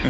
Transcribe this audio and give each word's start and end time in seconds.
What's 0.00 0.08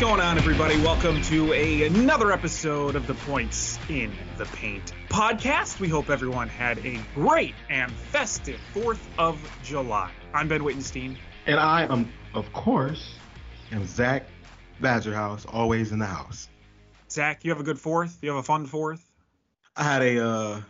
going 0.00 0.20
on, 0.20 0.38
everybody? 0.38 0.76
Welcome 0.82 1.22
to 1.22 1.52
a, 1.52 1.84
another 1.84 2.32
episode 2.32 2.96
of 2.96 3.06
the 3.06 3.14
Points 3.14 3.78
in 3.88 4.12
the 4.38 4.46
Paint 4.46 4.92
podcast. 5.08 5.78
We 5.78 5.88
hope 5.88 6.10
everyone 6.10 6.48
had 6.48 6.84
a 6.84 6.98
great 7.14 7.54
and 7.68 7.92
festive 7.92 8.58
4th 8.74 8.98
of 9.18 9.38
July. 9.62 10.10
I'm 10.34 10.48
Ben 10.48 10.64
Wittenstein. 10.64 11.16
And 11.46 11.60
I 11.60 11.84
am, 11.84 12.12
of 12.34 12.52
course, 12.52 13.14
am 13.70 13.86
Zach 13.86 14.26
Badgerhouse, 14.82 15.46
always 15.48 15.92
in 15.92 16.00
the 16.00 16.06
house. 16.06 16.48
Zach, 17.08 17.44
you 17.44 17.52
have 17.52 17.60
a 17.60 17.64
good 17.64 17.76
4th? 17.76 18.20
You 18.20 18.30
have 18.30 18.38
a 18.38 18.42
fun 18.42 18.66
4th? 18.66 19.04
I 19.76 19.84
had 19.84 20.02
a 20.02 20.26
uh, 20.26 20.60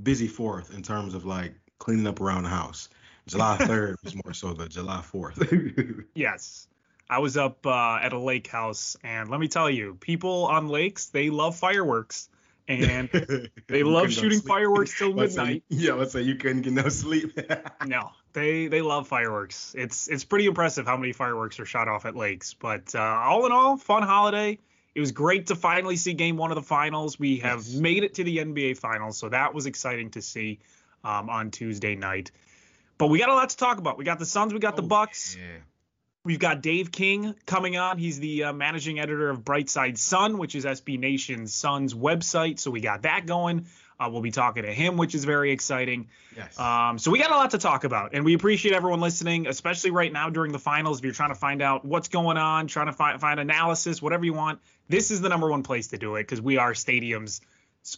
busy 0.00 0.28
fourth 0.28 0.72
in 0.72 0.82
terms 0.84 1.14
of 1.14 1.24
like 1.24 1.52
cleaning 1.84 2.06
up 2.06 2.20
around 2.20 2.44
the 2.44 2.48
house. 2.48 2.88
July 3.26 3.56
3rd 3.60 3.96
was 4.02 4.14
more 4.24 4.32
so 4.34 4.52
the 4.54 4.68
July 4.68 5.02
4th. 5.12 6.04
Yes. 6.14 6.66
I 7.10 7.18
was 7.18 7.36
up 7.36 7.66
uh, 7.66 7.98
at 8.00 8.14
a 8.14 8.18
lake 8.18 8.46
house, 8.46 8.96
and 9.04 9.28
let 9.28 9.38
me 9.38 9.46
tell 9.46 9.68
you, 9.68 9.94
people 10.00 10.46
on 10.46 10.68
lakes, 10.68 11.06
they 11.10 11.28
love 11.28 11.54
fireworks. 11.54 12.30
And 12.66 13.10
they 13.68 13.82
love 13.82 13.92
couldn't 13.92 13.92
go 13.92 14.06
to 14.06 14.10
shooting 14.10 14.38
sleep. 14.38 14.48
fireworks 14.48 14.98
till 14.98 15.12
Let's 15.12 15.34
say- 15.34 15.40
midnight. 15.42 15.62
yeah, 15.68 15.92
let's 15.92 16.12
say 16.12 16.22
you 16.22 16.36
couldn't 16.36 16.62
get 16.62 16.72
no 16.72 16.88
sleep. 16.88 17.38
No, 17.86 18.08
they 18.32 18.68
they 18.68 18.80
love 18.80 19.06
fireworks. 19.06 19.74
It's 19.76 20.08
it's 20.08 20.24
pretty 20.24 20.46
impressive 20.46 20.86
how 20.86 20.96
many 20.96 21.12
fireworks 21.12 21.60
are 21.60 21.66
shot 21.66 21.88
off 21.88 22.06
at 22.06 22.16
lakes. 22.16 22.54
But 22.54 22.94
uh, 22.94 23.00
all 23.02 23.44
in 23.44 23.52
all, 23.52 23.76
fun 23.76 24.02
holiday. 24.02 24.58
It 24.94 25.00
was 25.00 25.12
great 25.12 25.48
to 25.48 25.56
finally 25.56 25.96
see 25.96 26.14
Game 26.14 26.38
One 26.38 26.50
of 26.52 26.54
the 26.54 26.62
Finals. 26.62 27.18
We 27.18 27.36
have 27.40 27.58
Yes. 27.58 27.74
made 27.74 28.02
it 28.02 28.14
to 28.14 28.24
the 28.24 28.38
NBA 28.38 28.78
Finals, 28.78 29.18
so 29.18 29.28
that 29.28 29.52
was 29.52 29.66
exciting 29.66 30.10
to 30.12 30.22
see 30.22 30.58
um, 31.04 31.28
on 31.30 31.50
Tuesday 31.50 31.94
night. 31.94 32.30
But 32.98 33.08
we 33.08 33.18
got 33.18 33.28
a 33.28 33.34
lot 33.34 33.50
to 33.50 33.56
talk 33.56 33.78
about. 33.78 33.98
We 33.98 34.04
got 34.04 34.18
the 34.18 34.26
Suns, 34.26 34.52
we 34.52 34.58
got 34.60 34.76
the 34.76 34.82
Oh, 34.82 34.86
Bucks. 34.86 35.36
Yeah. 35.38 35.58
We've 36.24 36.38
got 36.38 36.62
Dave 36.62 36.90
King 36.90 37.34
coming 37.44 37.76
on. 37.76 37.98
He's 37.98 38.18
the 38.18 38.44
uh, 38.44 38.52
managing 38.54 38.98
editor 38.98 39.28
of 39.28 39.40
Brightside 39.44 39.98
Sun, 39.98 40.38
which 40.38 40.54
is 40.54 40.64
SB 40.64 40.98
Nation's 40.98 41.52
Sun's 41.52 41.92
website. 41.92 42.58
So 42.58 42.70
we 42.70 42.80
got 42.80 43.02
that 43.02 43.26
going. 43.26 43.66
Uh, 44.00 44.08
we'll 44.10 44.22
be 44.22 44.30
talking 44.30 44.62
to 44.62 44.72
him, 44.72 44.96
which 44.96 45.14
is 45.14 45.24
very 45.24 45.52
exciting. 45.52 46.08
Yes. 46.34 46.58
Um, 46.58 46.98
so 46.98 47.10
we 47.10 47.18
got 47.18 47.30
a 47.30 47.34
lot 47.34 47.50
to 47.50 47.58
talk 47.58 47.84
about, 47.84 48.14
and 48.14 48.24
we 48.24 48.34
appreciate 48.34 48.74
everyone 48.74 49.00
listening, 49.00 49.46
especially 49.46 49.90
right 49.90 50.12
now 50.12 50.30
during 50.30 50.50
the 50.50 50.58
finals. 50.58 50.98
If 50.98 51.04
you're 51.04 51.12
trying 51.14 51.28
to 51.28 51.34
find 51.36 51.60
out 51.62 51.84
what's 51.84 52.08
going 52.08 52.36
on, 52.38 52.66
trying 52.68 52.86
to 52.86 52.92
find 52.92 53.20
find 53.20 53.38
analysis, 53.38 54.00
whatever 54.02 54.24
you 54.24 54.32
want, 54.32 54.60
this 54.88 55.10
is 55.10 55.20
the 55.20 55.28
number 55.28 55.48
one 55.48 55.62
place 55.62 55.88
to 55.88 55.98
do 55.98 56.16
it 56.16 56.22
because 56.22 56.40
we 56.40 56.56
are 56.56 56.72
stadiums. 56.72 57.40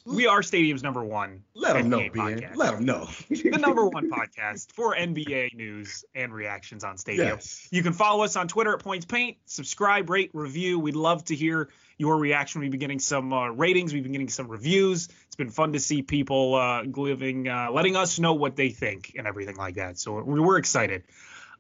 We 0.05 0.27
are 0.27 0.41
stadiums 0.41 0.83
number 0.83 1.05
one. 1.05 1.45
Let 1.55 1.75
them 1.75 1.89
know, 1.89 2.09
Ben. 2.13 2.51
Let 2.57 2.75
them 2.75 2.85
know. 2.85 3.09
the 3.29 3.59
number 3.61 3.87
one 3.87 4.11
podcast 4.11 4.73
for 4.73 4.97
NBA 4.97 5.55
news 5.55 6.05
and 6.15 6.35
reactions 6.35 6.83
on 6.83 6.99
Stadium. 6.99 7.29
Yes. 7.29 7.69
You 7.71 7.85
can 7.85 7.93
follow 7.93 8.25
us 8.25 8.35
on 8.35 8.49
Twitter 8.49 8.73
at 8.75 8.81
Points 8.81 9.07
Paint. 9.07 9.37
Subscribe, 9.47 10.11
rate, 10.11 10.31
review. 10.33 10.81
We'd 10.81 10.97
love 10.97 11.25
to 11.27 11.37
hear 11.37 11.69
your 11.99 12.19
reaction. 12.19 12.63
We've 12.63 12.71
been 12.71 12.81
getting 12.81 12.99
some 12.99 13.33
uh, 13.33 13.51
ratings. 13.51 13.95
We've 13.95 14.03
been 14.03 14.13
getting 14.13 14.29
some 14.29 14.49
reviews. 14.49 15.09
It's 15.27 15.37
been 15.37 15.51
fun 15.51 15.73
to 15.75 15.81
see 15.81 16.03
people 16.03 16.57
uh, 16.57 16.83
living, 16.83 17.47
uh, 17.49 17.69
letting 17.71 17.95
us 17.95 18.19
know 18.19 18.35
what 18.35 18.57
they 18.57 18.71
think 18.71 19.13
and 19.17 19.27
everything 19.27 19.57
like 19.57 19.77
that. 19.77 19.99
So 19.99 20.21
we're, 20.21 20.43
we're 20.43 20.59
excited. 20.59 21.05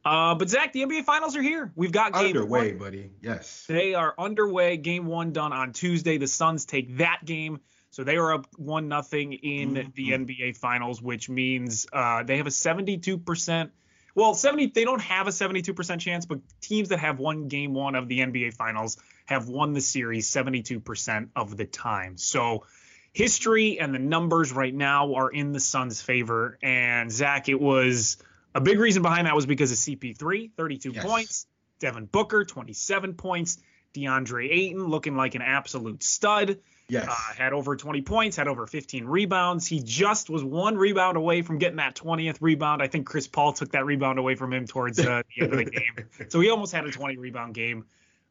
Uh, 0.04 0.34
but 0.34 0.48
Zach, 0.48 0.72
the 0.72 0.82
NBA 0.82 1.04
Finals 1.04 1.37
are 1.37 1.43
here. 1.43 1.72
We've 1.76 1.93
got 1.93 2.12
game 2.12 2.26
Underway, 2.26 2.70
one. 2.72 2.78
buddy. 2.78 3.10
Yes. 3.20 3.64
They 3.69 3.94
are 3.94 4.14
underway. 4.19 4.76
Game 4.76 5.06
one 5.06 5.32
done 5.32 5.53
on 5.53 5.72
Tuesday. 5.72 6.19
The 6.19 6.28
Suns 6.28 6.64
take 6.64 6.98
that 6.98 7.25
game. 7.25 7.60
So 7.96 8.04
they 8.04 8.18
are 8.18 8.34
up 8.34 8.46
one 8.58 8.88
nothing 8.88 9.32
in 9.32 9.72
the 9.72 10.10
Mhm. 10.10 10.26
NBA 10.26 10.52
Finals, 10.58 11.00
which 11.00 11.30
means 11.30 11.86
uh, 11.94 12.24
they 12.24 12.36
have 12.36 12.46
a 12.46 12.50
72%. 12.50 13.70
Well, 14.14 14.34
70. 14.34 14.66
They 14.66 14.84
don't 14.84 15.00
have 15.00 15.28
a 15.28 15.32
72% 15.32 15.98
chance, 16.02 16.26
but 16.26 16.40
teams 16.60 16.90
that 16.90 16.98
have 16.98 17.18
won 17.18 17.48
Game 17.48 17.72
one 17.72 17.94
of 17.94 18.06
the 18.06 18.18
NBA 18.20 18.50
Finals 18.52 18.98
have 19.24 19.48
won 19.48 19.72
the 19.72 19.80
series 19.80 20.28
72% 20.28 21.30
of 21.34 21.56
the 21.56 21.64
time. 21.64 22.18
So 22.18 22.66
history 23.14 23.80
and 23.80 23.94
the 23.94 23.98
numbers 23.98 24.52
right 24.52 24.74
now 24.74 25.14
are 25.14 25.30
in 25.30 25.52
the 25.52 25.60
Suns' 25.60 26.02
favor. 26.02 26.58
And 26.62 27.10
Zach, 27.10 27.48
it 27.48 27.58
was 27.58 28.18
a 28.54 28.60
big 28.60 28.78
reason 28.78 29.00
behind 29.00 29.26
that 29.26 29.34
was 29.34 29.46
because 29.46 29.72
of 29.72 29.78
CP3, 29.78 30.50
32 30.54 30.92
Yes. 30.92 31.02
points, 31.02 31.46
Devin 31.80 32.04
Booker, 32.04 32.44
27 32.44 33.14
points, 33.14 33.56
DeAndre 33.94 34.50
Ayton 34.52 34.84
looking 34.86 35.16
like 35.16 35.34
an 35.34 35.40
absolute 35.40 36.02
stud. 36.02 36.58
Yes. 36.88 37.08
Uh, 37.08 37.34
had 37.36 37.52
over 37.52 37.74
20 37.74 38.02
points, 38.02 38.36
had 38.36 38.47
over 38.47 38.66
15 38.66 39.06
rebounds. 39.06 39.66
He 39.66 39.80
just 39.80 40.30
was 40.30 40.44
one 40.44 40.76
rebound 40.76 41.16
away 41.16 41.42
from 41.42 41.58
getting 41.58 41.78
that 41.78 41.97
20th 41.97 42.36
rebound. 42.41 42.80
I 42.80 42.86
think 42.86 43.06
Chris 43.06 43.26
Paul 43.26 43.52
took 43.52 43.72
that 43.72 43.84
rebound 43.84 44.20
away 44.20 44.36
from 44.36 44.52
him 44.52 44.66
towards 44.66 45.00
uh, 45.00 45.22
the 45.34 45.42
end 45.42 45.52
of 45.52 45.58
the 45.58 45.64
game. 45.70 46.28
So 46.28 46.38
he 46.38 46.48
almost 46.50 46.72
had 46.72 46.86
a 46.86 46.91
20 46.92 47.16
rebound 47.16 47.54
game. 47.54 47.86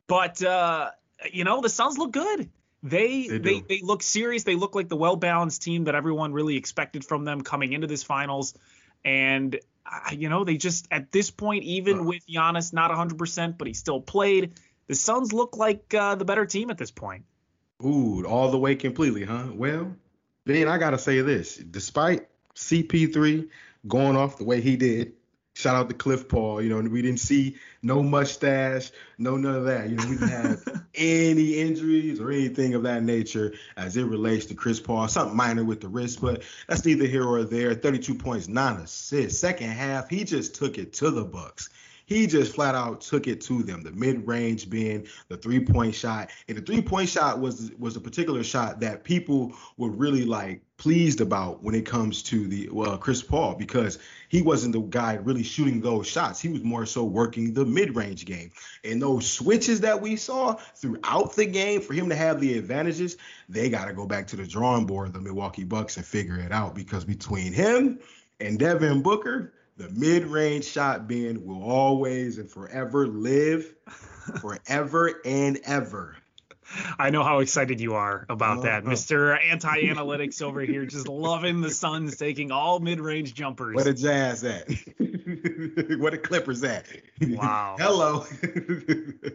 But 0.07 0.41
uh, 0.41 0.91
you 1.31 1.43
know, 1.43 1.61
the 1.61 1.69
Suns 1.69 1.97
look 1.97 2.11
good. 2.11 2.49
They 2.81 3.27
They 3.27 3.37
they, 3.39 3.61
they 3.61 3.81
look 3.81 4.03
serious. 4.03 4.43
They 4.43 4.55
look 4.55 4.75
like 4.75 4.87
the 4.87 4.95
well 4.95 5.15
balanced 5.15 5.63
team 5.63 5.85
that 5.85 5.95
everyone 5.95 6.31
really 6.31 6.55
expected 6.55 7.03
from 7.03 7.25
them 7.25 7.41
coming 7.41 7.73
into 7.73 7.87
this 7.87 8.03
finals. 8.03 8.53
And 9.03 9.59
you 10.13 10.29
know, 10.29 10.43
they 10.43 10.57
just 10.57 10.87
at 10.91 11.11
this 11.11 11.29
point, 11.29 11.63
even 11.63 12.05
with 12.05 12.25
Giannis 12.27 12.73
not 12.73 12.91
100%, 12.91 13.57
but 13.57 13.67
he 13.67 13.73
still 13.73 14.01
played. 14.01 14.53
The 14.87 14.95
Suns 14.95 15.33
look 15.33 15.57
like 15.57 15.93
uh, 15.93 16.15
the 16.15 16.25
better 16.25 16.45
team 16.45 16.69
at 16.69 16.77
this 16.77 16.91
point. 16.91 17.25
Ooh, 17.83 18.25
all 18.25 18.51
the 18.51 18.57
way 18.57 18.75
completely, 18.75 19.25
huh? 19.25 19.47
Well, 19.53 19.95
then 20.45 20.67
I 20.67 20.77
gotta 20.77 20.97
say 20.97 21.21
this. 21.21 21.57
Despite 21.57 22.27
CP3 22.55 23.49
going 23.87 24.15
off 24.15 24.37
the 24.37 24.45
way 24.45 24.61
he 24.61 24.77
did, 24.77 25.13
shout 25.55 25.75
out 25.75 25.89
to 25.89 25.95
Cliff 25.95 26.27
Paul. 26.27 26.61
You 26.61 26.69
know, 26.69 26.89
we 26.89 27.01
didn't 27.01 27.19
see 27.19 27.55
no 27.81 28.03
mustache, 28.03 28.91
no 29.17 29.37
none 29.37 29.55
of 29.55 29.65
that. 29.65 29.89
You 29.89 29.95
know, 29.95 30.05
we 30.07 30.15
didn't 30.15 30.29
have 30.29 30.85
any 30.95 31.55
injuries 31.55 32.19
or 32.19 32.31
anything 32.31 32.75
of 32.75 32.83
that 32.83 33.03
nature 33.03 33.53
as 33.75 33.97
it 33.97 34.05
relates 34.05 34.45
to 34.47 34.55
Chris 34.55 34.79
Paul. 34.79 35.07
Something 35.07 35.35
minor 35.35 35.63
with 35.63 35.81
the 35.81 35.87
wrist, 35.87 36.21
but 36.21 36.43
that's 36.67 36.85
neither 36.85 37.05
here 37.05 37.25
or 37.25 37.43
there. 37.43 37.73
32 37.73 38.15
points, 38.15 38.47
nine 38.47 38.77
assists. 38.77 39.39
Second 39.39 39.69
half, 39.69 40.09
he 40.09 40.23
just 40.23 40.55
took 40.55 40.77
it 40.77 40.93
to 40.93 41.09
the 41.09 41.25
Bucks. 41.25 41.69
He 42.05 42.27
just 42.27 42.53
flat 42.53 42.75
out 42.75 43.01
took 43.01 43.27
it 43.27 43.41
to 43.41 43.63
them. 43.63 43.81
The 43.81 43.91
mid 43.91 44.27
range 44.27 44.69
being 44.69 45.07
the 45.27 45.37
three 45.37 45.59
point 45.59 45.95
shot, 45.95 46.29
and 46.47 46.57
the 46.57 46.61
three 46.61 46.81
point 46.81 47.09
shot 47.09 47.39
was 47.39 47.71
was 47.79 47.95
a 47.95 48.01
particular 48.01 48.43
shot 48.43 48.79
that 48.81 49.03
people 49.03 49.53
were 49.77 49.89
really 49.89 50.23
like 50.23 50.61
pleased 50.77 51.21
about 51.21 51.63
when 51.63 51.73
it 51.73 51.85
comes 51.85 52.21
to 52.21 52.47
the 52.47 52.69
well 52.71 52.97
Chris 52.97 53.23
Paul 53.23 53.55
because 53.55 53.97
he 54.29 54.41
wasn't 54.41 54.73
the 54.73 54.81
guy 54.81 55.15
really 55.15 55.43
shooting 55.43 55.81
those 55.81 56.07
shots. 56.07 56.39
He 56.39 56.49
was 56.49 56.63
more 56.63 56.85
so 56.85 57.03
working 57.03 57.53
the 57.53 57.65
mid 57.65 57.95
range 57.95 58.25
game, 58.25 58.51
and 58.83 59.01
those 59.01 59.29
switches 59.29 59.81
that 59.81 59.99
we 59.99 60.15
saw 60.15 60.53
throughout 60.53 61.35
the 61.35 61.45
game 61.45 61.81
for 61.81 61.93
him 61.93 62.09
to 62.09 62.15
have 62.15 62.39
the 62.39 62.57
advantages, 62.57 63.17
they 63.49 63.69
got 63.69 63.85
to 63.85 63.93
go 63.93 64.05
back 64.05 64.27
to 64.27 64.35
the 64.35 64.45
drawing 64.45 64.85
board, 64.85 65.13
the 65.13 65.21
Milwaukee 65.21 65.63
Bucks, 65.63 65.97
and 65.97 66.05
figure 66.05 66.39
it 66.39 66.51
out 66.51 66.75
because 66.75 67.03
between 67.03 67.51
him 67.51 67.99
and 68.39 68.59
Devin 68.59 69.01
Booker 69.01 69.53
the 69.77 69.89
mid-range 69.89 70.65
shot 70.65 71.07
Ben 71.07 71.45
will 71.45 71.63
always 71.63 72.37
and 72.37 72.49
forever 72.49 73.07
live 73.07 73.73
forever 74.41 75.19
and 75.25 75.59
ever 75.65 76.15
I 76.97 77.11
know 77.11 77.21
how 77.23 77.39
excited 77.39 77.79
you 77.79 77.93
are 77.93 78.25
about 78.27 78.63
that, 78.63 78.81
Uh-huh. 78.83 78.91
Mr. 78.93 79.37
Anti 79.51 79.83
Analytics 79.83 80.41
over 80.41 80.61
here, 80.61 80.83
just 80.87 81.07
loving 81.07 81.61
the 81.61 81.69
Suns 81.69 82.17
taking 82.17 82.51
all 82.51 82.79
mid 82.79 82.99
range 82.99 83.35
jumpers. 83.35 83.75
What 83.75 83.85
the 83.85 83.93
Jazz 83.93 84.43
at? 84.43 84.67
what 85.99 86.11
the 86.11 86.19
Clippers 86.21 86.63
at? 86.63 86.87
Wow. 87.21 87.75
Hello. 87.79 88.25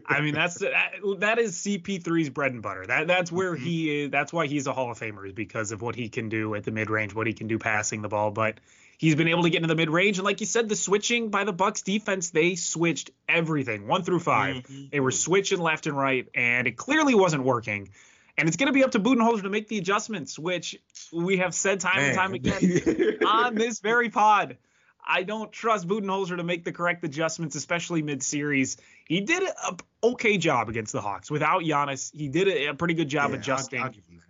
I 0.06 0.20
mean, 0.20 0.34
that's 0.34 0.58
that, 0.58 0.94
that 1.18 1.38
is 1.38 1.54
CP3's 1.56 2.30
bread 2.30 2.52
and 2.52 2.62
butter. 2.62 2.84
That 2.86 3.06
that's 3.06 3.30
where 3.30 3.54
Mm-hmm. 3.54 3.64
he 3.64 4.00
is. 4.04 4.10
That's 4.10 4.32
why 4.32 4.48
he's 4.48 4.66
a 4.66 4.72
Hall 4.72 4.90
of 4.90 4.98
Famer 4.98 5.24
is 5.24 5.32
because 5.32 5.70
of 5.70 5.82
what 5.82 5.94
he 5.94 6.08
can 6.08 6.28
do 6.28 6.56
at 6.56 6.64
the 6.64 6.72
mid 6.72 6.90
range, 6.90 7.14
what 7.14 7.28
he 7.28 7.32
can 7.32 7.46
do 7.46 7.58
passing 7.60 8.02
the 8.02 8.08
ball. 8.08 8.32
But 8.32 8.58
he's 9.00 9.14
been 9.14 9.28
able 9.28 9.44
to 9.44 9.50
get 9.50 9.56
into 9.56 9.68
the 9.68 9.74
mid 9.74 9.88
range, 9.88 10.18
and 10.18 10.26
like 10.26 10.40
you 10.40 10.46
said, 10.46 10.68
the 10.68 10.76
switching 10.76 11.30
by 11.30 11.44
the 11.44 11.54
Bucks 11.54 11.80
defense, 11.80 12.30
they 12.30 12.54
switched 12.54 13.10
everything 13.26 13.86
one 13.86 14.02
through 14.02 14.20
5 14.20 14.56
Mm-hmm. 14.56 14.84
They 14.92 15.00
were 15.00 15.10
switching 15.10 15.58
left 15.58 15.86
and 15.86 15.96
right, 15.96 16.28
and 16.34 16.66
it 16.66 16.76
clearly 16.76 17.14
wasn't 17.14 17.42
working. 17.42 17.88
And 18.36 18.46
it's 18.46 18.58
going 18.58 18.66
to 18.66 18.72
be 18.72 18.84
up 18.84 18.90
to 18.92 19.00
Budenholzer 19.00 19.42
to 19.42 19.48
make 19.48 19.68
the 19.68 19.78
adjustments, 19.78 20.38
which 20.38 20.76
we 21.12 21.38
have 21.38 21.54
said 21.54 21.80
time 21.80 21.98
and 21.98 22.14
time 22.14 22.34
again 22.34 23.18
on 23.26 23.54
this 23.54 23.80
very 23.80 24.10
pod. 24.10 24.58
I 25.04 25.22
don't 25.22 25.50
trust 25.50 25.88
Budenholzer 25.88 26.36
to 26.36 26.44
make 26.44 26.64
the 26.64 26.72
correct 26.72 27.02
adjustments, 27.04 27.56
especially 27.56 28.02
mid-series. 28.02 28.76
He 29.06 29.20
did 29.22 29.42
a 29.42 29.76
okay 30.04 30.36
job 30.36 30.68
against 30.68 30.92
the 30.92 31.00
Hawks 31.00 31.30
without 31.30 31.62
Giannis. 31.62 32.14
He 32.14 32.28
did 32.28 32.48
a, 32.48 32.74
pretty 32.74 32.94
good 32.94 33.08
job 33.08 33.30
Yeah, 33.30 33.36
I'll- 33.36 33.40
adjusting. 33.40 33.80
I'll 33.80 33.90
that. 33.90 34.29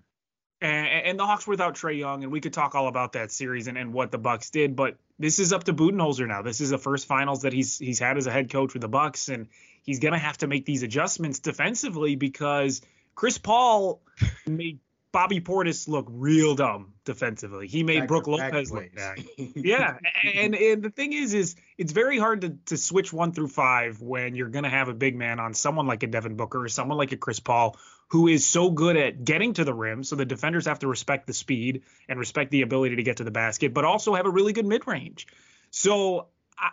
And, 0.60 0.86
and 0.86 1.18
the 1.18 1.24
Hawks 1.24 1.46
were 1.46 1.52
without 1.52 1.74
Trae 1.74 1.98
Young, 1.98 2.22
and 2.22 2.30
we 2.30 2.40
could 2.40 2.52
talk 2.52 2.74
all 2.74 2.88
about 2.88 3.14
that 3.14 3.32
series 3.32 3.66
and, 3.66 3.78
and 3.78 3.92
what 3.94 4.10
the 4.10 4.18
Bucks 4.18 4.50
did. 4.50 4.76
But 4.76 4.96
this 5.18 5.38
is 5.38 5.52
up 5.52 5.64
to 5.64 5.72
Budenholzer 5.72 6.28
now. 6.28 6.42
This 6.42 6.60
is 6.60 6.70
the 6.70 6.78
first 6.78 7.06
finals 7.06 7.42
that 7.42 7.52
he's 7.52 7.78
he's 7.78 7.98
had 7.98 8.18
as 8.18 8.26
a 8.26 8.30
head 8.30 8.50
coach 8.50 8.74
with 8.74 8.82
the 8.82 8.88
Bucks, 8.88 9.28
and 9.28 9.48
he's 9.82 10.00
gonna 10.00 10.18
have 10.18 10.38
to 10.38 10.46
make 10.46 10.66
these 10.66 10.82
adjustments 10.82 11.38
defensively 11.38 12.14
because 12.14 12.82
Chris 13.14 13.38
Paul 13.38 14.02
made 14.46 14.80
Bobby 15.12 15.40
Portis 15.40 15.88
look 15.88 16.06
real 16.08 16.54
dumb 16.54 16.92
defensively. 17.04 17.66
He 17.66 17.82
made 17.82 18.00
Back 18.00 18.08
Brook 18.08 18.26
Lopez 18.28 18.70
look 18.70 18.94
bad. 18.94 19.18
yeah, 19.38 19.98
and 20.24 20.54
and 20.54 20.82
the 20.82 20.90
thing 20.90 21.12
is, 21.12 21.34
is 21.34 21.56
it's 21.76 21.92
very 21.92 22.18
hard 22.18 22.42
to 22.42 22.50
to 22.66 22.76
switch 22.76 23.12
one 23.12 23.32
through 23.32 23.48
five 23.48 24.00
when 24.00 24.34
you're 24.34 24.48
gonna 24.48 24.70
have 24.70 24.88
a 24.88 24.94
big 24.94 25.16
man 25.16 25.40
on 25.40 25.54
someone 25.54 25.86
like 25.86 26.02
a 26.02 26.06
Devin 26.06 26.36
Booker 26.36 26.64
or 26.64 26.68
someone 26.68 26.96
like 26.96 27.12
a 27.12 27.16
Chris 27.16 27.40
Paul 27.40 27.76
who 28.10 28.26
is 28.26 28.46
so 28.46 28.70
good 28.70 28.96
at 28.96 29.24
getting 29.24 29.54
to 29.54 29.64
the 29.64 29.72
rim. 29.72 30.02
So 30.04 30.16
the 30.16 30.24
defenders 30.24 30.66
have 30.66 30.80
to 30.80 30.88
respect 30.88 31.26
the 31.26 31.32
speed 31.32 31.82
and 32.08 32.18
respect 32.18 32.50
the 32.50 32.62
ability 32.62 32.96
to 32.96 33.02
get 33.02 33.18
to 33.18 33.24
the 33.24 33.30
basket, 33.30 33.72
but 33.72 33.84
also 33.84 34.14
have 34.14 34.26
a 34.26 34.30
really 34.30 34.52
good 34.52 34.66
mid 34.66 34.86
range. 34.86 35.26
So 35.70 36.26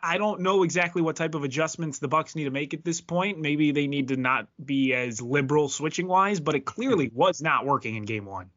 I- 0.04 0.18
don't 0.18 0.42
know 0.42 0.64
exactly 0.64 1.02
what 1.02 1.16
type 1.16 1.36
of 1.36 1.44
adjustments 1.44 2.00
the 2.00 2.08
Bucks 2.08 2.36
need 2.36 2.46
to 2.46 2.52
make 2.52 2.74
at 2.74 2.84
this 2.84 3.00
point. 3.00 3.40
Maybe 3.40 3.72
they 3.72 3.88
need 3.88 4.10
to 4.10 4.18
not 4.18 4.48
be 4.64 4.94
as 4.94 5.22
liberal 5.22 5.70
switching 5.70 6.08
wise, 6.08 6.40
but 6.40 6.56
it 6.56 6.66
clearly 6.66 7.10
was 7.14 7.42
not 7.42 7.66
working 7.66 7.96
in 7.96 8.04
game 8.04 8.26
one. 8.26 8.50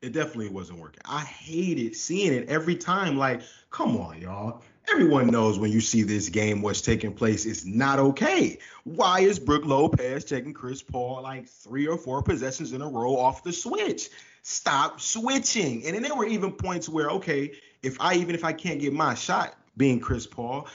It 0.00 0.12
definitely 0.12 0.48
wasn't 0.48 0.80
working. 0.80 1.02
I 1.04 1.20
hated 1.20 1.94
seeing 1.94 2.32
it 2.32 2.48
every 2.48 2.74
time. 2.74 3.16
Like, 3.16 3.42
come 3.70 3.96
on, 3.96 4.20
y'all. 4.20 4.62
Everyone 4.90 5.28
knows 5.28 5.58
when 5.58 5.70
you 5.70 5.80
see 5.80 6.02
this 6.02 6.28
game, 6.28 6.60
what's 6.60 6.80
taking 6.80 7.12
place 7.12 7.46
is 7.46 7.64
not 7.64 7.98
okay. 7.98 8.58
Why 8.84 9.20
is 9.20 9.38
Brook 9.38 9.64
Lopez 9.64 10.24
taking 10.24 10.52
Chris 10.52 10.82
Paul 10.82 11.22
like 11.22 11.48
three 11.48 11.86
or 11.86 11.96
four 11.96 12.22
possessions 12.22 12.72
in 12.72 12.82
a 12.82 12.88
row 12.88 13.16
off 13.16 13.42
the 13.42 13.52
switch? 13.52 14.10
Stop 14.42 15.00
switching. 15.00 15.86
And 15.86 15.94
then 15.94 16.02
there 16.02 16.14
were 16.14 16.26
even 16.26 16.52
points 16.52 16.88
where, 16.88 17.08
okay, 17.10 17.52
if 17.82 17.96
I 18.00 18.14
even 18.14 18.34
if 18.34 18.44
I 18.44 18.52
can't 18.52 18.80
get 18.80 18.92
my 18.92 19.14
shot 19.14 19.54
being 19.76 20.00
Chris 20.00 20.26
Paul, 20.26 20.66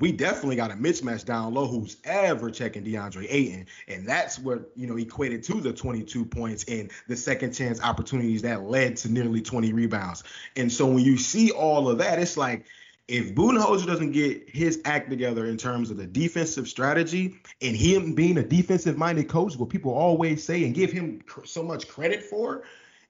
we 0.00 0.12
definitely 0.12 0.56
got 0.56 0.70
a 0.70 0.74
mismatch 0.74 1.26
down 1.26 1.52
low 1.52 1.66
who's 1.66 1.98
ever 2.04 2.50
checking 2.50 2.82
DeAndre 2.82 3.26
Ayton. 3.28 3.66
And 3.86 4.08
that's 4.08 4.38
what, 4.38 4.70
you 4.74 4.86
know, 4.86 4.96
equated 4.96 5.42
to 5.44 5.60
the 5.60 5.72
22 5.72 6.24
points 6.24 6.64
and 6.64 6.90
the 7.06 7.16
second 7.16 7.52
chance 7.52 7.82
opportunities 7.82 8.42
that 8.42 8.62
led 8.62 8.96
to 8.98 9.12
nearly 9.12 9.42
20 9.42 9.74
rebounds. 9.74 10.24
And 10.56 10.72
so 10.72 10.86
when 10.86 11.04
you 11.04 11.18
see 11.18 11.50
all 11.50 11.88
of 11.88 11.98
that, 11.98 12.18
it's 12.18 12.38
like 12.38 12.64
if 13.10 13.34
Budenholzer 13.34 13.86
doesn't 13.86 14.12
get 14.12 14.48
his 14.48 14.80
act 14.84 15.10
together 15.10 15.46
in 15.46 15.56
terms 15.56 15.90
of 15.90 15.96
the 15.96 16.06
defensive 16.06 16.68
strategy 16.68 17.34
and 17.60 17.74
him 17.74 18.14
being 18.14 18.38
a 18.38 18.42
defensive 18.44 18.96
minded 18.96 19.28
coach, 19.28 19.56
what 19.56 19.68
people 19.68 19.92
always 19.92 20.44
say 20.44 20.64
and 20.64 20.72
give 20.72 20.92
him 20.92 21.20
cr- 21.26 21.44
so 21.44 21.60
much 21.64 21.88
credit 21.88 22.22
for, 22.22 22.62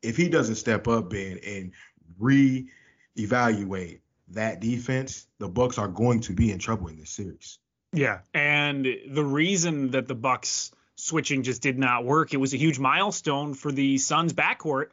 if 0.03 0.17
he 0.17 0.31
doesn't 0.31 0.55
step 0.55 0.89
up, 0.89 1.11
Ben, 1.11 1.39
and 1.47 1.73
re-evaluate 2.19 4.01
that 4.29 4.61
defense, 4.61 5.27
the 5.39 5.49
Bucks 5.49 5.77
are 5.77 5.89
going 5.89 6.21
to 6.21 6.33
be 6.33 6.51
in 6.51 6.59
trouble 6.59 6.89
in 6.89 6.99
this 6.99 7.11
series. 7.11 7.59
Yeah, 7.93 8.21
and 8.33 8.87
the 9.07 9.25
reason 9.25 9.91
that 9.91 10.09
the 10.09 10.15
Bucks 10.15 10.73
switching 10.97 11.43
just 11.43 11.61
did 11.61 11.79
not 11.79 12.07
work, 12.07 12.33
it 12.33 12.39
was 12.39 12.55
a 12.55 12.57
huge 12.57 12.79
milestone 12.79 13.53
for 13.53 13.71
the 13.71 13.99
Suns 13.99 14.33
backcourt, 14.33 14.87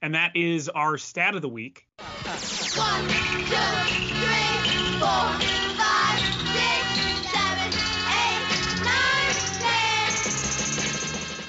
and 0.00 0.14
that 0.14 0.36
is 0.36 0.70
our 0.70 0.96
stat 0.96 1.34
of 1.34 1.42
the 1.42 1.50
week. 1.50 1.86
One, 1.98 3.08
two, 3.08 3.56
three, 3.56 4.53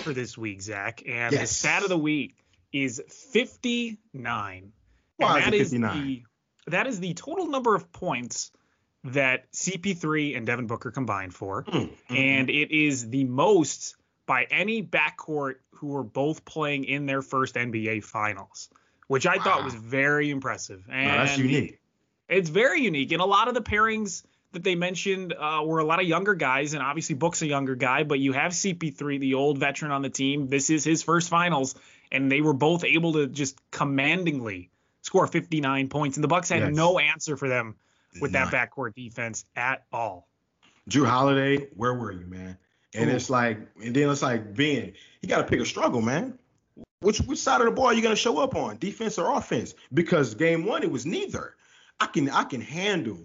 for 0.03 0.13
this 0.13 0.37
week, 0.37 0.61
Zach. 0.61 1.01
And 1.07 1.33
the 1.33 1.39
Yes. 1.39 1.51
stat 1.51 1.83
of 1.83 1.89
the 1.89 1.97
week 1.97 2.35
is 2.71 3.01
59. 3.09 4.71
Why 5.17 5.27
and 5.27 5.37
is 5.39 5.45
that 5.45 5.53
it 5.53 5.61
is 5.61 5.69
59? 5.71 6.03
the 6.03 6.23
that 6.67 6.87
is 6.87 6.99
the 6.99 7.13
total 7.13 7.47
number 7.47 7.75
of 7.75 7.91
points 7.91 8.51
that 9.03 9.51
CP3 9.51 10.35
and 10.35 10.47
Devin 10.47 10.65
Booker 10.65 10.89
combined 10.89 11.33
for. 11.33 11.63
Mm, 11.63 11.95
And 12.09 12.49
it 12.49 12.71
is 12.71 13.07
the 13.09 13.23
most 13.23 13.95
by 14.25 14.45
any 14.45 14.81
backcourt 14.81 15.55
who 15.75 15.87
were 15.87 16.03
both 16.03 16.43
playing 16.43 16.85
in 16.85 17.05
their 17.05 17.21
first 17.21 17.55
NBA 17.55 17.99
finals, 18.03 18.69
which 19.07 19.27
I 19.27 19.37
thought 19.37 19.63
was 19.63 19.75
very 19.75 20.31
impressive. 20.31 20.83
And 20.89 21.07
No, 21.07 21.17
that's 21.23 21.37
unique. 21.37 21.79
It's 22.27 22.49
very 22.49 22.81
unique. 22.81 23.11
And 23.11 23.21
a 23.21 23.25
lot 23.25 23.47
of 23.47 23.53
the 23.53 23.61
pairings 23.61 24.23
that 24.53 24.63
they 24.63 24.75
mentioned 24.75 25.33
uh, 25.33 25.61
were 25.65 25.79
a 25.79 25.83
lot 25.83 25.99
of 25.99 26.07
younger 26.07 26.33
guys, 26.33 26.73
and 26.73 26.81
obviously 26.81 27.15
Book's 27.15 27.41
a 27.41 27.47
younger 27.47 27.75
guy, 27.75 28.03
but 28.03 28.19
you 28.19 28.31
have 28.31 28.53
CP3, 28.53 29.19
the 29.19 29.33
old 29.35 29.57
veteran 29.57 29.91
on 29.91 30.01
the 30.01 30.09
team. 30.09 30.47
This 30.47 30.69
is 30.69 30.83
his 30.83 31.03
first 31.03 31.29
finals, 31.29 31.75
and 32.11 32.31
they 32.31 32.41
were 32.41 32.53
both 32.53 32.83
able 32.83 33.13
to 33.13 33.27
just 33.27 33.59
commandingly 33.71 34.69
score 35.01 35.27
59 35.27 35.89
points, 35.89 36.17
and 36.17 36.23
the 36.23 36.27
Bucks 36.27 36.49
had 36.49 36.61
Yes. 36.61 36.73
no 36.73 36.99
answer 36.99 37.37
for 37.37 37.47
them 37.47 37.75
with 38.21 38.31
that 38.31 38.51
None. 38.51 38.67
backcourt 38.67 38.95
defense 38.95 39.45
at 39.55 39.83
all. 39.91 40.27
Jrue 40.89 41.05
Holiday, 41.05 41.67
where 41.75 41.93
were 41.93 42.11
you, 42.11 42.25
man? 42.25 42.57
And 42.93 43.09
Ooh. 43.09 43.13
it's 43.13 43.29
like, 43.29 43.59
and 43.83 43.93
then 43.95 44.09
it's 44.09 44.21
like, 44.21 44.55
Ben, 44.55 44.93
you 45.21 45.27
got 45.27 45.37
to 45.39 45.43
pick 45.43 45.59
a 45.59 45.65
struggle, 45.65 46.01
man. 46.01 46.39
Which 47.01 47.19
which 47.19 47.39
side 47.39 47.59
of 47.61 47.65
the 47.65 47.71
ball 47.71 47.87
are 47.87 47.93
you 47.93 48.01
going 48.01 48.15
to 48.15 48.19
show 48.21 48.39
up 48.39 48.55
on, 48.55 48.77
defense 48.77 49.19
or 49.19 49.35
offense? 49.35 49.75
Because 49.93 50.33
game 50.33 50.65
one, 50.65 50.81
it 50.81 50.89
was 50.89 51.05
neither. 51.05 51.55
I 51.99 52.07
can 52.07 52.29
I 52.29 52.43
can 52.43 52.61
handle 52.61 53.19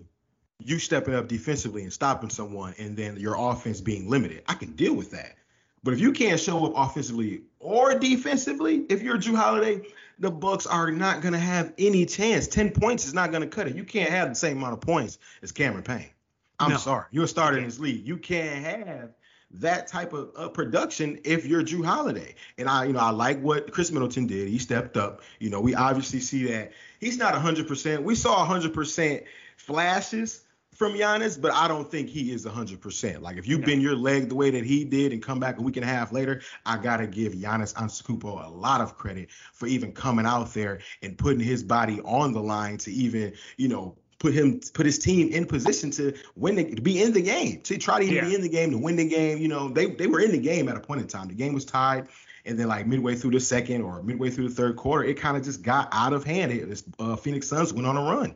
you 0.63 0.79
stepping 0.79 1.15
up 1.15 1.29
defensively 1.29 1.83
and 1.83 1.93
stopping 1.93 2.31
someone, 2.31 2.75
and 2.79 2.97
then 2.97 3.17
your 3.17 3.35
offense 3.39 3.81
being 3.81 4.09
limited. 4.09 4.43
I 4.47 4.55
can 4.55 4.73
deal 4.73 4.95
with 4.95 5.11
that. 5.13 5.37
But 5.83 5.95
if 5.95 6.01
you 6.01 6.13
can't 6.13 6.39
show 6.39 6.67
up 6.67 6.73
offensively 6.77 7.43
or 7.59 7.99
defensively, 7.99 8.85
if 8.91 9.03
you're 9.03 9.17
Jrue 9.17 9.35
Holiday, 9.37 9.81
the 10.19 10.31
Bucks 10.31 10.67
are 10.67 10.91
not 10.91 11.23
going 11.23 11.33
to 11.33 11.39
have 11.39 11.73
any 11.79 12.05
chance. 12.05 12.47
Ten 12.47 12.71
points 12.71 13.07
is 13.07 13.15
not 13.15 13.31
going 13.31 13.43
to 13.43 13.49
cut 13.49 13.67
it. 13.67 13.75
You 13.75 13.85
can't 13.85 14.11
have 14.11 14.29
the 14.29 14.35
same 14.35 14.59
amount 14.59 14.75
of 14.75 14.81
points 14.83 15.19
as 15.43 15.53
Cameron 15.53 15.83
Payne. 15.83 16.11
I'm 16.59 16.73
No. 16.73 16.77
sorry. 16.77 17.07
You're 17.11 17.25
a 17.25 17.29
starter 17.29 17.57
in 17.57 17.65
this 17.65 17.79
league. 17.79 18.07
You 18.07 18.19
can't 18.19 18.63
have 18.63 19.15
that 19.53 19.89
type 19.89 20.13
of 20.13 20.31
uh, 20.37 20.49
production 20.49 21.19
if 21.25 21.47
you're 21.47 21.63
Jrue 21.63 21.85
Holiday. 21.85 22.35
And 22.59 22.69
I, 22.69 22.85
you 22.85 22.93
know, 22.93 23.01
I 23.01 23.11
like 23.11 23.41
what 23.41 23.73
Khris 23.73 23.91
Middleton 23.91 24.27
did. 24.27 24.49
He 24.49 24.59
stepped 24.59 24.97
up. 24.97 25.23
You 25.39 25.51
know, 25.51 25.61
we 25.61 25.75
obviously 25.75 26.21
see 26.21 26.45
that 26.45 26.73
he's 27.01 27.19
not 27.19 27.35
100%. 27.35 28.03
We 28.03 28.15
saw 28.15 28.47
100% 28.47 29.25
flashes 29.57 30.45
from 30.73 30.93
Giannis, 30.95 31.39
but 31.39 31.53
I 31.53 31.69
don't 31.69 31.91
think 31.91 32.09
he 32.09 32.33
is 32.33 32.47
100%. 32.47 33.21
Like 33.21 33.37
if 33.37 33.47
you 33.47 33.59
bend 33.59 33.83
your 33.83 33.97
leg 33.97 34.29
the 34.29 34.35
way 34.35 34.51
that 34.51 34.65
he 34.65 34.85
did 34.85 35.13
and 35.13 35.23
come 35.23 35.41
back 35.41 35.59
a 35.59 35.63
week 35.63 35.77
and 35.77 35.85
a 35.85 35.89
half 35.89 36.13
later, 36.13 36.41
I 36.65 36.79
got 36.79 36.99
to 36.99 37.07
give 37.07 37.35
Giannis 37.35 37.75
Antetokounmpo 37.75 38.47
a 38.47 38.49
lot 38.49 38.81
of 38.81 38.97
credit 38.97 39.31
for 39.53 39.67
even 39.67 39.93
coming 39.93 40.27
out 40.27 40.55
there 40.55 40.81
and 41.03 41.19
putting 41.19 41.41
his 41.41 41.63
body 41.63 42.01
on 42.03 42.33
the 42.33 42.41
line 42.41 42.79
to 42.79 42.93
even, 42.93 43.35
you 43.57 43.69
know, 43.69 43.97
put 44.21 44.33
him 44.33 44.61
put 44.75 44.87
his 44.87 44.99
team 45.01 45.29
in 45.33 45.45
position 45.47 45.91
to 45.91 46.13
win 46.37 46.55
the, 46.55 46.75
to 46.77 46.81
be 46.83 47.03
in 47.03 47.13
the 47.13 47.23
game 47.23 47.61
to 47.63 47.77
try 47.79 47.99
to 47.99 48.05
even 48.05 48.29
be 48.29 48.35
in 48.37 48.43
the 48.43 48.49
game 48.49 48.71
to 48.71 48.79
win 48.79 48.95
the 48.95 49.09
game 49.09 49.39
you 49.39 49.49
know 49.49 49.69
they 49.69 49.87
they 49.87 50.07
were 50.07 50.21
in 50.21 50.31
the 50.31 50.39
game 50.39 50.69
at 50.69 50.77
a 50.77 50.81
point 50.81 51.01
in 51.01 51.09
time 51.09 51.27
the 51.27 51.35
game 51.35 51.53
was 51.55 51.65
tied 51.65 52.07
and 52.45 52.59
then 52.59 52.69
like 52.69 52.87
midway 52.87 53.15
through 53.17 53.33
the 53.33 53.41
second 53.41 53.83
or 53.83 54.03
midway 54.03 54.31
through 54.31 54.49
the 54.49 54.55
third 54.55 54.77
quarter 54.77 55.05
it 55.05 55.15
kind 55.15 55.37
of 55.37 55.43
just 55.43 55.63
got 55.63 55.89
out 55.93 56.13
of 56.13 56.23
hand 56.23 56.53
it, 56.53 56.83
uh, 56.99 57.17
Phoenix 57.17 57.49
Suns 57.49 57.73
went 57.73 57.87
on 57.87 57.97
a 57.97 58.03
run 58.03 58.35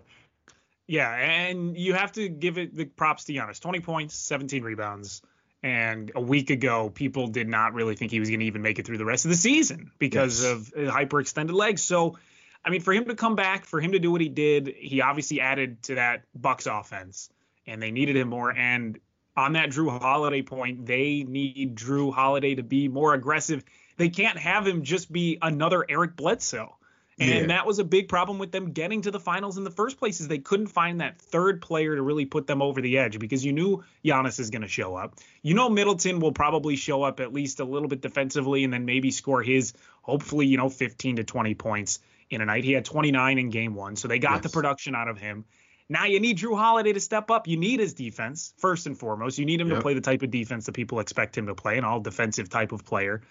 Yeah, 0.87 1.11
and 1.15 1.77
you 1.77 1.95
have 1.95 2.13
to 2.13 2.29
give 2.29 2.59
it 2.59 2.75
the 2.75 2.85
props 2.85 3.25
to 3.25 3.33
Giannis. 3.33 3.61
20 3.61 3.81
points, 3.81 4.15
17 4.17 4.63
rebounds. 4.63 5.23
And 5.63 6.13
a 6.15 6.21
week 6.21 6.51
ago, 6.51 6.91
people 6.91 7.29
did 7.29 7.49
not 7.49 7.73
really 7.73 7.95
think 7.97 8.11
he 8.11 8.21
was 8.21 8.29
going 8.29 8.41
to 8.41 8.47
even 8.47 8.61
make 8.61 8.79
it 8.79 8.85
through 8.85 8.99
the 8.99 9.07
rest 9.07 9.25
of 9.25 9.31
the 9.31 9.37
season 9.37 9.91
because 9.99 10.43
Yes. 10.43 10.53
of 10.53 10.73
uh, 10.77 10.93
hyperextended 10.93 11.53
legs. 11.55 11.83
So, 11.83 12.19
I 12.65 12.71
mean, 12.71 12.81
for 12.81 12.93
him 12.93 13.05
to 13.07 13.15
come 13.15 13.37
back, 13.37 13.67
for 13.67 13.81
him 13.81 13.93
to 13.93 13.99
do 13.99 14.11
what 14.11 14.21
he 14.21 14.29
did, 14.29 14.69
he 14.77 15.01
obviously 15.01 15.41
added 15.41 15.83
to 15.85 15.97
that 15.97 16.25
Bucks 16.35 16.67
offense, 16.67 17.29
and 17.67 17.83
they 17.83 17.91
needed 17.91 18.17
him 18.17 18.29
more. 18.29 18.51
And 18.51 18.99
on 19.37 19.53
that 19.55 19.71
Jrue 19.71 20.01
Holiday 20.01 20.43
point, 20.43 20.87
they 20.87 21.25
need 21.25 21.77
Jrue 21.77 22.13
Holiday 22.13 22.55
to 22.55 22.63
be 22.63 22.89
more 22.89 23.15
aggressive 23.15 23.65
They 23.97 24.09
can't 24.09 24.39
have 24.39 24.67
him 24.67 24.83
just 24.83 25.13
be 25.13 25.39
another 25.41 25.85
Eric 25.89 26.17
Bledsoe. 26.17 26.77
And 27.21 27.31
Yeah. 27.31 27.47
that 27.47 27.67
was 27.67 27.79
a 27.79 27.85
big 27.85 28.09
problem 28.09 28.41
with 28.41 28.51
them 28.51 28.73
getting 28.73 29.03
to 29.03 29.13
the 29.13 29.21
finals 29.21 29.57
in 29.57 29.63
the 29.63 29.71
first 29.71 29.99
place 29.99 30.21
is 30.21 30.27
they 30.27 30.39
couldn't 30.39 30.67
find 30.67 31.01
that 31.01 31.21
third 31.21 31.63
player 31.63 31.95
to 31.95 32.03
really 32.03 32.25
put 32.27 32.49
them 32.49 32.61
over 32.61 32.81
the 32.81 32.99
edge 32.99 33.21
because 33.21 33.45
you 33.45 33.53
knew 33.53 33.85
Giannis 34.05 34.41
is 34.41 34.51
going 34.51 34.63
to 34.63 34.69
show 34.69 34.97
up. 34.97 35.15
You 35.43 35.55
know 35.55 35.71
Middleton 35.71 36.19
will 36.19 36.33
probably 36.33 36.75
show 36.75 37.05
up 37.05 37.21
at 37.21 37.33
least 37.33 37.61
a 37.61 37.65
little 37.65 37.87
bit 37.87 38.01
defensively 38.01 38.65
and 38.65 38.73
then 38.73 38.85
maybe 38.85 39.13
score 39.13 39.45
his 39.45 39.75
hopefully, 40.03 40.47
you 40.47 40.57
know, 40.57 40.69
15 40.69 41.17
to 41.17 41.25
20 41.25 41.55
points 41.55 42.01
in 42.31 42.41
a 42.41 42.45
night. 42.45 42.65
He 42.65 42.73
had 42.73 42.85
29 42.85 43.39
in 43.39 43.51
game 43.51 43.75
1, 43.75 43.97
so 43.97 44.09
they 44.09 44.19
got 44.19 44.43
the 44.43 44.49
production 44.49 44.95
out 44.95 45.09
of 45.09 45.19
him. 45.19 45.45
Now 45.89 46.07
you 46.07 46.19
need 46.19 46.39
Jrue 46.39 46.57
Holiday 46.57 46.93
to 46.93 47.01
step 47.01 47.31
up. 47.31 47.47
You 47.47 47.57
need 47.57 47.81
his 47.81 47.93
defense 47.93 48.55
first 48.57 48.87
and 48.87 48.99
foremost. 48.99 49.39
You 49.39 49.45
need 49.45 49.61
him 49.61 49.69
to 49.69 49.81
play 49.81 49.95
the 49.95 50.01
type 50.01 50.23
of 50.23 50.31
defense 50.31 50.67
that 50.67 50.73
people 50.73 51.01
expect 51.01 51.37
him 51.37 51.47
to 51.47 51.55
play, 51.55 51.77
an 51.77 51.85
all 51.85 52.01
defensive 52.01 52.49
type 52.49 52.73
of 52.73 52.85
player. 52.85 53.23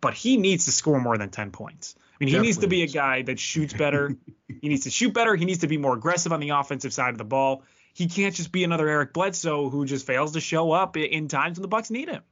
But 0.00 0.14
he 0.14 0.36
needs 0.36 0.64
to 0.66 0.72
score 0.72 1.00
more 1.00 1.18
than 1.18 1.28
10 1.28 1.50
points. 1.50 1.96
I 1.98 2.24
mean, 2.24 2.34
he 2.34 2.40
needs 2.40 2.58
to 2.58 2.66
be 2.66 2.82
a 2.82 2.86
guy 2.86 3.22
that 3.22 3.38
shoots 3.38 3.74
better. 3.74 4.16
he 4.60 4.68
needs 4.68 4.84
to 4.84 4.90
shoot 4.90 5.12
better. 5.12 5.36
He 5.36 5.44
needs 5.44 5.60
to 5.60 5.66
be 5.66 5.76
more 5.76 5.94
aggressive 5.94 6.32
on 6.32 6.40
the 6.40 6.50
offensive 6.50 6.92
side 6.92 7.10
of 7.10 7.18
the 7.18 7.24
ball. 7.24 7.62
He 7.92 8.06
can't 8.06 8.34
just 8.34 8.52
be 8.52 8.64
another 8.64 8.88
Eric 8.88 9.12
Bledsoe 9.12 9.70
who 9.70 9.84
just 9.84 10.06
fails 10.06 10.32
to 10.32 10.40
show 10.40 10.72
up 10.72 10.96
in 10.96 11.28
times 11.28 11.58
when 11.58 11.62
the 11.62 11.68
Bucks 11.68 11.90
need 11.90 12.08
him. 12.08 12.22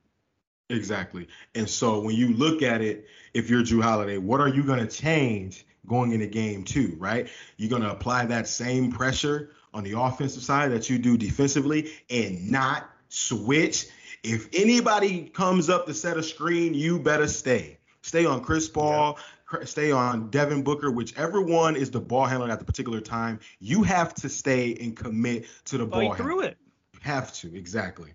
Exactly. 0.71 1.29
And 1.55 1.69
so 1.69 2.01
when 2.01 2.17
you 2.17 2.35
look 2.35 2.63
at 2.63 2.81
it, 2.81 3.07
if 3.35 3.51
you're 3.51 3.63
Jrue 3.63 3.83
Holiday, 3.83 4.19
what 4.19 4.41
are 4.41 4.49
you 4.49 4.65
going 4.65 4.81
to 4.81 4.87
change 4.87 5.67
going 5.87 6.13
in 6.13 6.21
into 6.21 6.33
game 6.33 6.65
two, 6.65 6.97
right? 6.99 7.29
You're 7.57 7.71
going 7.71 7.83
to 7.83 7.91
apply 7.91 8.27
that 8.27 8.49
same 8.49 8.91
pressure 8.91 9.51
on 9.73 9.85
the 9.85 9.99
offensive 9.99 10.43
side 10.43 10.73
that 10.73 10.89
you 10.89 10.99
do 10.99 11.17
defensively 11.17 11.91
and 12.11 12.51
not 12.51 12.91
switch. 13.09 13.87
If 14.23 14.49
anybody 14.55 15.29
comes 15.29 15.69
up 15.71 15.87
to 15.87 15.95
set 15.95 16.17
a 16.17 16.23
screen, 16.23 16.75
you 16.75 16.99
better 16.99 17.29
stay. 17.29 17.79
Stay 18.03 18.25
on 18.25 18.43
Chris 18.43 18.69
Paul, 18.69 19.19
cr- 19.45 19.65
stay 19.65 19.91
on 19.91 20.31
Devin 20.31 20.63
Booker, 20.63 20.91
whichever 20.91 21.41
one 21.41 21.77
is 21.77 21.91
the 21.91 22.01
ball 22.01 22.27
handler 22.27 22.51
at 22.51 22.59
the 22.59 22.65
particular 22.65 23.01
time. 23.01 23.41
You 23.61 23.83
have 23.83 24.15
to 24.15 24.29
stay 24.29 24.75
and 24.81 24.97
commit 24.97 25.47
to 25.67 25.79
the 25.79 25.85
oh, 25.85 25.89
ball 25.89 26.09
Fight 26.11 26.17
through 26.17 26.41
handler. 26.41 26.49
it. 26.49 26.59
Have 27.03 27.33
to, 27.35 27.55
exactly. 27.55 28.13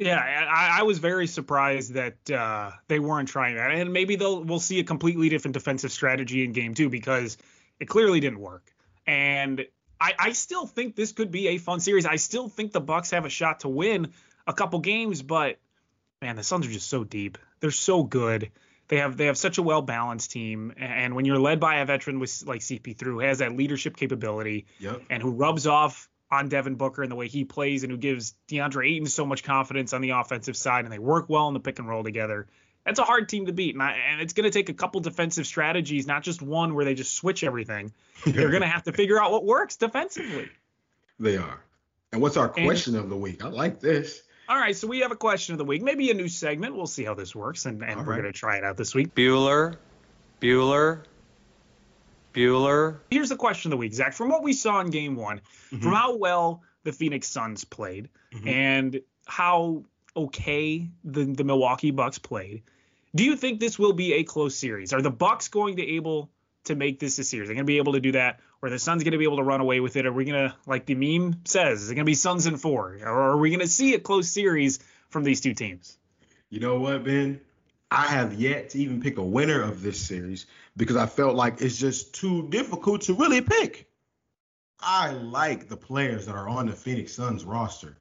Yeah, 0.00 0.16
I, 0.18 0.80
I 0.80 0.82
was 0.82 0.98
very 0.98 1.26
surprised 1.26 1.92
that 1.94 2.30
uh, 2.30 2.70
they 2.88 2.98
weren't 2.98 3.28
trying 3.28 3.56
that, 3.56 3.70
and 3.70 3.92
maybe 3.92 4.16
they'll 4.16 4.42
we'll 4.42 4.58
see 4.58 4.80
a 4.80 4.84
completely 4.84 5.28
different 5.28 5.52
defensive 5.54 5.92
strategy 5.92 6.42
in 6.42 6.52
game 6.52 6.74
two 6.74 6.88
because 6.88 7.36
it 7.78 7.84
clearly 7.86 8.18
didn't 8.18 8.40
work. 8.40 8.72
And 9.06 9.66
I, 10.00 10.14
I 10.18 10.32
still 10.32 10.66
think 10.66 10.96
this 10.96 11.12
could 11.12 11.30
be 11.30 11.48
a 11.48 11.58
fun 11.58 11.80
series. 11.80 12.06
I 12.06 12.16
still 12.16 12.48
think 12.48 12.72
the 12.72 12.80
Bucks 12.80 13.10
have 13.10 13.26
a 13.26 13.30
shot 13.30 13.60
to 13.60 13.68
win 13.68 14.12
a 14.46 14.52
couple 14.54 14.78
games, 14.80 15.22
but 15.22 15.58
man, 16.22 16.34
the 16.36 16.42
Suns 16.42 16.66
are 16.66 16.70
just 16.70 16.88
so 16.88 17.04
deep. 17.04 17.38
They're 17.60 17.70
so 17.70 18.02
good. 18.02 18.50
They 18.88 18.96
have 18.96 19.16
they 19.16 19.26
have 19.26 19.38
such 19.38 19.58
a 19.58 19.62
well 19.62 19.82
balanced 19.82 20.32
team, 20.32 20.72
and 20.76 21.14
when 21.14 21.24
you're 21.24 21.38
led 21.38 21.60
by 21.60 21.76
a 21.76 21.84
veteran 21.84 22.18
with 22.18 22.42
like 22.44 22.60
CP3 22.60 23.02
who 23.02 23.20
has 23.20 23.38
that 23.38 23.52
leadership 23.56 23.96
capability, 23.96 24.66
Yep. 24.80 25.02
and 25.10 25.22
who 25.22 25.30
rubs 25.30 25.68
off 25.68 26.08
on 26.30 26.48
Devin 26.48 26.76
Booker 26.76 27.02
and 27.02 27.10
the 27.10 27.16
way 27.16 27.28
he 27.28 27.44
plays 27.44 27.82
and 27.82 27.90
who 27.90 27.98
gives 27.98 28.34
DeAndre 28.48 28.88
Ayton 28.88 29.06
so 29.06 29.26
much 29.26 29.42
confidence 29.42 29.92
on 29.92 30.00
the 30.00 30.10
offensive 30.10 30.56
side 30.56 30.84
and 30.84 30.92
they 30.92 30.98
work 30.98 31.28
well 31.28 31.48
in 31.48 31.54
the 31.54 31.60
pick 31.60 31.78
and 31.78 31.88
roll 31.88 32.04
together. 32.04 32.46
That's 32.84 32.98
a 32.98 33.04
hard 33.04 33.28
team 33.28 33.46
to 33.46 33.52
beat. 33.52 33.74
And, 33.74 33.82
I, 33.82 33.92
and 34.10 34.20
it's 34.20 34.32
going 34.32 34.44
to 34.44 34.50
take 34.50 34.68
a 34.68 34.74
couple 34.74 35.00
defensive 35.00 35.46
strategies, 35.46 36.06
not 36.06 36.22
just 36.22 36.40
one 36.40 36.74
where 36.74 36.84
they 36.84 36.94
just 36.94 37.14
switch 37.14 37.44
everything. 37.44 37.92
They're 38.26 38.50
going 38.50 38.62
to 38.62 38.68
have 38.68 38.84
to 38.84 38.92
figure 38.92 39.20
out 39.20 39.32
what 39.32 39.44
works 39.44 39.76
defensively. 39.76 40.48
They 41.18 41.36
are. 41.36 41.60
And 42.12 42.22
what's 42.22 42.36
our 42.36 42.48
question 42.48 42.96
of 42.96 43.08
the 43.10 43.16
week? 43.16 43.44
I 43.44 43.48
like 43.48 43.80
this. 43.80 44.22
All 44.48 44.56
right, 44.56 44.74
so 44.74 44.88
we 44.88 45.00
have 45.00 45.12
a 45.12 45.16
question 45.16 45.54
of 45.54 45.58
the 45.58 45.64
week, 45.64 45.80
maybe 45.80 46.10
a 46.10 46.14
new 46.14 46.26
segment. 46.26 46.74
We'll 46.74 46.88
see 46.88 47.04
how 47.04 47.14
this 47.14 47.36
works, 47.36 47.66
and, 47.66 47.84
and 47.84 47.98
we're 47.98 48.14
right. 48.14 48.22
going 48.22 48.32
to 48.32 48.36
try 48.36 48.56
it 48.56 48.64
out 48.64 48.76
this 48.76 48.96
week. 48.96 49.14
Bueller, 49.14 49.76
Bueller, 50.40 51.02
Bueller. 52.32 52.98
Here's 53.10 53.28
the 53.28 53.36
question 53.36 53.68
of 53.68 53.76
the 53.76 53.76
week, 53.78 53.92
Zach. 53.92 54.12
From 54.12 54.28
what 54.28 54.42
we 54.42 54.52
saw 54.52 54.80
in 54.80 54.90
game 54.90 55.16
one, 55.16 55.38
mm-hmm. 55.38 55.80
from 55.82 55.92
how 55.92 56.16
well 56.16 56.62
the 56.84 56.92
Phoenix 56.92 57.28
Suns 57.28 57.64
played 57.64 58.08
mm-hmm. 58.32 58.48
and 58.48 59.00
how 59.26 59.84
okay 60.16 60.88
the, 61.04 61.24
the 61.24 61.44
Milwaukee 61.44 61.90
Bucks 61.90 62.18
played, 62.18 62.62
do 63.14 63.24
you 63.24 63.36
think 63.36 63.60
this 63.60 63.78
will 63.78 63.92
be 63.92 64.14
a 64.14 64.24
close 64.24 64.56
series? 64.56 64.92
Are 64.92 65.02
the 65.02 65.10
Bucks 65.10 65.48
going 65.48 65.76
to 65.76 65.86
able 65.86 66.30
to 66.64 66.74
make 66.74 66.98
this 66.98 67.18
a 67.18 67.24
series? 67.24 67.46
Are 67.46 67.48
They're 67.48 67.54
going 67.56 67.66
to 67.66 67.70
be 67.70 67.78
able 67.78 67.94
to 67.94 68.00
do 68.00 68.12
that, 68.12 68.40
or 68.62 68.68
are 68.68 68.70
the 68.70 68.78
Suns 68.78 69.02
going 69.02 69.12
to 69.12 69.18
be 69.18 69.24
able 69.24 69.38
to 69.38 69.42
run 69.42 69.60
away 69.60 69.80
with 69.80 69.96
it? 69.96 70.06
Are 70.06 70.12
we 70.12 70.24
going 70.24 70.48
to, 70.48 70.54
like 70.66 70.86
the 70.86 70.94
meme 70.94 71.40
says, 71.44 71.82
is 71.82 71.90
it 71.90 71.94
going 71.94 72.04
to 72.04 72.10
be 72.10 72.14
Suns 72.14 72.46
in 72.46 72.56
four, 72.56 72.98
or 73.02 73.30
are 73.30 73.36
we 73.36 73.50
going 73.50 73.60
to 73.60 73.68
see 73.68 73.94
a 73.94 73.98
close 73.98 74.28
series 74.28 74.78
from 75.08 75.24
these 75.24 75.40
two 75.40 75.54
teams? 75.54 75.96
You 76.50 76.60
know 76.60 76.78
what, 76.78 77.04
Ben? 77.04 77.40
I 77.90 78.06
have 78.06 78.34
yet 78.34 78.70
to 78.70 78.78
even 78.78 79.00
pick 79.00 79.18
a 79.18 79.22
winner 79.22 79.62
of 79.62 79.82
this 79.82 80.00
series 80.00 80.46
because 80.76 80.96
I 80.96 81.06
felt 81.06 81.34
like 81.34 81.60
it's 81.60 81.76
just 81.76 82.14
too 82.14 82.48
difficult 82.48 83.02
to 83.02 83.14
really 83.14 83.40
pick. 83.40 83.88
I 84.80 85.10
like 85.10 85.68
the 85.68 85.76
players 85.76 86.26
that 86.26 86.36
are 86.36 86.48
on 86.48 86.66
the 86.66 86.72
Phoenix 86.72 87.12
Suns 87.12 87.44
roster. 87.44 87.96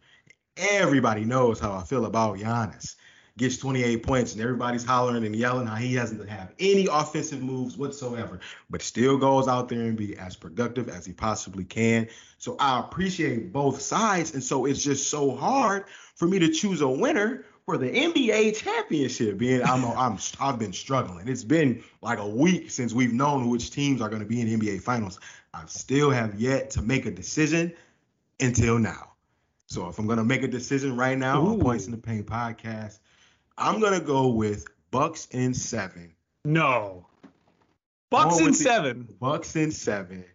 Everybody 0.58 1.26
knows 1.26 1.60
how 1.60 1.74
I 1.74 1.84
feel 1.84 2.06
about 2.06 2.38
Giannis. 2.38 2.96
Gets 3.38 3.58
28 3.58 4.04
points 4.04 4.34
and 4.34 4.42
everybody's 4.42 4.84
hollering 4.84 5.26
and 5.26 5.36
yelling 5.36 5.66
how 5.66 5.76
he 5.76 5.96
doesn't 5.96 6.28
have 6.28 6.54
any 6.60 6.88
offensive 6.92 7.42
moves 7.42 7.78
whatsoever, 7.78 8.42
but 8.70 8.82
still 8.82 9.18
goes 9.18 9.48
out 9.48 9.70
there 9.70 9.82
and 9.82 9.98
be 9.98 10.18
as 10.18 10.36
productive 10.36 10.90
as 10.90 11.06
he 11.06 11.14
possibly 11.14 11.64
can. 11.64 12.08
So 12.38 12.58
I 12.60 12.80
appreciate 12.80 13.54
both 13.54 13.82
sides. 13.82 14.34
And 14.34 14.44
so 14.44 14.66
it's 14.66 14.84
just 14.84 15.10
so 15.10 15.36
hard 15.36 15.86
for 16.16 16.28
me 16.28 16.38
to 16.40 16.50
choose 16.50 16.82
a 16.82 16.90
winner 16.90 17.46
for 17.70 17.78
the 17.78 17.92
NBA 17.92 18.56
championship. 18.58 19.38
Being 19.38 19.62
I'm, 19.62 19.86
I'm 19.98 20.18
I've 20.40 20.58
been 20.58 20.74
struggling. 20.74 21.28
It's 21.28 21.44
been 21.44 21.84
like 22.02 22.18
a 22.18 22.28
week 22.28 22.72
since 22.72 22.94
we've 22.94 23.14
known 23.14 23.48
which 23.48 23.70
teams 23.70 24.02
are 24.02 24.10
going 24.10 24.24
to 24.24 24.28
be 24.28 24.42
in 24.42 24.48
the 24.48 24.58
NBA 24.58 24.82
finals. 24.82 25.20
I 25.54 25.64
still 25.68 26.10
have 26.10 26.40
yet 26.40 26.72
to 26.72 26.82
make 26.82 27.06
a 27.06 27.12
decision 27.12 27.72
until 28.40 28.80
now. 28.80 29.12
So 29.68 29.88
if 29.88 30.00
I'm 30.00 30.08
going 30.08 30.18
to 30.18 30.24
make 30.24 30.42
a 30.42 30.48
decision 30.48 30.98
right 30.98 31.16
now 31.16 31.44
on 31.44 31.60
Ooh. 31.60 31.62
Points 31.62 31.86
in 31.86 31.92
the 31.92 32.00
Paint 32.00 32.26
podcast, 32.26 32.98
I'm 33.56 33.80
going 33.80 33.94
to 33.94 34.04
go 34.04 34.30
with 34.30 34.66
Bucks 34.90 35.28
in 35.30 35.54
seven. 35.54 36.16
No. 36.46 37.06
Bucks 38.10 38.40
in 38.40 38.46
with 38.46 38.58
the- 38.58 38.64
seven. 38.64 39.16
Bucks 39.20 39.56
in 39.56 39.70
seven. 39.70 40.26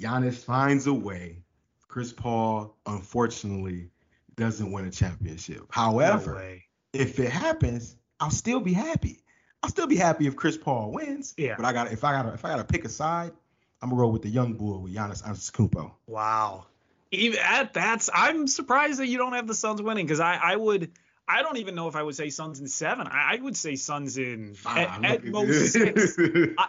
Giannis 0.00 0.42
finds 0.42 0.86
a 0.86 0.94
way. 0.94 1.40
Chris 1.88 2.10
Paul, 2.10 2.74
unfortunately, 2.86 3.90
doesn't 4.36 4.70
win 4.72 4.86
a 4.86 4.90
championship. 4.90 5.64
However, 5.70 6.36
way. 6.36 6.64
if 6.92 7.18
it 7.18 7.30
happens, 7.30 7.96
I'll 8.20 8.30
still 8.30 8.60
be 8.60 8.72
happy. 8.72 9.20
I'll 9.62 9.70
still 9.70 9.86
be 9.86 9.96
happy 9.96 10.26
if 10.26 10.36
Chris 10.36 10.56
Paul 10.56 10.92
wins. 10.92 11.34
Yeah. 11.36 11.54
But 11.56 11.64
I 11.66 11.72
got 11.72 11.92
if 11.92 12.04
I 12.04 12.12
got 12.22 12.34
if 12.34 12.44
I 12.44 12.50
got 12.50 12.56
to 12.56 12.64
pick 12.64 12.84
a 12.84 12.88
side, 12.88 13.32
I'm 13.80 13.90
gonna 13.90 14.00
roll 14.00 14.12
with 14.12 14.22
the 14.22 14.28
young 14.28 14.54
bull 14.54 14.82
with 14.82 14.94
Giannis 14.94 15.22
Antetokounmpo. 15.22 15.92
Wow. 16.06 16.66
Even 17.10 17.38
at 17.42 17.72
that's 17.72 18.10
I'm 18.12 18.46
surprised 18.46 18.98
that 19.00 19.06
you 19.08 19.18
don't 19.18 19.32
have 19.34 19.46
the 19.46 19.54
Suns 19.54 19.80
winning 19.80 20.04
because 20.06 20.20
I 20.20 20.34
I 20.36 20.56
would 20.56 20.90
I 21.26 21.40
don't 21.42 21.56
even 21.56 21.74
know 21.74 21.88
if 21.88 21.96
I 21.96 22.02
would 22.02 22.14
say 22.14 22.28
Suns 22.28 22.60
in 22.60 22.66
seven. 22.68 23.06
I, 23.06 23.36
I 23.36 23.40
would 23.40 23.56
say 23.56 23.76
Suns 23.76 24.18
in 24.18 24.56
at, 24.66 25.02
at 25.04 25.24
most 25.24 25.72
six. 25.72 26.18
I, 26.18 26.68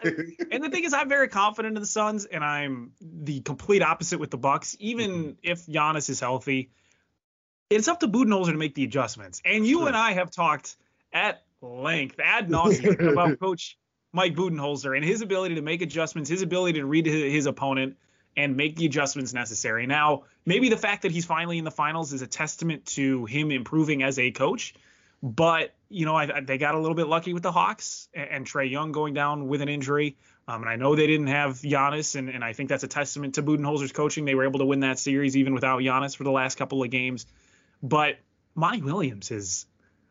and 0.49 0.63
the 0.63 0.69
thing 0.71 0.85
is, 0.85 0.93
I'm 0.93 1.09
very 1.09 1.27
confident 1.27 1.75
in 1.75 1.81
the 1.81 1.87
Suns, 1.87 2.23
and 2.23 2.41
I'm 2.41 2.93
the 3.01 3.41
complete 3.41 3.81
opposite 3.81 4.17
with 4.17 4.31
the 4.31 4.37
Bucks. 4.37 4.77
Even 4.79 5.11
Mm-hmm. 5.11 5.29
if 5.43 5.65
Giannis 5.65 6.09
is 6.09 6.21
healthy, 6.21 6.69
it's 7.69 7.87
up 7.87 7.99
to 8.01 8.07
Budenholzer 8.07 8.51
to 8.51 8.57
make 8.57 8.75
the 8.75 8.83
adjustments. 8.83 9.41
And 9.45 9.65
you 9.65 9.87
and 9.87 9.95
I 9.95 10.13
have 10.13 10.31
talked 10.31 10.75
at 11.11 11.43
length, 11.61 12.19
ad 12.23 12.49
nauseum, 12.49 13.11
about 13.11 13.39
Coach 13.39 13.77
Mike 14.13 14.35
Budenholzer 14.35 14.95
and 14.95 15.03
his 15.03 15.21
ability 15.21 15.55
to 15.55 15.61
make 15.61 15.81
adjustments, 15.81 16.29
his 16.29 16.41
ability 16.41 16.79
to 16.79 16.85
read 16.85 17.05
his, 17.05 17.33
his 17.33 17.45
opponent 17.45 17.97
and 18.37 18.57
make 18.57 18.75
the 18.75 18.85
adjustments 18.85 19.33
necessary. 19.33 19.87
Now, 19.87 20.23
maybe 20.45 20.69
the 20.69 20.77
fact 20.77 21.03
that 21.03 21.11
he's 21.11 21.25
finally 21.25 21.57
in 21.57 21.63
the 21.63 21.71
finals 21.71 22.13
is 22.13 22.21
a 22.21 22.27
testament 22.27 22.85
to 22.87 23.25
him 23.25 23.49
improving 23.51 24.03
as 24.03 24.19
a 24.19 24.31
coach. 24.31 24.73
But 25.23 25.73
you 25.89 26.05
know, 26.05 26.15
I, 26.15 26.37
I- 26.37 26.41
they 26.41 26.57
got 26.57 26.75
a 26.75 26.79
little 26.79 26.95
bit 26.95 27.07
lucky 27.07 27.33
with 27.33 27.43
the 27.43 27.51
Hawks 27.51 28.09
and, 28.13 28.29
and 28.29 28.45
Trae 28.45 28.69
Young 28.69 28.91
going 28.91 29.13
down 29.13 29.47
with 29.47 29.61
an 29.61 29.69
injury. 29.69 30.17
Um, 30.47 30.61
and 30.61 30.69
I 30.69 30.75
know 30.75 30.95
they 30.95 31.07
didn't 31.07 31.27
have 31.27 31.53
Giannis, 31.61 32.15
and, 32.15 32.29
and 32.29 32.43
I 32.43 32.53
think 32.53 32.69
that's 32.69 32.83
a 32.83 32.87
testament 32.87 33.35
to 33.35 33.43
Budenholzer's 33.43 33.91
coaching. 33.91 34.25
They 34.25 34.35
were 34.35 34.43
able 34.43 34.59
to 34.59 34.65
win 34.65 34.81
that 34.81 34.99
series 34.99 35.35
even 35.35 35.55
without 35.55 35.79
Giannis 35.81 36.15
for 36.15 36.23
the 36.23 36.31
last 36.31 36.59
couple 36.59 36.83
of 36.83 36.91
games. 36.91 37.25
But 37.81 38.17
Monty 38.55 38.81
Williams 38.81 39.31
is, 39.31 39.65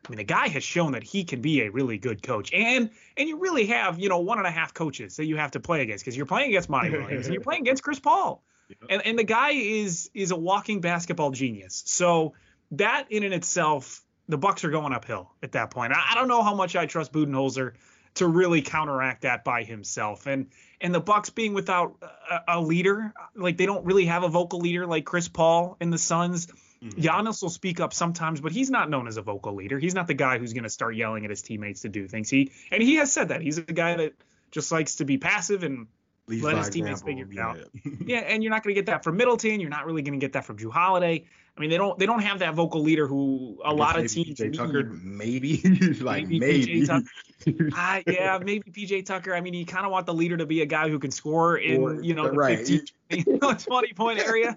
I 0.06 0.10
mean, 0.10 0.18
the 0.18 0.24
guy 0.24 0.48
has 0.48 0.62
shown 0.62 0.92
that 0.92 1.02
he 1.02 1.24
can 1.24 1.40
be 1.40 1.62
a 1.62 1.70
really 1.70 1.98
good 1.98 2.22
coach. 2.22 2.52
And 2.52 2.90
and 3.16 3.28
you 3.28 3.38
really 3.38 3.66
have, 3.66 3.98
you 3.98 4.08
know, 4.08 4.18
one 4.18 4.38
and 4.38 4.46
a 4.46 4.50
half 4.50 4.74
coaches 4.74 5.16
that 5.16 5.24
you 5.24 5.36
have 5.36 5.52
to 5.52 5.60
play 5.60 5.82
against 5.82 6.04
because 6.04 6.16
you're 6.16 6.26
playing 6.26 6.50
against 6.50 6.68
Monty 6.68 6.90
Williams 6.98 7.26
and 7.26 7.34
you're 7.34 7.42
playing 7.42 7.62
against 7.62 7.82
Chris 7.82 7.98
Paul. 7.98 8.42
And 8.88 9.02
and 9.04 9.18
the 9.18 9.24
guy 9.24 9.50
is 9.50 10.10
is 10.14 10.30
a 10.30 10.36
walking 10.36 10.80
basketball 10.80 11.30
genius. 11.30 11.82
So 11.86 12.34
that 12.72 13.06
in 13.10 13.22
and 13.22 13.34
itself, 13.34 14.02
the 14.28 14.38
Bucks 14.38 14.64
are 14.64 14.70
going 14.70 14.92
uphill 14.92 15.32
at 15.42 15.52
that 15.52 15.70
point. 15.70 15.92
I, 15.92 16.12
I 16.12 16.14
don't 16.14 16.28
know 16.28 16.42
how 16.42 16.54
much 16.54 16.76
I 16.76 16.86
trust 16.86 17.12
Budenholzer 17.12 17.74
to 18.14 18.28
really 18.28 18.62
counteract 18.62 19.22
that 19.22 19.44
by 19.44 19.64
himself. 19.64 20.26
And 20.26 20.48
and 20.80 20.94
the 20.94 21.00
Bucks 21.00 21.30
being 21.30 21.54
without 21.54 21.96
a, 22.30 22.56
a 22.56 22.60
leader, 22.60 23.12
like 23.34 23.56
they 23.56 23.66
don't 23.66 23.84
really 23.84 24.06
have 24.06 24.22
a 24.22 24.28
vocal 24.28 24.60
leader 24.60 24.86
like 24.86 25.04
Chris 25.04 25.28
Paul 25.28 25.76
and 25.80 25.92
the 25.92 25.98
Suns. 25.98 26.48
Giannis 26.90 27.42
will 27.42 27.50
speak 27.50 27.80
up 27.80 27.92
sometimes, 27.92 28.40
but 28.40 28.52
he's 28.52 28.70
not 28.70 28.90
known 28.90 29.08
as 29.08 29.16
a 29.16 29.22
vocal 29.22 29.54
leader. 29.54 29.78
He's 29.78 29.94
not 29.94 30.06
the 30.06 30.14
guy 30.14 30.38
who's 30.38 30.52
going 30.52 30.64
to 30.64 30.70
start 30.70 30.96
yelling 30.96 31.24
at 31.24 31.30
his 31.30 31.42
teammates 31.42 31.80
to 31.82 31.88
do 31.88 32.06
things. 32.08 32.28
He 32.30 32.52
and 32.70 32.82
he 32.82 32.96
has 32.96 33.12
said 33.12 33.28
that 33.28 33.40
he's 33.40 33.58
a 33.58 33.62
guy 33.62 33.96
that 33.96 34.12
just 34.50 34.70
likes 34.70 34.96
to 34.96 35.04
be 35.04 35.18
passive 35.18 35.62
and 35.64 35.86
Leads 36.26 36.42
let 36.42 36.56
his 36.56 36.70
teammates 36.70 37.02
example, 37.02 37.24
figure 37.24 37.32
it 37.32 37.38
out. 37.38 37.58
yeah. 37.84 37.92
yeah, 38.06 38.18
and 38.20 38.42
you're 38.42 38.50
not 38.50 38.62
going 38.62 38.74
to 38.74 38.78
get 38.78 38.86
that 38.86 39.04
from 39.04 39.16
Middleton. 39.18 39.60
You're 39.60 39.68
not 39.70 39.84
really 39.84 40.00
going 40.02 40.18
to 40.18 40.24
get 40.24 40.32
that 40.34 40.44
from 40.46 40.56
Jrue 40.56 40.70
Holiday. 40.72 41.26
I 41.56 41.60
mean, 41.60 41.70
they 41.70 41.76
don't 41.76 41.96
they 41.98 42.06
don't 42.06 42.22
have 42.22 42.40
that 42.40 42.54
vocal 42.54 42.80
leader 42.82 43.06
who 43.06 43.60
a 43.64 43.72
lot 43.72 43.96
of 43.98 44.10
teams 44.10 44.38
PJ 44.38 44.40
need. 44.40 44.54
Tucker, 44.54 44.84
maybe 44.84 45.58
like 46.00 46.26
Maybe 46.26 46.38
maybe. 46.40 46.82
PJ 46.82 46.86
Tucker. 46.86 47.70
Ah, 47.74 48.00
yeah, 48.06 48.38
maybe 48.42 48.70
PJ 48.72 49.04
Tucker. 49.06 49.34
I 49.34 49.40
mean, 49.40 49.54
you 49.54 49.64
kind 49.66 49.84
of 49.86 49.92
want 49.92 50.06
the 50.06 50.14
leader 50.14 50.36
to 50.38 50.46
be 50.46 50.62
a 50.62 50.66
guy 50.66 50.88
who 50.88 50.98
can 50.98 51.10
score 51.12 51.58
in, 51.58 51.80
Or- 51.80 52.02
you 52.02 52.14
know, 52.14 52.24
the 52.24 52.32
right. 52.32 52.58
15, 52.66 52.82
you 53.10 53.38
know, 53.40 53.52
20 53.54 53.92
point 53.92 54.18
area. 54.18 54.56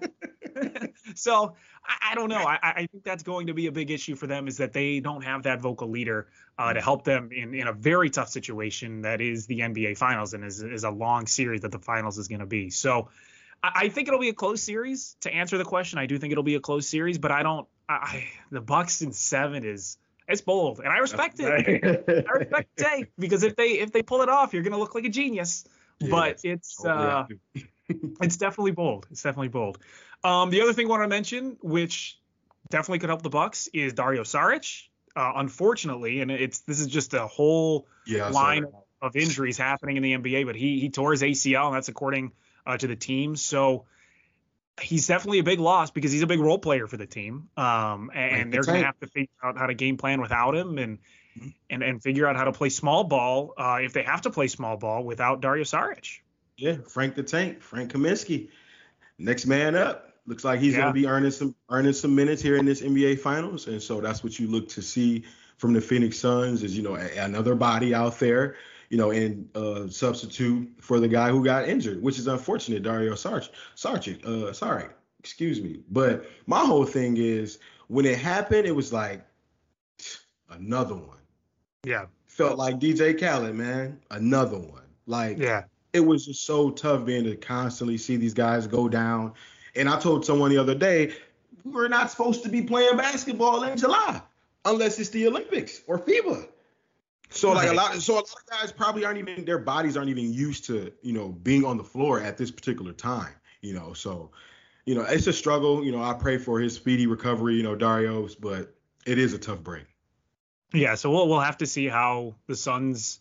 so 1.14 1.54
I, 1.88 2.12
I 2.12 2.14
don't 2.14 2.28
know. 2.28 2.36
I, 2.46 2.58
I 2.62 2.86
think 2.90 3.02
that's 3.02 3.22
going 3.22 3.46
to 3.46 3.54
be 3.54 3.66
a 3.66 3.72
big 3.72 3.90
issue 3.90 4.14
for 4.14 4.26
them 4.26 4.46
is 4.46 4.58
that 4.58 4.72
they 4.72 5.00
don't 5.00 5.22
have 5.22 5.44
that 5.44 5.60
vocal 5.60 5.88
leader 5.88 6.28
uh, 6.58 6.72
to 6.72 6.80
help 6.80 7.04
them 7.04 7.30
in, 7.32 7.54
in 7.54 7.66
a 7.66 7.72
very 7.72 8.10
tough 8.10 8.28
situation 8.28 9.02
that 9.02 9.20
is 9.20 9.46
the 9.46 9.60
NBA 9.60 9.96
Finals 9.96 10.34
and 10.34 10.44
is, 10.44 10.62
is 10.62 10.84
a 10.84 10.90
long 10.90 11.26
series 11.26 11.62
that 11.62 11.72
the 11.72 11.78
Finals 11.78 12.18
is 12.18 12.28
going 12.28 12.40
to 12.40 12.46
be. 12.46 12.70
So 12.70 13.08
I, 13.62 13.72
I 13.74 13.88
think 13.88 14.08
it'll 14.08 14.20
be 14.20 14.28
a 14.28 14.34
close 14.34 14.62
series. 14.62 15.16
To 15.22 15.32
answer 15.32 15.58
the 15.58 15.64
question, 15.64 15.98
I 15.98 16.06
do 16.06 16.18
think 16.18 16.32
it'll 16.32 16.44
be 16.44 16.56
a 16.56 16.60
close 16.60 16.88
series, 16.88 17.18
but 17.18 17.32
I 17.32 17.42
don't. 17.42 17.66
I, 17.88 18.28
the 18.50 18.60
Bucks 18.60 19.00
in 19.00 19.12
seven 19.12 19.64
is 19.64 19.96
it's 20.28 20.42
bold, 20.42 20.80
and 20.80 20.88
I 20.88 20.98
respect 20.98 21.40
it. 21.40 21.46
I 21.48 22.32
respect 22.32 22.68
the 22.76 22.84
take 22.84 23.12
because 23.18 23.42
if 23.42 23.56
they 23.56 23.78
if 23.78 23.92
they 23.92 24.02
pull 24.02 24.20
it 24.20 24.28
off, 24.28 24.52
you're 24.52 24.62
gonna 24.62 24.78
look 24.78 24.94
like 24.94 25.04
a 25.04 25.08
genius. 25.08 25.64
but 26.10 26.40
it's 26.44 26.84
uh, 26.84 27.26
it's 27.88 28.36
definitely 28.36 28.72
bold. 28.72 29.06
It's 29.10 29.22
definitely 29.22 29.48
bold. 29.48 29.78
Um, 30.24 30.50
the 30.50 30.62
other 30.62 30.72
thing 30.72 30.86
I 30.86 30.90
want 30.90 31.02
to 31.02 31.08
mention, 31.08 31.56
which 31.60 32.18
definitely 32.70 32.98
could 33.00 33.08
help 33.08 33.22
the 33.22 33.30
Bucks, 33.30 33.68
is 33.72 33.92
Dario 33.92 34.22
Saric. 34.22 34.88
Uh, 35.16 35.32
unfortunately, 35.36 36.20
and 36.20 36.30
it's 36.30 36.60
this 36.60 36.80
is 36.80 36.86
just 36.86 37.14
a 37.14 37.26
whole 37.26 37.86
yeah, 38.06 38.28
line 38.28 38.62
that. 38.62 38.72
of 39.02 39.16
injuries 39.16 39.58
happening 39.58 39.96
in 39.96 40.02
the 40.02 40.14
NBA, 40.14 40.46
but 40.46 40.54
he 40.54 40.78
he 40.80 40.90
tore 40.90 41.12
his 41.12 41.22
ACL, 41.22 41.66
and 41.66 41.76
that's 41.76 41.88
according 41.88 42.32
uh, 42.66 42.76
to 42.76 42.86
the 42.86 42.96
team. 42.96 43.34
So 43.34 43.86
he's 44.80 45.06
definitely 45.06 45.40
a 45.40 45.44
big 45.44 45.58
loss 45.58 45.90
because 45.90 46.12
he's 46.12 46.22
a 46.22 46.26
big 46.26 46.40
role 46.40 46.58
player 46.58 46.86
for 46.86 46.96
the 46.96 47.06
team. 47.06 47.48
Um, 47.56 48.12
and, 48.14 48.52
they're 48.52 48.62
going 48.62 48.80
to 48.80 48.86
have 48.86 49.00
to 49.00 49.08
figure 49.08 49.28
out 49.42 49.58
how 49.58 49.66
to 49.66 49.74
game 49.74 49.96
plan 49.96 50.20
without 50.20 50.54
him 50.54 50.78
and 50.78 50.98
Mhm. 51.38 51.54
and 51.70 51.82
and 51.82 52.02
figure 52.02 52.26
out 52.26 52.36
how 52.36 52.44
to 52.44 52.52
play 52.52 52.68
small 52.68 53.04
ball 53.04 53.54
uh, 53.56 53.78
if 53.82 53.92
they 53.92 54.02
have 54.02 54.22
to 54.22 54.30
play 54.30 54.48
small 54.48 54.76
ball 54.76 55.04
without 55.04 55.40
Dario 55.40 55.64
Saric. 55.64 56.20
Yeah, 56.56 56.78
Frank 56.88 57.14
the 57.14 57.22
Tank, 57.22 57.62
Frank 57.62 57.92
Kaminsky, 57.92 58.48
next 59.18 59.46
man 59.46 59.76
up. 59.76 60.07
Looks 60.28 60.44
like 60.44 60.60
he's 60.60 60.74
Yeah. 60.74 60.80
going 60.82 60.94
to 60.94 61.00
be 61.00 61.06
earning 61.06 61.30
some 61.30 61.54
earning 61.70 61.94
some 61.94 62.14
minutes 62.14 62.42
here 62.42 62.56
in 62.56 62.66
this 62.66 62.82
NBA 62.82 63.16
Finals, 63.18 63.66
and 63.66 63.82
so 63.82 64.00
that's 64.00 64.22
what 64.22 64.38
you 64.38 64.46
look 64.46 64.68
to 64.68 64.82
see 64.82 65.24
from 65.56 65.72
the 65.72 65.80
Phoenix 65.80 66.18
Suns 66.18 66.62
is 66.62 66.76
you 66.76 66.82
know 66.82 66.96
a- 66.96 67.16
another 67.24 67.54
body 67.54 67.94
out 67.94 68.18
there, 68.20 68.56
you 68.90 68.98
know, 68.98 69.10
and 69.10 69.48
uh, 69.56 69.88
substitute 69.88 70.68
for 70.80 71.00
the 71.00 71.08
guy 71.08 71.30
who 71.30 71.42
got 71.42 71.66
injured, 71.66 72.02
which 72.02 72.18
is 72.18 72.26
unfortunate, 72.26 72.82
Dario 72.82 73.14
Sarch, 73.14 73.48
Sarchik, 73.74 74.24
uh, 74.26 74.52
sorry, 74.52 74.84
excuse 75.18 75.62
me. 75.62 75.80
But 75.90 76.26
my 76.46 76.60
whole 76.60 76.84
thing 76.84 77.16
is 77.16 77.58
when 77.88 78.04
it 78.04 78.18
happened, 78.18 78.66
it 78.66 78.76
was 78.76 78.92
like 78.92 79.24
another 80.50 80.94
one. 80.94 81.16
Yeah, 81.84 82.06
Felt 82.26 82.58
like 82.58 82.78
DJ 82.78 83.18
Khaled, 83.18 83.54
man, 83.54 83.98
another 84.10 84.58
one. 84.58 84.82
Like 85.06 85.38
yeah, 85.38 85.64
it 85.94 86.00
was 86.00 86.26
just 86.26 86.44
so 86.44 86.70
tough 86.70 87.06
being 87.06 87.24
to 87.24 87.34
constantly 87.34 87.96
see 87.96 88.16
these 88.16 88.34
guys 88.34 88.66
go 88.66 88.88
down. 88.90 89.32
And 89.74 89.88
I 89.88 89.98
told 89.98 90.24
someone 90.24 90.50
the 90.50 90.58
other 90.58 90.74
day, 90.74 91.12
we're 91.64 91.88
not 91.88 92.10
supposed 92.10 92.42
to 92.44 92.48
be 92.48 92.62
playing 92.62 92.96
basketball 92.96 93.62
in 93.64 93.76
July 93.76 94.22
unless 94.64 94.98
it's 94.98 95.10
the 95.10 95.26
Olympics 95.26 95.82
or 95.86 95.98
FIBA. 95.98 96.48
So 97.30 97.52
like 97.52 97.68
a 97.68 97.74
lot, 97.74 97.94
so 98.00 98.14
a 98.14 98.16
lot 98.16 98.24
of 98.24 98.46
guys 98.50 98.72
probably 98.72 99.04
aren't 99.04 99.18
even 99.18 99.44
their 99.44 99.58
bodies 99.58 99.96
aren't 99.96 100.08
even 100.08 100.32
used 100.32 100.64
to 100.66 100.92
you 101.02 101.12
know 101.12 101.28
being 101.28 101.64
on 101.64 101.76
the 101.76 101.84
floor 101.84 102.20
at 102.20 102.38
this 102.38 102.50
particular 102.50 102.92
time. 102.92 103.34
You 103.60 103.74
know, 103.74 103.92
so 103.92 104.30
you 104.86 104.94
know 104.94 105.02
it's 105.02 105.26
a 105.26 105.32
struggle. 105.32 105.84
You 105.84 105.92
know, 105.92 106.02
I 106.02 106.14
pray 106.14 106.38
for 106.38 106.58
his 106.58 106.74
speedy 106.74 107.06
recovery. 107.06 107.54
You 107.56 107.62
know, 107.62 107.76
Dario's, 107.76 108.34
but 108.34 108.74
it 109.04 109.18
is 109.18 109.34
a 109.34 109.38
tough 109.38 109.62
break. 109.62 109.84
yeah. 110.72 110.94
So 110.94 111.10
we'll 111.10 111.28
we'll 111.28 111.40
have 111.40 111.58
to 111.58 111.66
see 111.66 111.86
how 111.86 112.34
the 112.46 112.56
Suns 112.56 113.20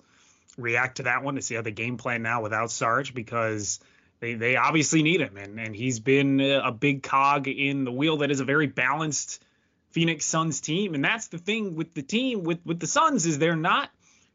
react 0.58 0.98
to 0.98 1.04
that 1.04 1.22
one 1.22 1.36
to 1.36 1.42
see 1.42 1.56
how 1.56 1.62
the 1.62 1.72
game 1.72 1.98
plan 1.98 2.22
now 2.22 2.42
without 2.42 2.72
Sarge 2.72 3.14
because 3.14 3.80
they 4.20 4.34
they 4.34 4.56
obviously 4.56 5.04
need 5.04 5.22
him 5.22 5.38
and 5.38 5.60
and 5.60 5.76
he's 5.76 6.00
been 6.00 6.40
a 6.42 6.72
big 6.72 7.04
cog 7.04 7.48
in 7.48 7.84
the 7.84 7.92
wheel 7.92 8.18
that 8.18 8.32
is 8.32 8.40
a 8.40 8.46
very 8.46 8.68
balanced 8.68 9.44
Phoenix 9.92 10.26
Suns 10.26 10.62
team. 10.62 10.94
And 10.94 11.04
that's 11.04 11.28
the 11.28 11.38
thing 11.38 11.76
with 11.76 11.94
the 11.94 12.02
team 12.04 12.44
with 12.44 12.60
with 12.66 12.80
the 12.80 12.88
Suns 12.88 13.26
is 13.26 13.40
they're 13.40 13.56
not 13.56 13.90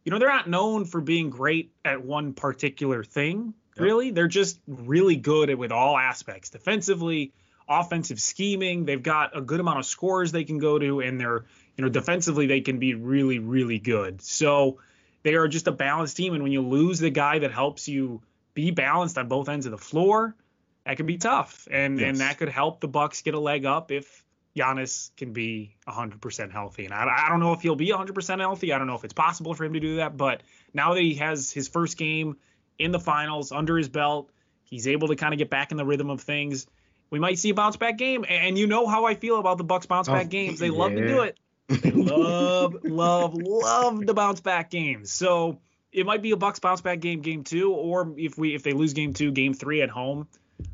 you 0.05 0.11
know 0.11 0.19
they're 0.19 0.29
not 0.29 0.49
known 0.49 0.85
for 0.85 1.01
being 1.01 1.31
great 1.31 1.73
at 1.85 2.05
one 2.05 2.33
particular 2.33 3.05
thing 3.05 3.55
Yep. 3.77 3.85
really. 3.85 4.11
They're 4.11 4.29
just 4.29 4.61
really 4.67 5.17
good 5.17 5.49
at 5.49 5.57
with 5.57 5.73
all 5.73 5.97
aspects 5.97 6.51
defensively 6.51 7.33
offensive 7.69 8.21
scheming. 8.21 8.85
They've 8.85 9.03
got 9.03 9.35
a 9.35 9.41
good 9.41 9.61
amount 9.61 9.79
of 9.79 9.87
scores 9.87 10.31
they 10.31 10.45
can 10.45 10.59
go 10.59 10.79
to 10.79 11.01
and 11.01 11.19
they're 11.19 11.45
you 11.77 11.85
know 11.85 11.89
defensively 11.89 12.47
they 12.47 12.61
can 12.61 12.79
be 12.79 12.95
really 12.95 13.39
really 13.39 13.79
good. 13.79 14.21
So 14.21 14.79
they 15.23 15.35
are 15.37 15.49
just 15.49 15.69
a 15.69 15.73
balanced 15.73 16.17
team 16.17 16.35
and 16.35 16.43
when 16.43 16.53
you 16.53 16.63
lose 16.63 16.99
the 16.99 17.11
guy 17.11 17.39
that 17.39 17.53
helps 17.53 17.89
you 17.89 18.21
be 18.55 18.71
balanced 18.71 19.19
on 19.19 19.29
both 19.29 19.49
ends 19.49 19.67
of 19.67 19.73
the 19.73 19.79
floor 19.79 20.37
that 20.85 20.97
could 20.97 21.07
be 21.07 21.19
tough. 21.19 21.69
And 21.71 21.99
Yes. 21.99 22.09
and 22.09 22.21
that 22.21 22.39
could 22.39 22.49
help 22.49 22.81
the 22.81 22.89
bucks 22.89 23.23
get 23.23 23.35
a 23.35 23.39
leg 23.41 23.65
up 23.65 23.91
if 23.91 24.25
Giannis 24.57 25.11
can 25.17 25.33
be 25.33 25.77
100% 25.89 26.51
healthy. 26.53 26.85
And 26.85 26.93
I, 26.93 27.25
I 27.27 27.29
don't 27.29 27.41
know 27.41 27.53
if 27.53 27.63
he'll 27.63 27.77
be 27.77 27.89
100% 27.91 28.41
healthy. 28.41 28.73
I 28.73 28.79
don't 28.79 28.87
know 28.87 28.97
if 28.97 29.05
it's 29.05 29.15
possible 29.15 29.55
for 29.55 29.65
him 29.65 29.73
to 29.75 29.81
do 29.81 29.97
that. 29.97 30.17
But 30.17 30.43
now 30.75 30.95
that 30.95 31.01
he 31.01 31.15
has 31.15 31.51
his 31.51 31.69
first 31.69 31.97
game 31.97 32.37
in 32.79 32.91
the 32.91 33.01
finals 33.01 33.53
under 33.53 33.77
his 33.79 33.89
belt 33.89 34.31
he's 34.65 34.89
able 34.89 35.09
to 35.09 35.17
kind 35.17 35.35
of 35.35 35.39
get 35.39 35.51
back 35.51 35.71
in 35.71 35.77
the 35.77 35.85
rhythm 35.85 36.09
of 36.09 36.23
things. 36.23 36.67
We 37.11 37.19
might 37.19 37.39
see 37.39 37.51
a 37.51 37.55
bounce 37.55 37.77
back 37.77 37.99
game. 37.99 38.25
And 38.27 38.57
you 38.57 38.67
know 38.67 38.87
how 38.87 39.05
I 39.05 39.15
feel 39.15 39.39
about 39.39 39.59
the 39.59 39.65
Bucks 39.65 39.85
bounce 39.85 40.09
back 40.09 40.27
Oh, 40.27 40.29
games. 40.31 40.59
They 40.59 40.71
love 40.71 40.95
to 40.95 41.07
do 41.07 41.21
it. 41.21 41.39
They 41.69 41.91
love, 41.95 42.77
love, 42.83 43.35
love 43.35 44.07
the 44.07 44.15
bounce 44.15 44.41
back 44.41 44.71
games. 44.71 45.11
So 45.11 45.61
it 45.93 46.07
might 46.07 46.23
be 46.23 46.31
a 46.31 46.37
Bucks 46.37 46.59
bounce 46.59 46.81
back 46.81 47.01
game, 47.01 47.21
game 47.21 47.45
two, 47.45 47.73
or 47.73 48.15
if 48.17 48.39
we 48.39 48.55
if 48.55 48.63
they 48.63 48.73
lose 48.73 48.93
game 48.95 49.13
two, 49.13 49.31
game 49.31 49.55
three 49.55 49.83
at 49.83 49.91
home, 49.91 50.27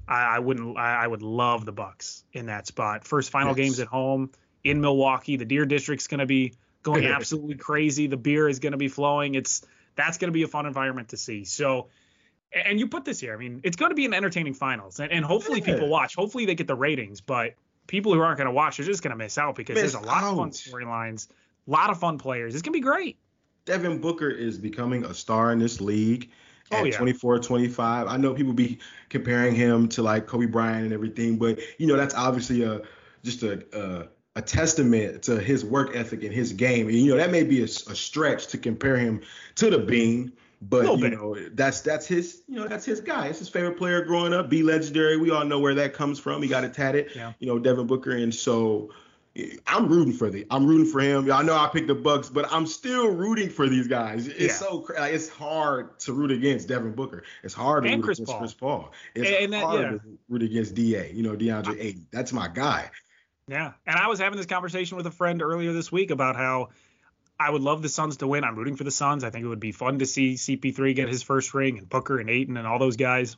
I, 0.07 0.37
I 0.37 0.39
wouldn't. 0.39 0.77
I, 0.79 1.05
I 1.05 1.07
would 1.07 1.23
love 1.23 1.65
the 1.65 1.73
Bucks 1.73 2.25
in 2.33 2.47
that 2.47 2.67
spot. 2.67 3.05
First 3.05 3.31
final 3.31 3.51
Yes. 3.51 3.57
games 3.57 3.81
at 3.81 3.89
home 3.89 4.31
in 4.65 4.81
Milwaukee. 4.81 5.37
The 5.37 5.45
Deer 5.45 5.67
District's 5.67 6.07
going 6.07 6.21
to 6.21 6.27
be 6.27 6.55
going 6.83 7.05
absolutely 7.17 7.57
crazy. 7.57 8.07
The 8.07 8.17
beer 8.17 8.49
is 8.49 8.59
going 8.61 8.73
to 8.73 8.79
be 8.79 8.89
flowing. 8.89 9.35
It's 9.35 9.63
that's 9.97 10.19
going 10.19 10.29
to 10.29 10.33
be 10.33 10.43
a 10.45 10.49
fun 10.49 10.67
environment 10.67 11.09
to 11.11 11.17
see. 11.17 11.45
So. 11.45 11.89
And 12.51 12.81
you 12.81 12.89
put 12.89 13.05
this 13.05 13.21
here. 13.21 13.35
I 13.35 13.37
mean, 13.37 13.61
it's 13.63 13.77
going 13.77 13.91
to 13.91 13.95
be 13.95 14.07
an 14.07 14.15
entertaining 14.15 14.55
finals, 14.55 15.01
and, 15.01 15.13
and 15.13 15.23
hopefully 15.23 15.59
Yeah. 15.61 15.67
people 15.75 15.89
watch. 15.91 16.15
Hopefully 16.15 16.47
they 16.47 16.55
get 16.55 16.67
the 16.67 16.75
ratings, 16.75 17.21
but 17.21 17.53
people 17.87 18.15
who 18.15 18.21
aren't 18.21 18.39
going 18.39 18.47
to 18.47 18.53
watch 18.55 18.81
are 18.81 18.85
just 18.85 19.03
going 19.03 19.11
to 19.11 19.17
miss 19.17 19.37
out 19.37 19.55
because 19.55 19.75
Miss 19.75 19.93
there's 19.93 20.03
a 20.03 20.07
lot 20.07 20.25
of 20.25 20.35
fun 20.35 20.51
storylines, 20.53 21.29
a 21.67 21.71
lot 21.71 21.91
of 21.91 22.01
fun 22.01 22.17
players. 22.17 22.55
It's 22.55 22.63
going 22.63 22.73
to 22.73 22.79
be 22.79 22.81
great. 22.83 23.19
Devin 23.69 24.01
Booker 24.01 24.31
is 24.31 24.59
becoming 24.59 25.05
a 25.05 25.15
star 25.15 25.53
in 25.53 25.59
this 25.59 25.81
league 25.81 26.31
Oh, 26.71 26.85
yeah. 26.85 26.97
24, 26.97 27.39
25. 27.39 28.07
I 28.07 28.17
know 28.17 28.35
people 28.35 28.53
be 28.53 28.79
comparing 29.09 29.55
him 29.55 29.89
to 29.91 30.03
like 30.03 30.27
Kobe 30.27 30.47
Bryant 30.47 30.85
and 30.85 30.93
everything, 30.93 31.39
but 31.39 31.59
you 31.79 31.87
know 31.87 31.97
that's 31.97 32.15
obviously 32.15 32.63
a 32.63 32.83
just 33.23 33.43
a 33.43 33.65
a, 33.73 34.09
a 34.37 34.43
testament 34.43 35.23
to 35.25 35.41
his 35.41 35.65
work 35.65 35.97
ethic 35.97 36.25
and 36.25 36.33
his 36.33 36.53
game. 36.53 36.89
And 36.89 36.97
you 36.97 37.11
know 37.11 37.17
that 37.17 37.31
may 37.31 37.43
be 37.43 37.61
a, 37.61 37.65
a 37.65 37.69
stretch 37.69 38.49
to 38.49 38.59
compare 38.59 38.97
him 38.97 39.23
to 39.57 39.71
the 39.71 39.79
Bean, 39.79 40.33
but 40.61 40.85
you 40.85 40.99
bit. 40.99 41.13
know 41.13 41.37
that's 41.53 41.81
that's 41.81 42.07
his 42.07 42.43
you 42.49 42.57
know 42.57 42.69
that's 42.69 42.85
his 42.85 43.01
guy. 43.01 43.29
It's 43.29 43.39
his 43.39 43.49
favorite 43.49 43.79
player 43.79 44.05
growing 44.05 44.35
up. 44.35 44.51
Be 44.51 44.63
legendary. 44.63 45.17
We 45.17 45.31
all 45.31 45.45
know 45.45 45.61
where 45.61 45.75
that 45.77 45.95
comes 45.95 46.19
from. 46.19 46.43
He 46.43 46.49
got 46.49 46.65
it 46.65 46.75
tatted. 46.75 47.13
Yeah. 47.17 47.33
You 47.39 47.47
know 47.47 47.59
Devin 47.59 47.87
Booker, 47.87 48.13
and 48.13 48.35
so. 48.35 48.91
I'm 49.67 49.89
rooting 49.89 50.13
for 50.13 50.31
the. 50.31 50.47
I'm 50.51 50.67
rooting 50.67 50.91
for 50.91 51.01
him. 51.01 51.31
I 51.31 51.43
know 51.43 51.55
I 51.57 51.69
picked 51.69 51.87
the 51.89 51.95
Bucks, 51.95 52.29
but 52.29 52.51
I'm 52.53 52.67
still 52.67 53.09
rooting 53.11 53.49
for 53.51 53.69
these 53.69 53.87
guys. 53.87 54.27
It's 54.27 54.41
Yeah. 54.41 54.53
so 54.53 54.87
like, 54.99 55.13
it's 55.13 55.29
hard 55.29 55.99
to 56.01 56.13
root 56.13 56.31
against 56.31 56.69
Devin 56.69 56.93
Booker. 56.93 57.23
It's 57.43 57.55
hard 57.55 57.85
to 57.85 57.91
And 57.91 57.99
root 58.01 58.05
Chris 58.07 58.19
against 58.19 58.31
Paul. 58.33 58.39
Chris 58.41 58.55
Paul. 58.55 58.93
It's 59.15 59.31
And 59.45 59.53
that- 59.53 59.63
hard 59.65 59.81
yeah. 59.81 59.91
to 59.91 60.01
root 60.29 60.43
against 60.43 60.75
Da. 60.75 61.11
You 61.13 61.23
know 61.23 61.37
DeAndre 61.37 61.77
Ayton. 61.81 62.07
That's 62.11 62.33
my 62.33 62.49
guy. 62.49 62.91
Yeah. 63.47 63.73
And 63.87 63.97
I 63.97 64.09
was 64.09 64.19
having 64.19 64.37
this 64.37 64.47
conversation 64.47 64.97
with 64.97 65.07
a 65.07 65.11
friend 65.11 65.41
earlier 65.43 65.73
this 65.73 65.91
week 65.93 66.11
about 66.11 66.37
how 66.37 66.69
I 67.41 67.49
would 67.51 67.63
love 67.63 67.83
the 67.83 67.89
Suns 67.89 68.17
to 68.19 68.27
win. 68.27 68.43
I'm 68.45 68.57
rooting 68.57 68.77
for 68.77 68.85
the 68.85 68.91
Suns. 68.91 69.23
I 69.25 69.31
think 69.31 69.45
it 69.45 69.49
would 69.49 69.61
be 69.61 69.73
fun 69.73 70.01
to 70.01 70.07
see 70.07 70.35
CP3 70.35 70.95
get 70.95 71.09
his 71.09 71.23
first 71.23 71.55
ring 71.55 71.79
and 71.79 71.89
Booker 71.89 72.19
and 72.19 72.29
Ayton 72.29 72.57
and 72.57 72.67
all 72.67 72.79
those 72.81 72.97
guys. 72.97 73.37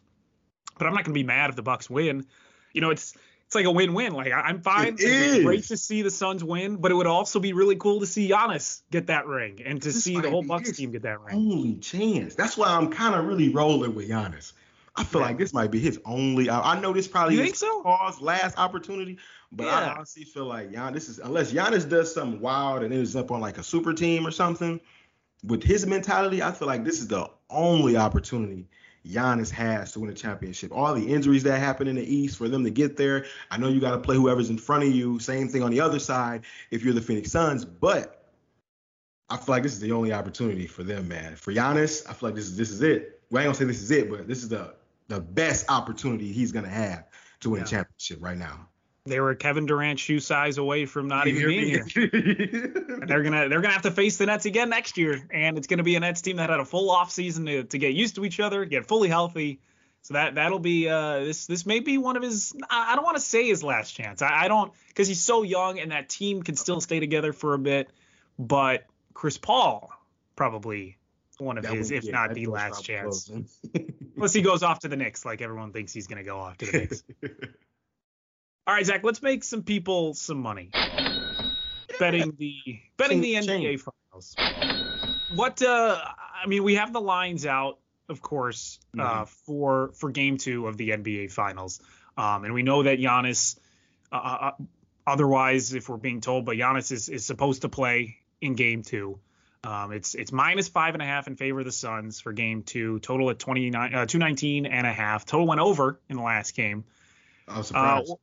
But 0.78 0.86
I'm 0.86 0.94
not 0.94 1.04
going 1.04 1.12
to 1.14 1.18
be 1.20 1.24
mad 1.24 1.50
if 1.50 1.56
the 1.56 1.62
Bucks 1.62 1.90
win. 1.90 2.24
You 2.72 2.80
know, 2.80 2.90
it's 2.90 3.14
it's 3.50 3.56
like 3.56 3.64
a 3.64 3.70
win-win. 3.72 4.12
Like 4.14 4.32
I'm 4.32 4.60
fine. 4.62 4.86
It 4.86 5.00
It's 5.00 5.02
is. 5.02 5.44
great 5.44 5.64
to 5.64 5.76
see 5.76 6.02
the 6.02 6.10
Suns 6.12 6.44
win, 6.44 6.76
but 6.76 6.92
it 6.92 6.94
would 6.94 7.08
also 7.08 7.40
be 7.40 7.52
really 7.52 7.74
cool 7.74 7.98
to 7.98 8.06
see 8.06 8.28
Giannis 8.30 8.82
get 8.92 9.08
that 9.08 9.26
ring 9.26 9.60
and 9.66 9.82
to 9.82 9.88
This 9.88 10.04
see 10.04 10.20
the 10.20 10.30
whole 10.30 10.44
Bucks 10.44 10.76
team 10.76 10.92
get 10.92 11.02
that 11.02 11.20
ring. 11.20 11.34
Only 11.34 11.74
chance. 11.78 12.36
That's 12.36 12.56
why 12.56 12.68
I'm 12.68 12.92
kind 12.92 13.16
of 13.16 13.24
really 13.26 13.48
rolling 13.48 13.96
with 13.96 14.08
Giannis. 14.08 14.52
I 14.94 15.02
feel 15.02 15.20
Yeah. 15.20 15.26
like 15.26 15.38
this 15.38 15.52
might 15.52 15.72
be 15.72 15.80
his 15.80 15.98
only. 16.04 16.48
I, 16.48 16.74
I 16.74 16.80
know 16.80 16.92
this 16.92 17.08
probably 17.08 17.34
You 17.34 17.40
is 17.40 17.46
think 17.46 17.56
so? 17.56 17.82
Paul's 17.82 18.20
last 18.20 18.56
opportunity, 18.56 19.18
But 19.50 19.66
Yeah. 19.66 19.80
I 19.80 19.94
honestly 19.96 20.22
feel 20.22 20.44
like 20.44 20.70
Giannis 20.70 21.08
is 21.08 21.18
unless 21.18 21.52
Giannis 21.52 21.88
does 21.88 22.14
something 22.14 22.40
wild 22.40 22.84
and 22.84 22.94
ends 22.94 23.16
up 23.16 23.32
on 23.32 23.40
like 23.40 23.58
a 23.58 23.64
super 23.64 23.92
team 23.92 24.24
or 24.24 24.30
something. 24.30 24.78
With 25.42 25.64
his 25.64 25.86
mentality, 25.86 26.40
I 26.40 26.52
feel 26.52 26.68
like 26.68 26.84
this 26.84 27.00
is 27.00 27.08
the 27.08 27.28
only 27.48 27.96
opportunity 27.96 28.68
Giannis 29.06 29.50
has 29.50 29.92
to 29.92 30.00
win 30.00 30.10
a 30.10 30.14
championship. 30.14 30.72
All 30.72 30.94
the 30.94 31.06
injuries 31.12 31.42
that 31.44 31.58
happen 31.58 31.88
in 31.88 31.96
the 31.96 32.14
East 32.14 32.36
for 32.36 32.48
them 32.48 32.64
to 32.64 32.70
get 32.70 32.96
there. 32.96 33.24
I 33.50 33.56
know 33.56 33.68
you 33.68 33.80
got 33.80 33.92
to 33.92 33.98
play 33.98 34.16
whoever's 34.16 34.50
in 34.50 34.58
front 34.58 34.84
of 34.84 34.90
you. 34.90 35.18
Same 35.18 35.48
thing 35.48 35.62
on 35.62 35.70
the 35.70 35.80
other 35.80 35.98
side 35.98 36.42
if 36.70 36.84
you're 36.84 36.92
the 36.94 37.00
Phoenix 37.00 37.32
Suns, 37.32 37.64
but 37.64 38.16
I 39.30 39.36
feel 39.36 39.54
like 39.54 39.62
this 39.62 39.72
is 39.72 39.80
the 39.80 39.92
only 39.92 40.12
opportunity 40.12 40.66
for 40.66 40.82
them, 40.82 41.08
man. 41.08 41.36
For 41.36 41.52
Giannis, 41.52 42.08
I 42.08 42.12
feel 42.12 42.28
like 42.28 42.36
this 42.36 42.46
is 42.46 42.56
this 42.56 42.70
is 42.70 42.82
it. 42.82 43.20
Well, 43.30 43.40
I 43.40 43.46
ain't 43.46 43.48
gonna 43.48 43.58
say 43.58 43.64
this 43.64 43.80
is 43.82 43.90
it, 43.90 44.10
but 44.10 44.26
this 44.28 44.42
is 44.42 44.48
the 44.48 44.74
the 45.08 45.20
best 45.20 45.70
opportunity 45.70 46.32
he's 46.32 46.52
gonna 46.52 46.68
have 46.68 47.06
to 47.40 47.50
win 47.50 47.60
Yeah. 47.60 47.64
a 47.64 47.68
championship 47.68 48.18
right 48.22 48.36
now. 48.36 48.68
They 49.10 49.18
were 49.20 49.34
Kevin 49.34 49.66
Durant 49.66 49.98
shoe 49.98 50.20
size 50.20 50.56
away 50.56 50.86
from 50.86 51.08
not 51.08 51.26
even 51.26 51.46
being 51.46 51.86
here. 51.88 52.10
And 53.00 53.08
they're 53.08 53.22
gonna 53.22 53.48
they're 53.48 53.60
gonna 53.60 53.72
have 53.72 53.82
to 53.82 53.90
face 53.90 54.18
the 54.18 54.26
Nets 54.26 54.46
again 54.46 54.68
next 54.68 54.96
year, 54.96 55.26
and 55.30 55.58
it's 55.58 55.66
gonna 55.66 55.82
be 55.82 55.96
a 55.96 56.00
Nets 56.00 56.20
team 56.20 56.36
that 56.36 56.50
had 56.50 56.60
a 56.60 56.64
full 56.64 56.90
off 56.90 57.10
season 57.10 57.46
to, 57.46 57.64
to 57.64 57.78
get 57.78 57.94
used 57.94 58.14
to 58.16 58.24
each 58.24 58.40
other, 58.40 58.64
get 58.64 58.86
fully 58.86 59.08
healthy. 59.08 59.60
So 60.02 60.14
that 60.14 60.36
that'll 60.36 60.60
be 60.60 60.88
uh 60.88 61.20
this 61.20 61.46
this 61.46 61.66
may 61.66 61.80
be 61.80 61.98
one 61.98 62.16
of 62.16 62.22
his 62.22 62.54
I 62.70 62.94
don't 62.94 63.04
want 63.04 63.16
to 63.16 63.22
say 63.22 63.48
his 63.48 63.62
last 63.62 63.92
chance. 63.92 64.22
I, 64.22 64.44
I 64.44 64.48
don't 64.48 64.72
because 64.88 65.08
he's 65.08 65.20
so 65.20 65.42
young 65.42 65.78
and 65.78 65.90
that 65.90 66.08
team 66.08 66.42
can 66.42 66.56
still 66.56 66.80
stay 66.80 67.00
together 67.00 67.32
for 67.32 67.54
a 67.54 67.58
bit, 67.58 67.90
but 68.38 68.86
Chris 69.12 69.38
Paul 69.38 69.90
probably 70.36 70.98
one 71.38 71.58
of 71.58 71.64
That 71.64 71.74
his, 71.74 71.90
if 71.90 72.10
not 72.10 72.34
the 72.34 72.46
last 72.46 72.84
chance. 72.84 73.30
Unless 74.16 74.34
he 74.34 74.42
goes 74.42 74.62
off 74.62 74.80
to 74.80 74.88
the 74.88 74.96
Knicks, 74.96 75.24
like 75.24 75.42
everyone 75.42 75.72
thinks 75.72 75.92
he's 75.92 76.06
gonna 76.06 76.22
go 76.22 76.38
off 76.38 76.58
to 76.58 76.66
the 76.66 76.72
Knicks. 76.72 77.02
All 78.66 78.74
right, 78.74 78.84
Zach, 78.86 79.02
let's 79.02 79.22
make 79.22 79.42
some 79.42 79.62
people 79.62 80.14
some 80.14 80.38
money. 80.40 80.70
Betting 81.98 82.34
the 82.38 82.54
betting 82.96 83.20
the 83.20 83.34
Ching, 83.34 83.42
ching. 83.46 83.62
NBA 83.62 83.80
finals. 84.12 84.36
What 85.34 85.62
uh 85.62 85.98
I 86.42 86.46
mean, 86.46 86.62
we 86.64 86.76
have 86.76 86.92
the 86.92 87.00
lines 87.00 87.46
out, 87.46 87.78
of 88.08 88.22
course, 88.22 88.78
Mm-hmm. 88.96 89.00
uh 89.22 89.24
for 89.26 89.90
for 89.94 90.10
game 90.10 90.36
2 90.38 90.66
of 90.66 90.76
the 90.76 90.90
NBA 90.90 91.30
finals. 91.32 91.80
Um 92.16 92.44
and 92.44 92.54
we 92.54 92.62
know 92.62 92.82
that 92.84 92.98
Giannis 92.98 93.58
uh, 94.12 94.16
uh 94.16 94.50
otherwise 95.06 95.74
if 95.74 95.88
we're 95.88 95.96
being 95.96 96.20
told 96.20 96.44
but 96.44 96.56
Giannis 96.56 96.92
is 96.92 97.08
is 97.08 97.24
supposed 97.26 97.62
to 97.62 97.68
play 97.68 98.16
in 98.40 98.54
game 98.54 98.82
2. 98.82 99.18
Um, 99.62 99.92
it's 99.92 100.14
it's 100.14 100.32
minus 100.32 100.68
five 100.68 100.94
and 100.94 101.02
a 101.02 101.06
half 101.06 101.26
in 101.26 101.36
favor 101.36 101.58
of 101.60 101.66
the 101.66 101.72
Suns 101.72 102.18
for 102.18 102.32
game 102.32 102.62
two. 102.62 102.98
Total 103.00 103.28
at 103.28 103.38
29, 103.38 103.94
uh, 103.94 104.06
219 104.06 104.64
and 104.64 104.86
a 104.86 104.92
half. 104.92 105.26
Total 105.26 105.46
went 105.46 105.60
over 105.60 106.00
in 106.08 106.16
the 106.16 106.22
last 106.22 106.54
game. 106.54 106.84
I 107.46 107.58
was 107.58 107.66
Uh, 107.70 108.00
surprised. 108.00 108.14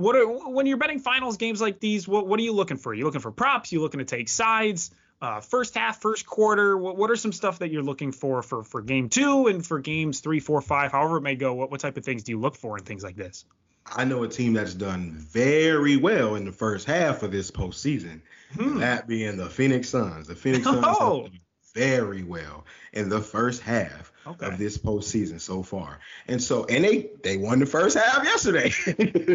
What 0.00 0.16
are, 0.16 0.26
when 0.26 0.66
you're 0.66 0.76
betting 0.76 0.98
finals 0.98 1.36
games 1.36 1.60
like 1.60 1.80
these? 1.80 2.08
What 2.08 2.26
what 2.26 2.40
are 2.40 2.42
you 2.42 2.52
looking 2.52 2.76
for? 2.76 2.92
you 2.94 3.04
looking 3.04 3.20
for 3.20 3.30
props? 3.30 3.72
You 3.72 3.80
looking 3.80 3.98
to 3.98 4.04
take 4.04 4.28
sides? 4.28 4.90
Uh, 5.22 5.40
first 5.40 5.74
half, 5.74 6.00
first 6.00 6.24
quarter. 6.24 6.78
What, 6.78 6.96
what 6.96 7.10
are 7.10 7.16
some 7.16 7.32
stuff 7.32 7.58
that 7.58 7.70
you're 7.70 7.82
looking 7.82 8.10
for 8.10 8.42
for 8.42 8.62
for 8.62 8.80
game 8.80 9.08
two 9.10 9.48
and 9.48 9.64
for 9.64 9.78
games 9.78 10.20
three, 10.20 10.40
four, 10.40 10.60
five, 10.62 10.92
however 10.92 11.18
it 11.18 11.22
may 11.22 11.34
go? 11.34 11.52
What 11.54 11.70
what 11.70 11.80
type 11.80 11.96
of 11.96 12.04
things 12.04 12.22
do 12.22 12.32
you 12.32 12.40
look 12.40 12.56
for 12.56 12.78
in 12.78 12.84
things 12.84 13.02
like 13.04 13.16
this? 13.16 13.44
I 13.86 14.04
know 14.04 14.22
a 14.22 14.28
team 14.28 14.52
that's 14.52 14.74
done 14.74 15.12
very 15.12 15.96
well 15.96 16.36
in 16.36 16.44
the 16.44 16.52
first 16.52 16.86
half 16.86 17.22
of 17.22 17.32
this 17.32 17.50
postseason. 17.50 18.20
Hmm. 18.54 18.78
That 18.78 19.06
being 19.06 19.36
the 19.36 19.48
Phoenix 19.48 19.88
Suns. 19.88 20.26
The 20.26 20.34
Phoenix 20.34 20.64
Suns 20.64 20.84
have 20.84 20.96
Oh. 21.00 21.22
done 21.22 21.40
very 21.74 22.22
well 22.22 22.64
in 22.92 23.08
the 23.08 23.20
first 23.20 23.62
half 23.62 24.12
Okay. 24.26 24.46
of 24.46 24.58
this 24.58 24.76
postseason 24.76 25.40
so 25.40 25.62
far. 25.62 25.98
And 26.28 26.42
so, 26.42 26.64
and 26.66 26.84
they 26.84 27.10
they 27.22 27.36
won 27.38 27.58
the 27.58 27.66
first 27.66 27.96
half 27.96 28.22
yesterday. 28.24 28.70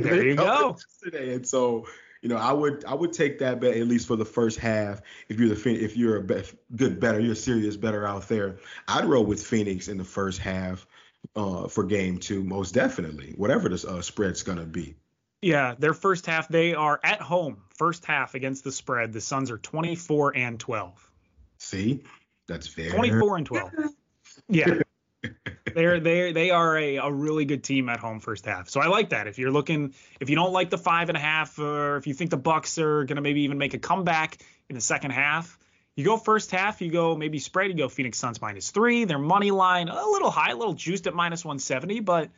There 0.01 0.23
you 0.25 0.35
go. 0.35 0.77
Yesterday, 0.77 1.33
and 1.33 1.47
so 1.47 1.87
you 2.21 2.29
know, 2.29 2.37
I 2.37 2.53
would 2.53 2.85
I 2.85 2.93
would 2.93 3.13
take 3.13 3.39
that 3.39 3.59
bet 3.59 3.75
at 3.77 3.87
least 3.87 4.07
for 4.07 4.15
the 4.15 4.25
first 4.25 4.59
half. 4.59 5.01
If 5.29 5.39
you're 5.39 5.53
the 5.53 5.83
if 5.83 5.97
you're 5.97 6.17
a 6.17 6.21
bet, 6.23 6.53
good 6.75 6.99
better, 6.99 7.19
you're 7.19 7.33
a 7.33 7.35
serious 7.35 7.77
better 7.77 8.05
out 8.07 8.27
there. 8.27 8.57
I'd 8.87 9.05
roll 9.05 9.25
with 9.25 9.43
Phoenix 9.43 9.87
in 9.87 9.97
the 9.97 10.03
first 10.03 10.39
half 10.39 10.85
uh, 11.35 11.67
for 11.67 11.83
game 11.83 12.19
two, 12.19 12.43
most 12.43 12.73
definitely. 12.73 13.33
Whatever 13.37 13.69
the 13.69 13.87
uh, 13.87 14.01
spread's 14.01 14.43
gonna 14.43 14.65
be. 14.65 14.95
Yeah, 15.41 15.75
their 15.77 15.93
first 15.93 16.25
half 16.25 16.47
they 16.47 16.73
are 16.73 16.99
at 17.03 17.21
home. 17.21 17.57
First 17.75 18.05
half 18.05 18.33
against 18.35 18.63
the 18.63 18.71
spread. 18.71 19.13
The 19.13 19.21
Suns 19.21 19.51
are 19.51 19.57
24 19.57 20.35
and 20.35 20.59
12. 20.59 21.11
See, 21.57 22.03
that's 22.47 22.67
fair. 22.67 22.91
24 22.91 23.37
and 23.37 23.45
12. 23.45 23.71
Yeah. 24.49 24.79
They're 25.73 25.99
they 25.99 26.31
they 26.31 26.51
are 26.51 26.77
a, 26.77 26.97
a 26.97 27.11
really 27.11 27.43
good 27.45 27.63
team 27.63 27.89
at 27.89 27.99
home 27.99 28.19
first 28.19 28.45
half. 28.45 28.69
So 28.69 28.79
I 28.79 28.87
like 28.87 29.09
that. 29.09 29.27
If 29.27 29.37
you're 29.39 29.51
looking 29.51 29.93
if 30.21 30.29
you 30.29 30.35
don't 30.35 30.53
like 30.53 30.69
the 30.69 30.77
five 30.77 31.09
and 31.09 31.17
a 31.17 31.19
half, 31.21 31.57
or 31.59 31.97
if 31.97 32.07
you 32.07 32.13
think 32.13 32.29
the 32.29 32.37
Bucks 32.37 32.77
are 32.77 33.03
gonna 33.03 33.21
maybe 33.21 33.41
even 33.41 33.57
make 33.57 33.73
a 33.73 33.79
comeback 33.79 34.37
in 34.69 34.75
the 34.75 34.81
second 34.81 35.11
half, 35.11 35.57
you 35.95 36.05
go 36.05 36.15
first 36.17 36.51
half, 36.51 36.81
you 36.81 36.91
go 36.91 37.17
maybe 37.17 37.39
spread, 37.39 37.71
you 37.71 37.75
go 37.77 37.89
Phoenix 37.89 38.17
Suns 38.19 38.39
minus 38.39 38.69
three, 38.69 39.03
their 39.05 39.17
money 39.19 39.51
line 39.51 39.89
a 39.89 40.05
little 40.07 40.29
high, 40.31 40.51
a 40.51 40.55
little 40.55 40.73
juiced 40.75 41.07
at 41.07 41.13
minus 41.15 41.43
170. 41.43 41.99
But 42.01 42.29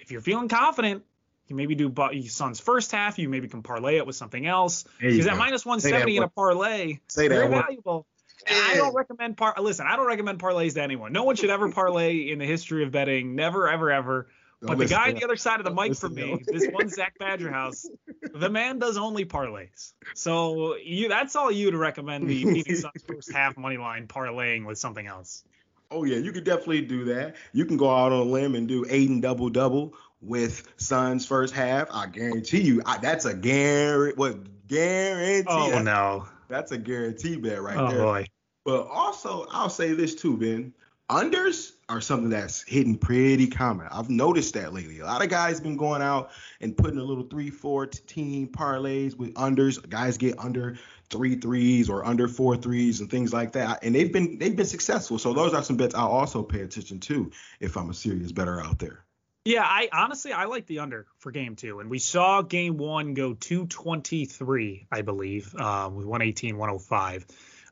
if 0.00 0.10
you're 0.10 0.20
feeling 0.22 0.48
confident, 0.48 1.04
you 1.46 1.54
maybe 1.54 1.74
do 1.76 1.88
Bu- 1.88 2.22
Suns 2.22 2.58
first 2.58 2.90
half, 2.90 3.18
you 3.18 3.28
maybe 3.28 3.46
can 3.46 3.62
parlay 3.62 3.98
it 3.98 4.06
with 4.06 4.16
something 4.16 4.44
else. 4.44 4.84
There 5.00 5.10
Because 5.10 5.26
at 5.26 5.32
go. 5.34 5.38
minus 5.38 5.62
Say 5.62 5.68
170 5.70 6.16
in 6.16 6.22
a 6.24 6.28
parlay, 6.28 6.98
Say 7.08 7.28
that 7.28 7.34
very 7.34 7.48
word. 7.48 7.62
valuable. 7.62 8.06
And 8.48 8.58
I 8.58 8.74
don't 8.76 8.94
recommend 8.94 9.36
par. 9.36 9.54
Listen, 9.60 9.86
I 9.88 9.96
don't 9.96 10.06
recommend 10.06 10.38
parlays 10.38 10.74
to 10.74 10.82
anyone. 10.82 11.12
No 11.12 11.24
one 11.24 11.36
should 11.36 11.50
ever 11.50 11.70
parlay 11.70 12.30
in 12.30 12.38
the 12.38 12.46
history 12.46 12.84
of 12.84 12.92
betting. 12.92 13.34
Never, 13.34 13.68
ever, 13.68 13.90
ever. 13.90 14.28
Don't 14.60 14.68
But 14.68 14.78
the 14.78 14.86
guy 14.86 15.08
on 15.10 15.16
the 15.16 15.24
other 15.24 15.36
side 15.36 15.60
of 15.60 15.64
the 15.64 15.70
Don't 15.70 15.88
mic 15.88 15.96
from 15.96 16.14
listen 16.14 16.30
me, 16.36 16.42
this 16.46 16.66
one 16.72 16.88
Zach 16.88 17.14
Badgerhouse, 17.20 17.86
the 18.32 18.48
man 18.48 18.78
does 18.78 18.96
only 18.96 19.26
parlays. 19.26 19.92
So 20.14 20.76
you, 20.76 21.08
that's 21.08 21.36
all 21.36 21.50
you 21.50 21.70
to 21.70 21.76
recommend 21.76 22.26
the 22.28 22.42
Phoenix 22.44 22.80
Suns 22.80 23.02
first 23.06 23.32
half 23.32 23.56
money 23.58 23.76
line 23.76 24.06
parlaying 24.06 24.64
with 24.64 24.78
something 24.78 25.06
else. 25.06 25.44
Oh 25.90 26.04
yeah, 26.04 26.16
you 26.16 26.32
could 26.32 26.44
definitely 26.44 26.82
do 26.82 27.04
that. 27.04 27.36
You 27.52 27.66
can 27.66 27.76
go 27.76 27.90
out 27.90 28.12
on 28.12 28.18
a 28.18 28.22
limb 28.22 28.54
and 28.54 28.66
do 28.66 28.86
Ayton 28.88 29.20
double 29.20 29.50
double 29.50 29.94
with 30.22 30.72
Suns 30.78 31.26
first 31.26 31.54
half. 31.54 31.88
I 31.92 32.06
guarantee 32.06 32.62
you, 32.62 32.82
I, 32.86 32.98
that's 32.98 33.24
a 33.26 33.34
guarantee. 33.34 34.16
What 34.16 34.66
guarantee? 34.68 35.46
Oh 35.48 35.82
no! 35.82 36.26
that's 36.48 36.72
a 36.72 36.78
guarantee 36.78 37.36
bet 37.36 37.62
right 37.62 37.76
Oh 37.76 37.90
there. 37.90 38.02
boy! 38.02 38.26
But 38.66 38.88
also, 38.88 39.46
I'll 39.52 39.70
say 39.70 39.94
this 39.94 40.16
too, 40.16 40.36
Ben. 40.36 40.74
Unders 41.08 41.70
are 41.88 42.00
something 42.00 42.30
that's 42.30 42.62
hitting 42.62 42.98
pretty 42.98 43.46
common. 43.46 43.86
I've 43.92 44.10
noticed 44.10 44.54
that 44.54 44.74
lately. 44.74 44.98
A 44.98 45.04
lot 45.04 45.22
of 45.22 45.30
guys 45.30 45.60
been 45.60 45.76
going 45.76 46.02
out 46.02 46.32
and 46.60 46.76
putting 46.76 46.98
a 46.98 47.02
little 47.04 47.22
three, 47.22 47.48
four 47.48 47.86
team 47.86 48.48
parlays 48.48 49.16
with 49.16 49.32
unders. 49.34 49.88
Guys 49.88 50.18
get 50.18 50.40
under 50.40 50.78
three 51.10 51.36
threes 51.36 51.88
or 51.88 52.04
under 52.04 52.26
four 52.26 52.56
threes 52.56 52.98
and 52.98 53.08
things 53.08 53.32
like 53.32 53.52
that, 53.52 53.84
and 53.84 53.94
they've 53.94 54.12
been 54.12 54.36
they've 54.38 54.56
been 54.56 54.66
successful. 54.66 55.20
So 55.20 55.32
those 55.32 55.54
are 55.54 55.62
some 55.62 55.76
bets 55.76 55.94
I'll 55.94 56.08
also 56.08 56.42
pay 56.42 56.62
attention 56.62 56.98
to 57.00 57.30
if 57.60 57.76
I'm 57.76 57.90
a 57.90 57.94
serious 57.94 58.32
better 58.32 58.60
out 58.60 58.80
there. 58.80 59.04
Yeah, 59.44 59.62
I 59.62 59.88
honestly 59.92 60.32
I 60.32 60.46
like 60.46 60.66
the 60.66 60.80
under 60.80 61.06
for 61.18 61.30
game 61.30 61.54
two, 61.54 61.78
and 61.78 61.88
we 61.88 62.00
saw 62.00 62.42
game 62.42 62.78
one 62.78 63.14
go 63.14 63.32
223, 63.34 64.88
I 64.90 65.02
believe, 65.02 65.54
um, 65.54 65.94
with 65.94 66.06
118, 66.06 66.58
105. 66.58 67.26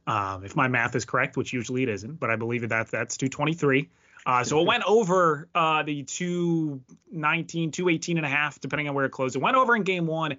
Um, 0.06 0.44
if 0.44 0.54
my 0.54 0.68
math 0.68 0.94
is 0.94 1.04
correct, 1.04 1.36
which 1.36 1.52
usually 1.52 1.82
it 1.82 1.88
isn't, 1.88 2.20
but 2.20 2.30
I 2.30 2.36
believe 2.36 2.68
that 2.68 2.90
that's 2.90 3.16
223. 3.16 3.88
Uh, 4.26 4.44
so 4.44 4.60
it 4.60 4.66
went 4.66 4.84
over 4.86 5.48
uh, 5.54 5.82
the 5.82 6.02
219, 6.02 7.70
218 7.70 8.16
and 8.16 8.26
a 8.26 8.28
half, 8.28 8.60
depending 8.60 8.88
on 8.88 8.94
where 8.94 9.04
it 9.04 9.10
closed. 9.10 9.36
It 9.36 9.42
went 9.42 9.56
over 9.56 9.76
in 9.76 9.82
game 9.82 10.06
one. 10.06 10.36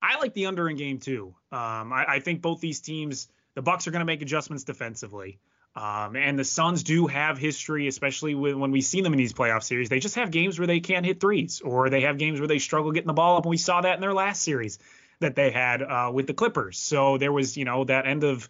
I 0.00 0.18
like 0.18 0.32
the 0.34 0.46
under 0.46 0.68
in 0.68 0.76
game 0.76 0.98
two. 0.98 1.34
Um, 1.52 1.92
I, 1.92 2.04
I 2.08 2.20
think 2.20 2.40
both 2.40 2.60
these 2.60 2.80
teams, 2.80 3.28
the 3.54 3.62
Bucks 3.62 3.86
are 3.86 3.90
going 3.90 4.00
to 4.00 4.06
make 4.06 4.22
adjustments 4.22 4.64
defensively. 4.64 5.38
Um, 5.76 6.16
and 6.16 6.38
the 6.38 6.44
Suns 6.44 6.82
do 6.82 7.06
have 7.06 7.38
history, 7.38 7.86
especially 7.86 8.34
when, 8.34 8.58
when 8.58 8.70
we 8.70 8.80
see 8.80 9.00
them 9.00 9.12
in 9.12 9.18
these 9.18 9.32
playoff 9.32 9.62
series. 9.62 9.88
They 9.88 10.00
just 10.00 10.16
have 10.16 10.30
games 10.30 10.58
where 10.58 10.66
they 10.66 10.80
can't 10.80 11.04
hit 11.04 11.20
threes, 11.20 11.60
or 11.60 11.90
they 11.90 12.02
have 12.02 12.18
games 12.18 12.40
where 12.40 12.48
they 12.48 12.58
struggle 12.58 12.92
getting 12.92 13.06
the 13.06 13.12
ball 13.12 13.36
up. 13.36 13.44
And 13.44 13.50
we 13.50 13.58
saw 13.58 13.80
that 13.80 13.94
in 13.94 14.00
their 14.00 14.14
last 14.14 14.42
series 14.42 14.78
that 15.20 15.34
they 15.34 15.50
had 15.50 15.82
uh, 15.82 16.10
with 16.12 16.26
the 16.26 16.34
Clippers. 16.34 16.78
So 16.78 17.18
there 17.18 17.32
was, 17.32 17.56
you 17.56 17.64
know, 17.64 17.84
that 17.84 18.06
end 18.06 18.24
of 18.24 18.48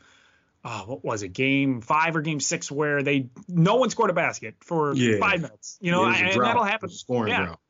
uh, 0.64 0.82
what 0.82 1.04
was 1.04 1.22
it, 1.22 1.32
game 1.32 1.80
five 1.80 2.16
or 2.16 2.20
game 2.20 2.40
six, 2.40 2.70
where 2.70 3.02
they 3.02 3.30
no 3.48 3.76
one 3.76 3.90
scored 3.90 4.10
a 4.10 4.14
basket 4.14 4.56
for 4.60 4.94
Yeah. 4.94 5.18
five 5.18 5.40
minutes. 5.40 5.78
You 5.80 5.92
know, 5.92 6.06
and 6.06 6.42
that'll 6.42 6.64
happen. 6.64 6.88
Scoring 6.90 7.32
Yeah. 7.32 7.44
drought. 7.44 7.60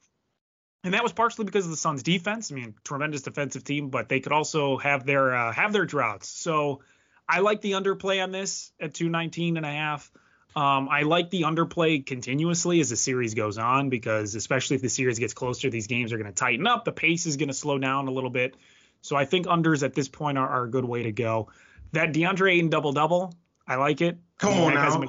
And 0.84 0.94
that 0.94 1.02
was 1.02 1.12
partially 1.12 1.44
because 1.44 1.64
of 1.64 1.70
the 1.70 1.76
Suns' 1.76 2.02
defense. 2.02 2.52
I 2.52 2.54
mean, 2.54 2.74
tremendous 2.84 3.22
defensive 3.22 3.64
team, 3.64 3.90
but 3.90 4.08
they 4.08 4.20
could 4.20 4.32
also 4.32 4.78
have 4.78 5.04
their 5.04 5.34
uh, 5.34 5.52
have 5.52 5.72
their 5.72 5.84
droughts. 5.84 6.28
So 6.28 6.80
I 7.28 7.40
like 7.40 7.60
the 7.60 7.72
underplay 7.72 8.22
on 8.22 8.30
this 8.30 8.72
at 8.80 8.94
219 8.94 9.56
and 9.56 9.66
a 9.66 9.70
half. 9.70 10.10
Um, 10.56 10.88
I 10.88 11.02
like 11.02 11.30
the 11.30 11.42
underplay 11.42 12.04
continuously 12.04 12.80
as 12.80 12.90
the 12.90 12.96
series 12.96 13.34
goes 13.34 13.58
on 13.58 13.90
because 13.90 14.34
especially 14.34 14.76
if 14.76 14.82
the 14.82 14.88
series 14.88 15.18
gets 15.18 15.34
closer, 15.34 15.68
these 15.68 15.88
games 15.88 16.12
are 16.12 16.16
going 16.16 16.32
to 16.32 16.32
tighten 16.32 16.66
up. 16.66 16.84
The 16.84 16.92
pace 16.92 17.26
is 17.26 17.36
going 17.36 17.48
to 17.48 17.54
slow 17.54 17.78
down 17.78 18.08
a 18.08 18.10
little 18.10 18.30
bit. 18.30 18.56
So 19.02 19.14
I 19.14 19.24
think 19.24 19.46
unders 19.46 19.82
at 19.82 19.94
this 19.94 20.08
point 20.08 20.38
are, 20.38 20.48
are 20.48 20.64
a 20.64 20.70
good 20.70 20.84
way 20.84 21.02
to 21.04 21.12
go. 21.12 21.48
That 21.92 22.12
DeAndre 22.12 22.54
Ayton 22.54 22.70
double 22.70 22.92
double, 22.92 23.34
I 23.66 23.76
like 23.76 24.00
it. 24.00 24.18
Come 24.38 24.54
on 24.54 24.74
that 24.74 25.00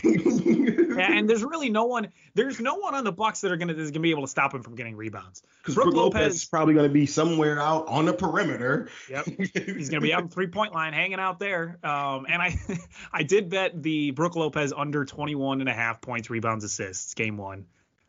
now. 0.00 0.98
and 0.98 1.28
there's 1.28 1.44
really 1.44 1.68
no 1.68 1.84
one. 1.84 2.08
There's 2.34 2.58
no 2.58 2.76
one 2.76 2.94
on 2.94 3.04
the 3.04 3.12
Bucks 3.12 3.42
that 3.42 3.52
are 3.52 3.56
gonna 3.56 3.74
that's 3.74 3.90
gonna 3.90 4.00
be 4.00 4.10
able 4.10 4.22
to 4.22 4.28
stop 4.28 4.54
him 4.54 4.62
from 4.62 4.74
getting 4.74 4.96
rebounds. 4.96 5.42
Because 5.58 5.74
Brook 5.74 5.86
Brook 5.86 5.96
Lopez 5.96 6.20
Lopez- 6.20 6.34
is 6.36 6.44
probably 6.46 6.74
going 6.74 6.88
to 6.88 6.92
be 6.92 7.06
somewhere 7.06 7.60
out 7.60 7.86
on 7.86 8.06
the 8.06 8.12
perimeter. 8.12 8.88
Yep. 9.10 9.24
He's 9.54 9.90
gonna 9.90 10.00
be 10.00 10.12
out 10.12 10.28
the 10.28 10.34
three 10.34 10.46
point 10.46 10.72
line 10.72 10.94
hanging 10.94 11.20
out 11.20 11.38
there. 11.38 11.78
Um, 11.82 12.26
and 12.28 12.42
I 12.42 12.58
I 13.12 13.22
did 13.22 13.50
bet 13.50 13.82
the 13.82 14.10
Brook 14.12 14.36
Lopez 14.36 14.72
under 14.76 15.04
21 15.04 15.60
and 15.60 15.68
a 15.68 15.74
half 15.74 16.00
points, 16.00 16.30
rebounds, 16.30 16.64
assists, 16.64 17.14
game 17.14 17.36
one. 17.36 17.66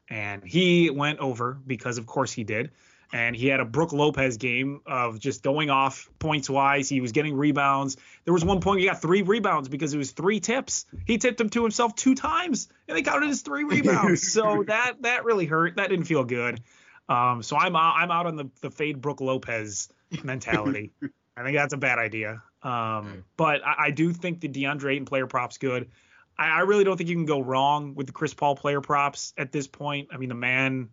And 0.10 0.44
he 0.44 0.90
went 0.90 1.20
over 1.20 1.60
because 1.68 1.98
of 1.98 2.08
course 2.08 2.32
he 2.32 2.44
did. 2.44 2.72
And 3.12 3.36
he 3.36 3.48
had 3.48 3.60
a 3.60 3.66
Brook 3.66 3.92
Lopez 3.92 4.38
game 4.38 4.82
of 4.86 5.20
just 5.20 5.42
going 5.42 5.72
off 5.72 6.10
points 6.20 6.48
wise. 6.50 6.88
He 6.88 7.02
was 7.02 7.12
getting 7.12 7.36
rebounds. 7.36 7.98
There 8.26 8.34
was 8.34 8.46
one 8.46 8.62
point 8.62 8.82
he 8.82 8.86
got 8.86 9.02
three 9.02 9.24
rebounds 9.24 9.68
because 9.68 9.94
it 9.94 9.98
was 9.98 10.12
three 10.12 10.40
tips. 10.40 10.86
He 11.06 11.18
tipped 11.18 11.40
them 11.40 11.50
to 11.50 11.64
himself 11.64 11.96
two 11.96 12.14
times, 12.14 12.70
and 12.88 12.96
they 12.96 13.02
counted 13.02 13.30
as 13.30 13.42
three 13.42 13.64
rebounds. 13.64 14.32
so 14.32 14.64
that 14.68 15.02
that 15.02 15.26
really 15.26 15.48
hurt. 15.48 15.78
That 15.78 15.90
didn't 15.90 16.06
feel 16.06 16.24
good. 16.24 16.62
Um, 17.08 17.42
so 17.42 17.58
I'm 17.58 17.76
out, 17.76 17.96
I'm 17.98 18.12
out 18.12 18.28
on 18.28 18.36
the 18.36 18.50
the 18.62 18.70
fade 18.70 19.02
Brook 19.02 19.22
Lopez 19.22 19.90
mentality. 20.24 20.92
I 21.36 21.44
think 21.44 21.58
that's 21.58 21.74
a 21.74 21.78
bad 21.78 21.98
idea. 21.98 22.44
Um, 22.62 23.24
but 23.38 23.66
I, 23.66 23.86
I 23.86 23.92
do 23.92 24.12
think 24.12 24.42
the 24.42 24.50
DeAndre 24.50 24.94
Ayton 24.94 25.06
player 25.06 25.26
props 25.26 25.58
good. 25.58 25.90
I, 26.38 26.48
I 26.48 26.60
really 26.62 26.84
don't 26.84 26.98
think 26.98 27.10
you 27.10 27.16
can 27.16 27.26
go 27.26 27.42
wrong 27.42 27.96
with 27.96 28.08
the 28.08 28.14
Chris 28.14 28.34
Paul 28.34 28.56
player 28.56 28.82
props 28.82 29.34
at 29.38 29.52
this 29.52 29.68
point. 29.68 30.10
I 30.12 30.18
mean, 30.18 30.30
the 30.30 30.36
man 30.36 30.90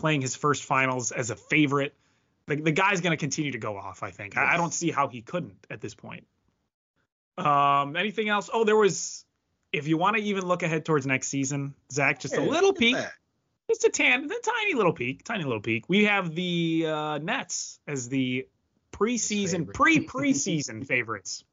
playing 0.00 0.20
his 0.22 0.34
first 0.34 0.64
finals 0.64 1.12
as 1.12 1.30
a 1.30 1.36
favorite, 1.36 1.94
the, 2.46 2.56
the 2.56 2.72
guy's 2.72 3.00
going 3.00 3.12
to 3.12 3.16
continue 3.16 3.52
to 3.52 3.58
go 3.58 3.76
off. 3.76 4.02
I 4.02 4.10
think. 4.10 4.36
I, 4.36 4.54
I 4.54 4.56
don't 4.56 4.74
see 4.74 4.90
how 4.90 5.08
he 5.08 5.22
couldn't 5.22 5.66
at 5.70 5.80
this 5.80 5.94
point. 5.94 6.26
Um, 7.38 7.96
anything 7.96 8.28
else? 8.28 8.50
Oh, 8.52 8.64
there 8.64 8.76
was. 8.76 9.24
If 9.72 9.86
you 9.86 9.96
want 9.96 10.16
to 10.16 10.22
even 10.22 10.44
look 10.46 10.64
ahead 10.64 10.84
towards 10.84 11.06
next 11.06 11.28
season, 11.28 11.74
Zach, 11.92 12.18
just 12.18 12.36
a 12.36 12.40
little 12.40 12.72
peek 12.72 12.96
that. 12.96 13.12
just 13.68 13.84
a 13.84 13.88
tan, 13.88 14.24
a 14.24 14.28
tiny 14.28 14.74
little 14.74 14.92
peek, 14.92 15.22
tiny 15.22 15.44
little 15.44 15.60
peek. 15.60 15.84
We 15.88 16.06
have 16.06 16.34
the 16.34 16.86
uh, 16.88 17.18
Nets 17.18 17.78
as 17.86 18.08
the 18.08 18.48
preseason, 18.92 19.72
pre 19.72 20.04
preseason 20.08 20.84
favorites 20.84 21.44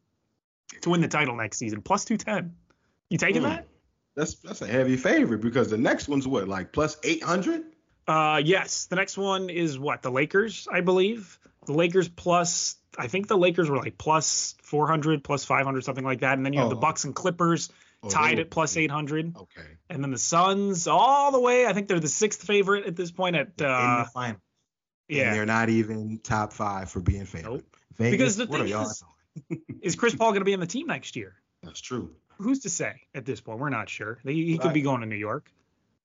to 0.81 0.89
win 0.89 1.01
the 1.01 1.07
title 1.07 1.35
next 1.35 1.57
season, 1.59 1.83
plus 1.83 2.05
two 2.05 2.17
ten. 2.17 2.55
You 3.11 3.19
taking 3.19 3.43
Hmm. 3.43 3.49
that? 3.49 3.67
That's 4.15 4.33
that's 4.35 4.63
a 4.63 4.67
heavy 4.67 4.97
favorite 4.97 5.41
because 5.41 5.69
the 5.69 5.77
next 5.77 6.07
one's 6.09 6.27
what, 6.27 6.47
like 6.47 6.71
plus 6.73 6.97
800? 7.03 7.65
Uh, 8.07 8.41
yes. 8.43 8.85
The 8.85 8.95
next 8.95 9.17
one 9.17 9.49
is 9.49 9.77
what 9.77 10.01
the 10.01 10.11
Lakers, 10.11 10.67
I 10.71 10.81
believe. 10.81 11.37
The 11.65 11.73
Lakers 11.73 12.07
plus, 12.07 12.77
I 12.97 13.07
think 13.07 13.27
the 13.27 13.37
Lakers 13.37 13.69
were 13.69 13.77
like 13.77 13.97
plus 13.97 14.55
four 14.61 14.87
hundred, 14.87 15.23
plus 15.23 15.43
five 15.43 15.65
hundred, 15.65 15.83
something 15.83 16.05
like 16.05 16.21
that. 16.21 16.37
And 16.37 16.45
then 16.45 16.53
you 16.53 16.59
have 16.59 16.69
the 16.69 16.77
Oh. 16.77 16.79
Bucks 16.79 17.03
and 17.03 17.13
Clippers 17.13 17.69
Oh, 18.03 18.09
tied 18.09 18.37
at 18.39 18.55
eight 18.77 18.91
hundred, 18.91 19.35
Okay. 19.35 19.67
and 19.89 20.03
then 20.03 20.11
the 20.11 20.19
Suns 20.19 20.87
all 20.87 21.31
the 21.31 21.39
way. 21.39 21.65
I 21.65 21.73
think 21.73 21.87
they're 21.87 21.99
the 21.99 22.07
sixth 22.07 22.43
favorite 22.43 22.85
at 22.85 22.95
this 22.95 23.09
point 23.11 23.35
at 23.35 23.53
in 23.59 23.65
uh, 23.65 24.03
the 24.03 24.09
final. 24.11 24.39
yeah. 25.09 25.29
And 25.29 25.35
they're 25.35 25.45
not 25.47 25.69
even 25.69 26.19
top 26.19 26.53
five 26.53 26.91
for 26.91 26.99
being 27.01 27.25
favorite. 27.25 27.51
Nope. 27.53 27.75
Vegas, 27.97 28.11
Because 28.11 28.35
the 28.37 28.45
what 28.45 28.61
thing 28.61 28.71
is- 28.79 29.03
is 29.81 29.95
Chris 29.95 30.13
Paul 30.15 30.29
going 30.29 30.41
to 30.41 30.45
be 30.45 30.53
on 30.53 30.59
the 30.59 30.67
team 30.67 30.85
next 30.87 31.15
year? 31.15 31.35
That's 31.63 31.81
true. 31.81 32.11
Who's 32.37 32.59
to 32.59 32.69
say 32.69 33.01
at 33.15 33.25
this 33.25 33.41
point? 33.41 33.57
We're 33.59 33.69
not 33.69 33.89
sure. 33.89 34.19
He, 34.23 34.45
he 34.45 34.57
could 34.59 34.65
Right. 34.67 34.73
be 34.75 34.81
going 34.83 35.01
to 35.01 35.07
New 35.07 35.15
York. 35.15 35.51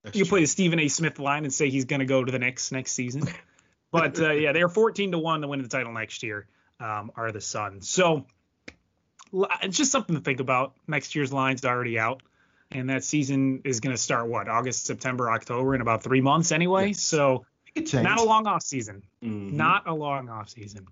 That's 0.02 0.16
You 0.16 0.22
can 0.24 0.28
true. 0.28 0.36
play 0.36 0.40
the 0.42 0.46
Stephen 0.46 0.78
A. 0.80 0.88
Smith 0.88 1.18
line 1.18 1.44
and 1.44 1.52
say 1.52 1.70
he's 1.70 1.84
going 1.84 2.00
to 2.00 2.06
go 2.06 2.24
to 2.24 2.32
the 2.32 2.38
Knicks 2.38 2.72
next 2.72 2.92
season. 2.92 3.22
but 3.92 4.18
uh, 4.20 4.32
yeah, 4.32 4.52
they're 4.52 4.68
14 4.68 5.12
to 5.12 5.18
one 5.18 5.40
to 5.42 5.48
win 5.48 5.62
the 5.62 5.68
title 5.68 5.92
next 5.92 6.22
year. 6.22 6.46
Um, 6.80 7.12
are 7.16 7.30
the 7.30 7.40
Suns? 7.40 7.88
So 7.88 8.26
it's 9.62 9.76
just 9.76 9.92
something 9.92 10.16
to 10.16 10.20
think 10.22 10.40
about. 10.40 10.74
Next 10.88 11.14
year's 11.14 11.32
line's 11.32 11.64
already 11.64 11.98
out, 11.98 12.22
and 12.70 12.90
that 12.90 13.04
season 13.04 13.60
is 13.64 13.80
going 13.80 13.94
to 13.94 14.00
start 14.00 14.28
what 14.28 14.48
August, 14.48 14.86
September, 14.86 15.30
October 15.30 15.74
in 15.74 15.80
about 15.80 16.02
three 16.02 16.20
months 16.20 16.50
anyway. 16.52 16.88
Yes. 16.88 17.00
So 17.00 17.46
not 17.94 18.18
a 18.18 18.22
long 18.24 18.46
off 18.46 18.62
season. 18.62 19.02
Mhm. 19.22 19.52
Not 19.52 19.86
a 19.86 19.94
long 19.94 20.28
off 20.28 20.50
season. 20.50 20.86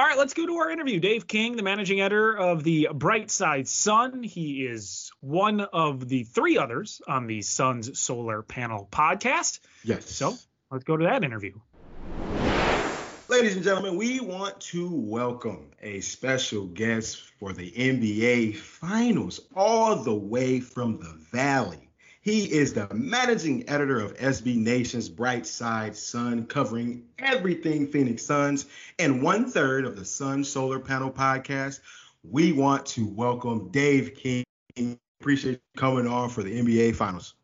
All 0.00 0.06
right, 0.06 0.16
let's 0.16 0.32
go 0.32 0.46
to 0.46 0.58
our 0.58 0.70
interview. 0.70 1.00
Dave 1.00 1.26
King, 1.26 1.56
the 1.56 1.64
managing 1.64 2.00
editor 2.00 2.32
of 2.32 2.62
the 2.62 2.86
Bright 2.94 3.32
Side 3.32 3.66
Sun. 3.66 4.22
He 4.22 4.64
is 4.64 5.10
one 5.18 5.60
of 5.60 6.08
the 6.08 6.22
three 6.22 6.56
others 6.56 7.02
on 7.08 7.26
the 7.26 7.42
Sun's 7.42 7.98
Solar 7.98 8.42
Panel 8.42 8.86
podcast. 8.92 9.58
Yes. 9.82 10.08
So 10.08 10.36
let's 10.70 10.84
go 10.84 10.96
to 10.96 11.04
that 11.06 11.24
interview. 11.24 11.58
Ladies 13.26 13.56
and 13.56 13.64
gentlemen, 13.64 13.96
we 13.96 14.20
want 14.20 14.60
to 14.60 14.88
welcome 14.88 15.72
a 15.82 16.00
special 16.00 16.66
guest 16.66 17.20
for 17.40 17.52
the 17.52 17.72
NBA 17.72 18.54
Finals, 18.54 19.40
all 19.56 19.96
the 19.96 20.14
way 20.14 20.60
from 20.60 21.00
the 21.00 21.18
Valley. 21.32 21.87
He 22.20 22.52
is 22.52 22.74
the 22.74 22.92
managing 22.92 23.68
editor 23.68 24.00
of 24.00 24.16
SB 24.16 24.56
Nation's 24.56 25.08
Bright 25.08 25.46
Side 25.46 25.96
Sun, 25.96 26.46
covering 26.46 27.04
everything 27.20 27.86
Phoenix 27.86 28.24
Suns, 28.24 28.66
and 28.98 29.22
one 29.22 29.48
third 29.48 29.84
of 29.84 29.96
the 29.96 30.04
Sun 30.04 30.42
Solar 30.42 30.80
Panel 30.80 31.12
podcast. 31.12 31.78
We 32.28 32.52
want 32.52 32.84
to 32.86 33.06
welcome 33.06 33.68
Dave 33.70 34.16
King. 34.16 34.44
Appreciate 35.20 35.52
you 35.52 35.80
coming 35.80 36.08
on 36.08 36.28
for 36.28 36.42
the 36.42 36.60
NBA 36.60 36.96
Finals. 36.96 37.34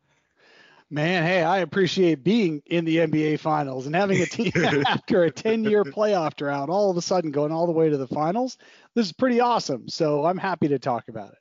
Man, 0.89 1.23
hey, 1.23 1.41
I 1.41 1.59
appreciate 1.59 2.23
being 2.23 2.61
in 2.65 2.83
the 2.83 2.97
NBA 2.97 3.39
Finals 3.39 3.85
and 3.85 3.95
having 3.95 4.21
a 4.21 4.25
team 4.25 4.51
after 4.87 5.23
a 5.23 5.31
10-year 5.31 5.85
playoff 5.85 6.35
drought, 6.35 6.69
all 6.69 6.91
of 6.91 6.97
a 6.97 7.01
sudden 7.01 7.31
going 7.31 7.53
all 7.53 7.65
the 7.65 7.71
way 7.71 7.89
to 7.89 7.97
the 7.97 8.07
finals. 8.07 8.57
This 8.93 9.07
is 9.07 9.13
pretty 9.13 9.39
awesome. 9.39 9.87
So 9.87 10.25
I'm 10.25 10.37
happy 10.37 10.67
to 10.67 10.79
talk 10.79 11.07
about 11.07 11.31
it. 11.31 11.39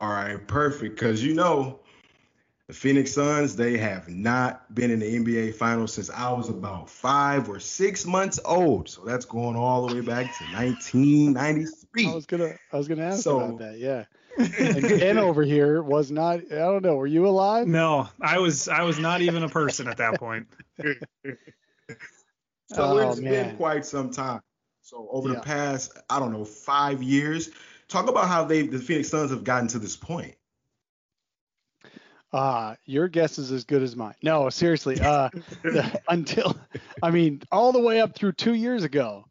All 0.00 0.10
right, 0.10 0.44
perfect. 0.48 0.96
Because 0.96 1.22
you 1.22 1.34
know, 1.34 1.80
the 2.68 2.74
Phoenix 2.74 3.12
Suns, 3.12 3.54
they 3.54 3.76
have 3.78 4.08
not 4.08 4.74
been 4.74 4.90
in 4.90 4.98
the 4.98 5.16
NBA 5.18 5.54
Finals 5.54 5.92
since 5.94 6.10
I 6.10 6.32
was 6.32 6.48
about 6.48 6.90
five 6.90 7.48
or 7.48 7.60
six 7.60 8.04
months 8.04 8.40
old. 8.44 8.88
So 8.88 9.02
that's 9.04 9.24
going 9.24 9.54
all 9.56 9.86
the 9.86 9.94
way 9.94 10.00
back 10.00 10.24
to 10.38 10.44
1993. 10.56 12.08
I 12.08 12.14
was 12.14 12.26
gonna, 12.26 12.54
I 12.72 12.76
was 12.76 12.88
gonna 12.88 13.04
ask 13.04 13.22
So- 13.22 13.40
about 13.40 13.58
that. 13.60 13.78
Yeah. 13.78 14.04
And 14.38 14.82
Ken 14.84 15.16
over 15.16 15.42
here 15.44 15.82
was 15.82 16.10
not. 16.10 16.40
I 16.52 16.56
don't 16.56 16.82
know. 16.84 16.96
Were 16.96 17.06
you 17.06 17.26
alive? 17.26 17.66
No, 17.66 18.08
I 18.20 18.38
was 18.38 18.68
I 18.68 18.82
was 18.82 18.98
not 18.98 19.22
even 19.22 19.42
a 19.42 19.48
person 19.48 19.88
at 19.88 19.96
that 19.98 20.18
point. 20.20 20.46
So 22.68 22.82
Oh, 22.82 23.10
it's 23.10 23.20
man. 23.20 23.30
been 23.50 23.56
quite 23.56 23.86
some 23.86 24.10
time. 24.10 24.40
So 24.82 25.08
over 25.12 25.28
Yeah. 25.28 25.36
the 25.36 25.40
past, 25.42 25.96
I 26.10 26.18
don't 26.18 26.32
know, 26.32 26.44
five 26.44 27.00
years, 27.00 27.50
talk 27.88 28.08
about 28.08 28.26
how 28.26 28.44
they 28.44 28.66
the 28.66 28.80
Phoenix 28.80 29.08
Suns 29.08 29.30
have 29.30 29.44
gotten 29.44 29.68
to 29.68 29.78
this 29.78 29.96
point. 29.96 30.34
Uh, 32.32 32.74
your 32.84 33.08
guess 33.08 33.38
is 33.38 33.52
as 33.52 33.64
good 33.64 33.82
as 33.82 33.96
mine. 33.96 34.14
No, 34.22 34.48
seriously. 34.50 35.00
Uh, 35.00 35.28
the- 35.62 36.00
until, 36.08 36.56
I 37.02 37.10
mean, 37.10 37.42
all 37.52 37.72
the 37.72 37.80
way 37.80 38.00
up 38.00 38.14
through 38.14 38.32
two 38.32 38.54
years 38.54 38.84
ago, 38.84 39.24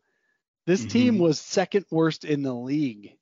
this 0.66 0.86
team 0.86 1.16
Mhm. 1.16 1.20
was 1.20 1.40
second 1.40 1.86
worst 1.92 2.26
in 2.26 2.42
the 2.42 2.54
league. 2.54 3.16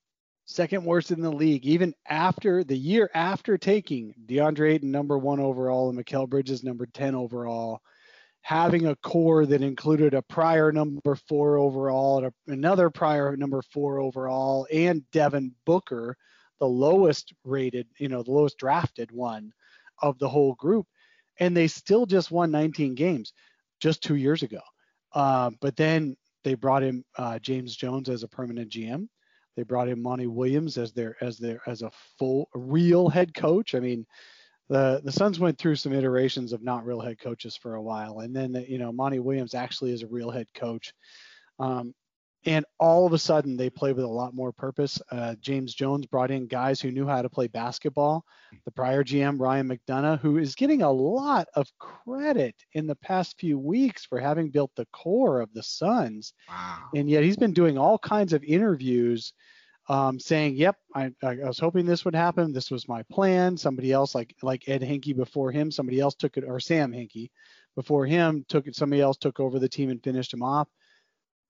Second 0.46 0.86
worst 0.86 1.12
in 1.12 1.22
the 1.22 1.32
league, 1.32 1.66
even 1.66 1.94
after 2.08 2.64
the 2.64 2.78
year 2.78 3.10
after 3.14 3.58
taking 3.58 4.14
DeAndre 4.26 4.74
Ayton 4.74 4.92
number 4.92 5.18
one 5.18 5.40
overall 5.40 5.90
and 5.90 5.98
Mikal 5.98 6.30
Bridges 6.30 6.64
number 6.64 6.86
10 6.86 7.16
overall, 7.16 7.82
having 8.42 8.88
a 8.88 8.96
core 8.98 9.46
that 9.46 9.62
included 9.62 10.14
a 10.14 10.22
prior 10.22 10.72
number 10.72 11.16
four 11.16 11.58
overall 11.58 12.18
and 12.20 12.28
a, 12.28 12.52
another 12.52 12.90
prior 12.90 13.36
number 13.38 13.62
four 13.74 14.00
overall 14.00 14.68
and 14.72 15.10
Devin 15.12 15.54
Booker, 15.66 16.18
the 16.60 16.68
lowest 16.68 17.34
rated, 17.46 17.88
you 17.98 18.10
know, 18.10 18.22
the 18.22 18.32
lowest 18.32 18.58
drafted 18.58 19.12
one 19.12 19.52
of 20.02 20.18
the 20.20 20.30
whole 20.30 20.54
group. 20.56 20.88
And 21.40 21.56
they 21.56 21.68
still 21.68 22.06
just 22.06 22.32
won 22.32 22.52
19 22.52 22.96
games 22.96 23.34
just 23.80 24.04
two 24.04 24.16
years 24.16 24.44
ago. 24.44 24.62
Uh, 25.14 25.52
but 25.62 25.76
then 25.76 26.16
they 26.44 26.54
brought 26.54 26.84
in 26.84 27.04
uh, 27.18 27.40
James 27.40 27.76
Jones 27.76 28.10
as 28.10 28.24
a 28.24 28.28
permanent 28.28 28.72
GM. 28.72 29.08
They 29.56 29.64
brought 29.64 29.88
in 29.88 30.02
Monty 30.02 30.28
Williams 30.28 30.78
as 30.78 30.94
their 30.94 31.16
as 31.22 31.38
their 31.38 31.62
as 31.68 31.84
a 31.84 31.92
full 32.18 32.50
real 32.56 33.08
head 33.08 33.34
coach. 33.34 33.76
I 33.76 33.80
mean, 33.80 34.06
the 34.70 35.02
the 35.04 35.12
Suns 35.12 35.40
went 35.40 35.58
through 35.58 35.76
some 35.76 35.94
iterations 35.94 36.54
of 36.54 36.64
not 36.64 36.86
real 36.86 37.00
head 37.00 37.20
coaches 37.20 37.56
for 37.56 37.76
a 37.76 37.82
while, 37.82 38.20
and 38.20 38.36
then 38.36 38.66
you 38.68 38.80
know 38.80 38.92
Monty 38.92 39.20
Williams 39.20 39.54
actually 39.54 39.92
is 39.92 40.02
a 40.02 40.08
real 40.08 40.32
head 40.32 40.48
coach. 40.56 40.94
Um, 41.60 41.94
and 42.46 42.66
all 42.80 43.06
of 43.08 43.14
a 43.14 43.18
sudden 43.18 43.56
they 43.56 43.70
play 43.70 43.94
with 43.94 44.04
a 44.04 44.08
lot 44.08 44.34
more 44.34 44.52
purpose. 44.52 45.02
Uh, 45.12 45.36
James 45.40 45.74
Jones 45.74 46.06
brought 46.06 46.32
in 46.32 46.48
guys 46.48 46.82
who 46.82 46.92
knew 46.92 47.08
how 47.08 47.22
to 47.22 47.30
play 47.30 47.48
basketball. 47.48 48.26
The 48.66 48.72
prior 48.72 49.04
GM 49.04 49.40
Ryan 49.40 49.70
McDonough, 49.70 50.20
who 50.20 50.38
is 50.38 50.54
getting 50.56 50.82
a 50.82 50.92
lot 50.92 51.48
of 51.56 51.68
credit 51.80 52.56
in 52.74 52.86
the 52.86 52.96
past 52.98 53.40
few 53.40 53.58
weeks 53.58 54.06
for 54.06 54.20
having 54.20 54.50
built 54.50 54.72
the 54.76 54.88
core 54.94 55.40
of 55.42 55.54
the 55.54 55.64
Suns 55.64 56.34
Wow. 56.50 56.78
and 56.96 57.10
yet 57.10 57.24
he's 57.24 57.38
been 57.38 57.54
doing 57.54 57.78
all 57.78 57.98
kinds 57.98 58.34
of 58.34 58.44
interviews 58.44 59.34
um, 59.90 60.20
saying 60.20 60.56
yep 60.56 60.76
I, 60.96 61.12
I 61.24 61.36
was 61.44 61.60
hoping 61.60 61.86
this 61.86 62.06
would 62.06 62.16
happen 62.16 62.54
this 62.54 62.72
was 62.72 62.88
my 62.88 63.04
plan 63.12 63.58
somebody 63.58 63.92
else 63.92 64.16
like 64.16 64.34
like 64.42 64.64
ed 64.70 64.82
Hinkie 64.82 65.16
before 65.16 65.52
him 65.52 65.72
somebody 65.72 66.00
else 66.00 66.16
took 66.16 66.38
it 66.38 66.46
or 66.48 66.60
sam 66.60 66.92
Hinkie 66.94 67.32
before 67.76 68.06
him 68.06 68.46
took 68.48 68.68
it 68.68 68.76
somebody 68.76 69.02
else 69.02 69.18
took 69.18 69.40
over 69.40 69.60
the 69.60 69.68
team 69.68 69.90
and 69.90 70.02
finished 70.02 70.34
him 70.34 70.42
off 70.44 70.68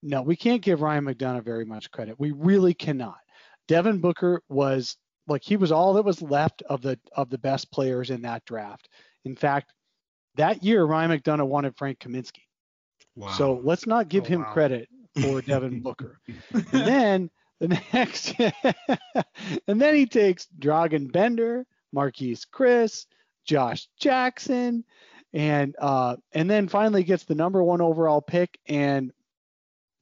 no 0.04 0.22
we 0.22 0.36
can't 0.36 0.62
give 0.62 0.82
ryan 0.82 1.04
mcdonough 1.06 1.44
very 1.44 1.66
much 1.66 1.90
credit 1.92 2.20
we 2.20 2.32
really 2.32 2.74
cannot 2.74 3.18
devin 3.68 4.00
booker 4.00 4.42
was 4.50 4.98
like 5.28 5.42
he 5.44 5.56
was 5.58 5.72
all 5.72 5.94
that 5.94 6.04
was 6.06 6.22
left 6.22 6.62
of 6.64 6.82
the 6.82 7.00
of 7.16 7.30
the 7.30 7.38
best 7.38 7.72
players 7.72 8.10
in 8.10 8.22
that 8.24 8.44
draft. 8.44 8.90
In 9.24 9.38
fact, 9.38 9.72
that 10.36 10.62
year 10.64 10.84
Ryan 10.84 11.12
McDonough 11.18 11.48
wanted 11.48 11.78
Frank 11.78 12.00
Kaminsky. 12.00 12.42
Wow. 13.16 13.30
So 13.32 13.62
let's 13.64 13.88
not 13.88 14.10
give 14.10 14.26
Oh, 14.26 14.28
him 14.28 14.42
wow. 14.42 14.52
credit 14.52 14.90
for 15.22 15.42
Devin 15.42 15.80
Booker. 15.84 16.20
and 16.54 16.66
then 16.72 17.30
the 17.62 17.82
next, 17.94 18.34
and 19.68 19.82
then 19.82 19.96
he 19.96 20.06
takes 20.06 20.48
Dragan 20.60 21.10
Bender, 21.10 21.66
Marquese 21.96 22.46
Chriss, 22.54 23.06
Josh 23.46 23.88
Jackson, 23.98 24.84
and 25.32 25.74
uh, 25.80 26.18
and 26.34 26.50
then 26.50 26.68
finally 26.68 27.06
gets 27.06 27.24
the 27.24 27.36
number 27.36 27.64
one 27.64 27.80
overall 27.80 28.22
pick. 28.22 28.60
And 28.68 29.14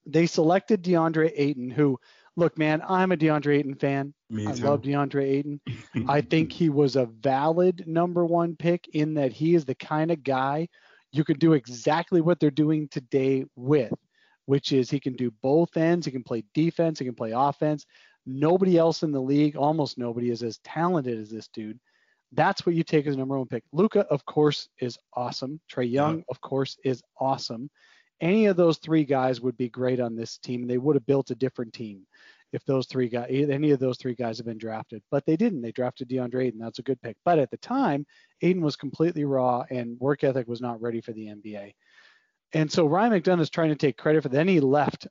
they 0.06 0.26
selected 0.26 0.84
DeAndre 0.84 1.32
Ayton, 1.36 1.70
who, 1.70 2.00
look, 2.36 2.58
man, 2.58 2.82
I'm 2.88 3.12
a 3.12 3.18
DeAndre 3.18 3.60
Ayton 3.60 3.76
fan. 3.76 4.14
Me 4.30 4.48
I 4.48 4.54
too. 4.54 4.64
love 4.64 4.82
DeAndre 4.82 5.24
Ayton. 5.24 5.62
I 6.08 6.22
think 6.22 6.52
he 6.52 6.70
was 6.70 6.96
a 6.96 7.06
valid 7.06 7.86
number 7.88 8.26
one 8.26 8.56
pick 8.56 8.88
in 8.94 9.16
that 9.16 9.32
he 9.32 9.56
is 9.56 9.66
the 9.66 9.76
kind 9.76 10.12
of 10.12 10.24
guy 10.24 10.68
you 11.12 11.24
could 11.24 11.40
do 11.40 11.54
exactly 11.54 12.22
what 12.22 12.40
they're 12.40 12.52
doing 12.52 12.88
today 12.88 13.46
with, 13.56 13.94
which 14.46 14.72
is 14.72 14.90
he 14.90 15.00
can 15.00 15.14
do 15.14 15.32
both 15.42 15.76
ends. 15.76 16.06
He 16.06 16.12
can 16.12 16.24
play 16.24 16.44
defense. 16.54 17.00
He 17.00 17.06
can 17.06 17.16
play 17.16 17.32
offense. 17.32 17.86
Nobody 18.26 18.78
else 18.78 19.04
in 19.04 19.12
the 19.12 19.22
league, 19.22 19.56
almost 19.56 19.98
nobody, 19.98 20.30
is 20.30 20.44
as 20.44 20.60
talented 20.60 21.20
as 21.20 21.30
this 21.30 21.48
dude. 21.50 21.80
That's 22.32 22.66
what 22.66 22.76
you 22.76 22.84
take 22.84 23.08
as 23.08 23.16
a 23.16 23.18
number 23.18 23.38
one 23.38 23.48
pick. 23.48 23.64
Luka, 23.74 24.02
of 24.10 24.26
course, 24.26 24.70
is 24.80 24.98
awesome. 25.14 25.60
Trae 25.72 25.92
Young, 25.92 26.24
of 26.30 26.40
course, 26.40 26.78
is 26.86 27.04
awesome. 27.20 27.70
Any 28.22 28.46
of 28.46 28.56
those 28.56 28.78
three 28.78 29.04
guys 29.04 29.42
would 29.42 29.58
be 29.58 29.70
great 29.70 30.00
on 30.00 30.16
this 30.16 30.38
team. 30.38 30.68
They 30.68 30.78
would 30.78 30.96
have 30.96 31.06
built 31.06 31.32
a 31.32 31.36
different 31.36 31.74
team 31.74 32.06
if 32.54 32.64
those 32.66 32.86
three 32.86 33.08
guys, 33.08 33.30
any 33.30 33.72
of 33.72 33.80
those 33.80 33.98
three 33.98 34.14
guys 34.14 34.38
have 34.38 34.46
been 34.46 34.58
drafted, 34.58 35.02
but 35.10 35.26
they 35.26 35.38
didn't. 35.38 35.62
They 35.62 35.72
drafted 35.72 36.10
DeAndre 36.10 36.48
Ayton. 36.48 36.60
That's 36.60 36.80
a 36.80 36.84
good 36.84 37.02
pick. 37.02 37.18
But 37.24 37.40
at 37.40 37.50
the 37.50 37.58
time, 37.58 38.06
Ayton 38.42 38.62
was 38.62 38.76
completely 38.76 39.26
raw 39.26 39.64
and 39.70 40.00
work 40.00 40.24
ethic 40.24 40.48
was 40.48 40.62
not 40.62 40.82
ready 40.82 41.02
for 41.02 41.14
the 41.14 41.28
NBA. 41.28 41.74
And 42.54 42.72
so 42.72 42.86
Ryan 42.86 43.14
McDonough 43.14 43.42
is 43.42 43.50
trying 43.50 43.70
to 43.70 43.76
take 43.76 43.98
credit 43.98 44.24
for 44.24 44.30
that. 44.30 44.36
Then 44.36 44.48
he 44.48 44.60
left, 44.60 45.08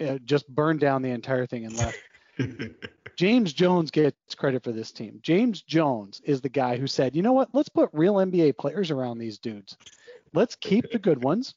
uh, 0.00 0.18
just 0.24 0.48
burned 0.48 0.80
down 0.80 1.02
the 1.02 1.10
entire 1.10 1.46
thing 1.46 1.66
and 1.66 1.76
left. 1.76 1.98
James 3.16 3.52
Jones 3.52 3.90
gets 3.90 4.34
credit 4.34 4.64
for 4.64 4.72
this 4.72 4.90
team. 4.90 5.20
James 5.22 5.62
Jones 5.62 6.20
is 6.24 6.40
the 6.40 6.48
guy 6.48 6.76
who 6.76 6.86
said, 6.86 7.14
you 7.14 7.22
know 7.22 7.32
what? 7.32 7.50
Let's 7.52 7.68
put 7.68 7.90
real 7.92 8.14
NBA 8.14 8.56
players 8.58 8.90
around 8.90 9.18
these 9.18 9.38
dudes. 9.38 9.76
Let's 10.32 10.56
keep 10.56 10.90
the 10.90 10.98
good 10.98 11.22
ones, 11.22 11.54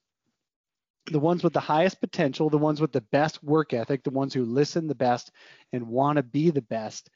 the 1.12 1.20
ones 1.20 1.43
with 1.43 1.54
the 1.54 1.60
highest 1.60 2.00
potential, 2.00 2.50
the 2.50 2.58
ones 2.58 2.82
with 2.82 2.91
the 2.91 3.02
best 3.02 3.43
work 3.43 3.74
ethic, 3.74 4.04
the 4.04 4.10
ones 4.10 4.34
who 4.34 4.46
listen 4.46 4.88
the 4.88 4.96
best 4.96 5.32
and 5.74 5.88
want 5.88 6.17
to 6.17 6.24
be 6.24 6.50
the 6.50 6.62
best 6.62 7.10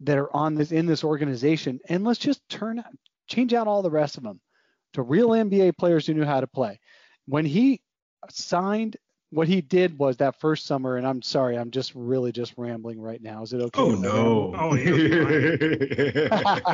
that 0.00 0.18
are 0.18 0.34
on 0.34 0.54
this 0.54 0.72
in 0.72 0.86
this 0.86 1.04
organization. 1.04 1.80
And 1.88 2.04
let's 2.04 2.18
just 2.18 2.46
turn 2.48 2.82
change 3.28 3.54
out 3.54 3.66
all 3.66 3.82
the 3.82 3.90
rest 3.90 4.16
of 4.16 4.22
them 4.22 4.40
to 4.94 5.02
real 5.02 5.30
NBA 5.30 5.76
players 5.78 6.06
who 6.06 6.14
knew 6.14 6.24
how 6.24 6.40
to 6.40 6.46
play. 6.46 6.80
When 7.26 7.44
he 7.44 7.80
signed 8.30 8.96
what 9.32 9.48
he 9.48 9.62
did 9.62 9.98
was 9.98 10.18
that 10.18 10.38
first 10.38 10.66
summer, 10.66 10.98
and 10.98 11.06
I'm 11.06 11.22
sorry, 11.22 11.56
I'm 11.56 11.70
just 11.70 11.94
really 11.94 12.32
just 12.32 12.52
rambling 12.58 13.00
right 13.00 13.22
now. 13.22 13.42
Is 13.42 13.54
it 13.54 13.62
okay? 13.62 13.80
oh 13.80 13.92
no. 13.92 14.54
Oh, 14.54 14.74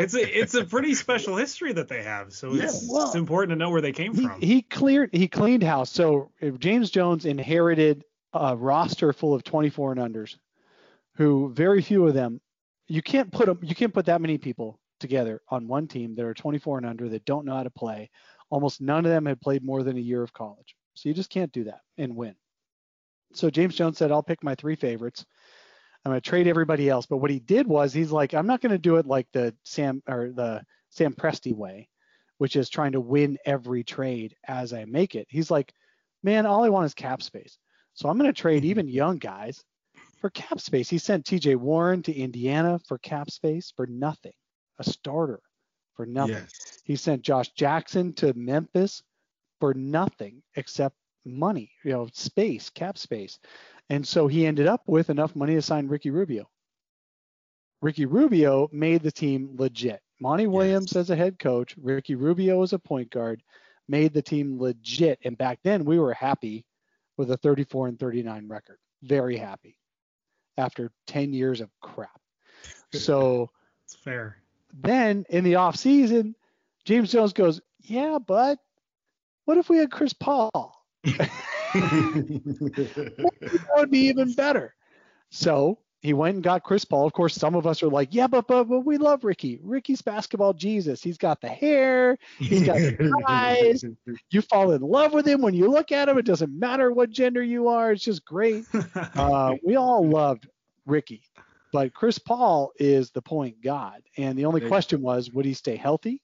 it's 0.00 0.14
a 0.14 0.38
it's 0.38 0.54
a 0.54 0.64
pretty 0.64 0.94
special 0.94 1.36
history 1.36 1.72
that 1.74 1.86
they 1.86 2.02
have. 2.02 2.32
So 2.32 2.52
it's, 2.54 2.82
Yeah, 2.82 2.92
well, 2.92 3.06
it's 3.06 3.14
important 3.14 3.50
to 3.50 3.56
know 3.56 3.70
where 3.70 3.80
they 3.80 3.92
came 3.92 4.12
he, 4.12 4.22
from. 4.22 4.40
he 4.40 4.62
cleared 4.62 5.10
he 5.12 5.28
cleaned 5.28 5.62
house. 5.62 5.90
So 5.90 6.32
if 6.40 6.58
James 6.58 6.90
Jones 6.90 7.26
inherited 7.26 8.04
a 8.32 8.56
roster 8.56 9.12
full 9.12 9.34
of 9.34 9.44
24 9.44 9.92
and 9.92 10.00
unders, 10.00 10.36
who 11.14 11.52
very 11.54 11.80
few 11.80 12.08
of 12.08 12.14
them, 12.14 12.40
you 12.88 13.02
can't 13.02 13.30
put 13.30 13.46
them, 13.46 13.60
you 13.62 13.76
can't 13.76 13.94
put 13.94 14.06
that 14.06 14.20
many 14.20 14.36
people 14.36 14.80
together 14.98 15.42
on 15.48 15.68
one 15.68 15.86
team 15.86 16.16
that 16.16 16.24
are 16.24 16.34
24 16.34 16.78
and 16.78 16.86
under 16.86 17.08
that 17.08 17.24
don't 17.24 17.46
know 17.46 17.54
how 17.54 17.62
to 17.62 17.70
play. 17.70 18.10
Almost 18.50 18.80
none 18.80 19.06
of 19.06 19.12
them 19.12 19.26
had 19.26 19.40
played 19.40 19.62
more 19.62 19.84
than 19.84 19.96
a 19.96 20.00
year 20.00 20.24
of 20.24 20.32
college, 20.32 20.74
so 20.94 21.08
you 21.08 21.14
just 21.14 21.30
can't 21.30 21.52
do 21.52 21.62
that 21.64 21.82
and 21.98 22.16
win. 22.16 22.34
So 23.32 23.50
James 23.50 23.74
Jones 23.74 23.98
said, 23.98 24.10
"I'll 24.10 24.22
pick 24.22 24.42
my 24.42 24.54
three 24.54 24.76
favorites." 24.76 25.24
I'm 26.04 26.12
going 26.12 26.20
to 26.20 26.28
trade 26.28 26.46
everybody 26.46 26.88
else. 26.88 27.06
But 27.06 27.18
what 27.18 27.30
he 27.30 27.40
did 27.40 27.66
was 27.66 27.92
he's 27.92 28.12
like, 28.12 28.32
I'm 28.32 28.46
not 28.46 28.60
going 28.60 28.72
to 28.72 28.78
do 28.78 28.96
it 28.96 29.06
like 29.06 29.26
the 29.32 29.54
Sam 29.64 30.02
or 30.08 30.30
the 30.34 30.62
Sam 30.90 31.12
Presti 31.12 31.54
way, 31.54 31.88
which 32.38 32.56
is 32.56 32.70
trying 32.70 32.92
to 32.92 33.00
win 33.00 33.36
every 33.44 33.84
trade 33.84 34.34
as 34.46 34.72
I 34.72 34.84
make 34.84 35.14
it. 35.14 35.26
He's 35.28 35.50
like, 35.50 35.72
man, 36.22 36.46
all 36.46 36.64
I 36.64 36.68
want 36.68 36.86
is 36.86 36.94
cap 36.94 37.22
space. 37.22 37.58
So 37.94 38.08
I'm 38.08 38.16
going 38.16 38.32
to 38.32 38.40
trade 38.40 38.62
mm-hmm. 38.62 38.70
even 38.70 38.88
young 38.88 39.18
guys 39.18 39.62
for 40.20 40.30
cap 40.30 40.60
space. 40.60 40.88
He 40.88 40.98
sent 40.98 41.26
TJ 41.26 41.56
Warren 41.56 42.02
to 42.04 42.14
Indiana 42.16 42.80
for 42.86 42.98
cap 42.98 43.30
space 43.30 43.72
for 43.76 43.86
nothing, 43.86 44.32
a 44.78 44.84
starter 44.84 45.40
for 45.94 46.06
nothing. 46.06 46.36
Yes. 46.36 46.80
He 46.84 46.96
sent 46.96 47.22
Josh 47.22 47.50
Jackson 47.50 48.12
to 48.14 48.32
Memphis 48.34 49.02
for 49.60 49.74
nothing 49.74 50.42
except 50.54 50.96
money, 51.28 51.70
you 51.84 51.92
know, 51.92 52.08
space, 52.12 52.70
cap 52.70 52.98
space. 52.98 53.38
And 53.90 54.06
so 54.06 54.26
he 54.26 54.46
ended 54.46 54.66
up 54.66 54.82
with 54.86 55.10
enough 55.10 55.34
money 55.34 55.54
to 55.54 55.62
sign 55.62 55.88
Ricky 55.88 56.10
Rubio. 56.10 56.48
Ricky 57.80 58.06
Rubio 58.06 58.68
made 58.72 59.02
the 59.02 59.12
team 59.12 59.54
legit. 59.56 60.00
Monty 60.20 60.46
Williams 60.46 60.96
as 60.96 61.10
a 61.10 61.16
head 61.16 61.38
coach, 61.38 61.76
Ricky 61.80 62.16
Rubio 62.16 62.62
as 62.62 62.72
a 62.72 62.78
point 62.78 63.10
guard, 63.10 63.42
made 63.88 64.12
the 64.12 64.22
team 64.22 64.58
legit. 64.60 65.18
And 65.24 65.38
back 65.38 65.60
then 65.62 65.84
we 65.84 65.98
were 65.98 66.12
happy 66.12 66.64
with 67.16 67.30
a 67.30 67.36
34 67.36 67.88
and 67.88 67.98
39 67.98 68.48
record. 68.48 68.78
Very 69.02 69.36
happy 69.36 69.78
after 70.56 70.90
10 71.06 71.32
years 71.32 71.60
of 71.60 71.70
crap. 71.80 72.20
So 72.92 73.50
It's 73.84 73.94
fair. 73.94 74.36
then 74.74 75.24
in 75.30 75.44
the 75.44 75.54
off 75.54 75.76
season, 75.76 76.34
James 76.84 77.10
Jones 77.10 77.32
goes, 77.32 77.60
"Yeah, 77.80 78.18
but 78.18 78.58
what 79.46 79.56
if 79.56 79.70
we 79.70 79.78
had 79.78 79.90
Chris 79.90 80.12
Paul? 80.12 80.77
That 81.04 81.30
would 83.76 83.90
be 83.90 84.00
even 84.08 84.32
better." 84.32 84.74
So 85.30 85.78
he 86.00 86.12
went 86.12 86.37
and 86.37 86.44
got 86.44 86.62
Chris 86.62 86.84
Paul. 86.84 87.06
Of 87.06 87.12
course, 87.12 87.34
some 87.34 87.54
of 87.54 87.66
us 87.66 87.82
are 87.82 87.88
like, 87.88 88.14
"Yeah, 88.14 88.26
but 88.26 88.46
but, 88.46 88.64
but 88.64 88.80
we 88.80 88.98
love 88.98 89.24
Ricky. 89.24 89.58
Ricky's 89.62 90.00
basketball 90.00 90.52
Jesus. 90.52 91.02
He's 91.02 91.18
got 91.18 91.40
the 91.40 91.48
hair. 91.48 92.18
He's 92.38 92.64
got 92.64 92.76
the 92.76 93.24
eyes. 93.28 93.84
You 94.30 94.42
fall 94.42 94.72
in 94.72 94.82
love 94.82 95.12
with 95.12 95.26
him 95.26 95.42
when 95.42 95.54
you 95.54 95.68
look 95.68 95.90
at 95.90 96.08
him. 96.08 96.18
It 96.18 96.24
doesn't 96.24 96.56
matter 96.56 96.92
what 96.92 97.11
gender 97.11 97.42
you 97.42 97.68
are. 97.68 97.92
It's 97.92 98.04
just 98.04 98.24
great." 98.24 98.64
uh, 99.16 99.54
we 99.64 99.76
all 99.76 100.06
loved 100.06 100.48
Ricky, 100.87 101.22
but 101.72 101.92
Chris 101.94 102.18
Paul 102.18 102.72
is 102.78 103.11
the 103.11 103.22
point 103.22 103.61
god. 103.61 104.02
And 104.16 104.38
the 104.38 104.46
only 104.46 104.61
question 104.61 105.02
was, 105.02 105.30
would 105.32 105.44
he 105.44 105.54
stay 105.54 105.76
healthy? 105.76 106.22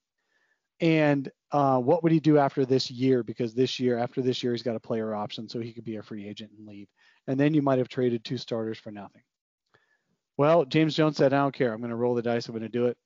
And 0.80 1.30
uh, 1.54 1.78
what 1.78 2.02
would 2.02 2.10
he 2.10 2.18
do 2.18 2.36
after 2.36 2.66
this 2.66 2.90
year? 2.90 3.22
Because 3.22 3.54
this 3.54 3.78
year, 3.78 3.96
after 3.96 4.20
this 4.20 4.42
year, 4.42 4.52
he's 4.52 4.64
got 4.64 4.74
a 4.74 4.80
player 4.80 5.14
option, 5.14 5.48
so 5.48 5.60
he 5.60 5.72
could 5.72 5.84
be 5.84 5.94
a 5.96 6.02
free 6.02 6.26
agent 6.28 6.50
and 6.58 6.66
leave. 6.66 6.88
And 7.28 7.38
then 7.38 7.54
you 7.54 7.62
might 7.62 7.78
have 7.78 7.88
traded 7.88 8.24
two 8.24 8.38
starters 8.38 8.76
for 8.76 8.90
nothing. 8.90 9.22
Well, 10.36 10.64
James 10.64 10.96
Jones 10.96 11.16
said, 11.16 11.32
I 11.32 11.36
don't 11.36 11.54
care. 11.54 11.72
I'm 11.72 11.78
going 11.78 11.90
to 11.90 11.96
roll 11.96 12.16
the 12.16 12.22
dice. 12.22 12.48
I'm 12.48 12.54
going 12.54 12.64
to 12.64 12.68
do 12.68 12.86
it. 12.86 12.96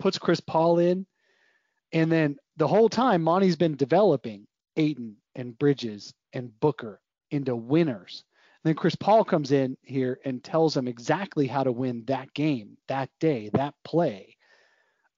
Puts 0.00 0.18
Chris 0.18 0.40
Paul 0.40 0.80
in. 0.80 1.06
And 1.92 2.10
then 2.10 2.38
the 2.56 2.66
whole 2.66 2.88
time, 2.88 3.22
Monty's 3.22 3.54
been 3.54 3.76
developing 3.76 4.48
Ayton 4.74 5.14
and 5.36 5.56
Bridges 5.56 6.12
and 6.32 6.58
Booker 6.58 7.00
into 7.30 7.54
winners. 7.54 8.24
And 8.64 8.70
then 8.70 8.74
Chris 8.74 8.96
Paul 8.96 9.24
comes 9.24 9.52
in 9.52 9.76
here 9.82 10.18
and 10.24 10.42
tells 10.42 10.74
them 10.74 10.88
exactly 10.88 11.46
how 11.46 11.62
to 11.62 11.70
win 11.70 12.02
that 12.06 12.34
game, 12.34 12.78
that 12.88 13.10
day, 13.20 13.50
that 13.52 13.74
play. 13.84 14.36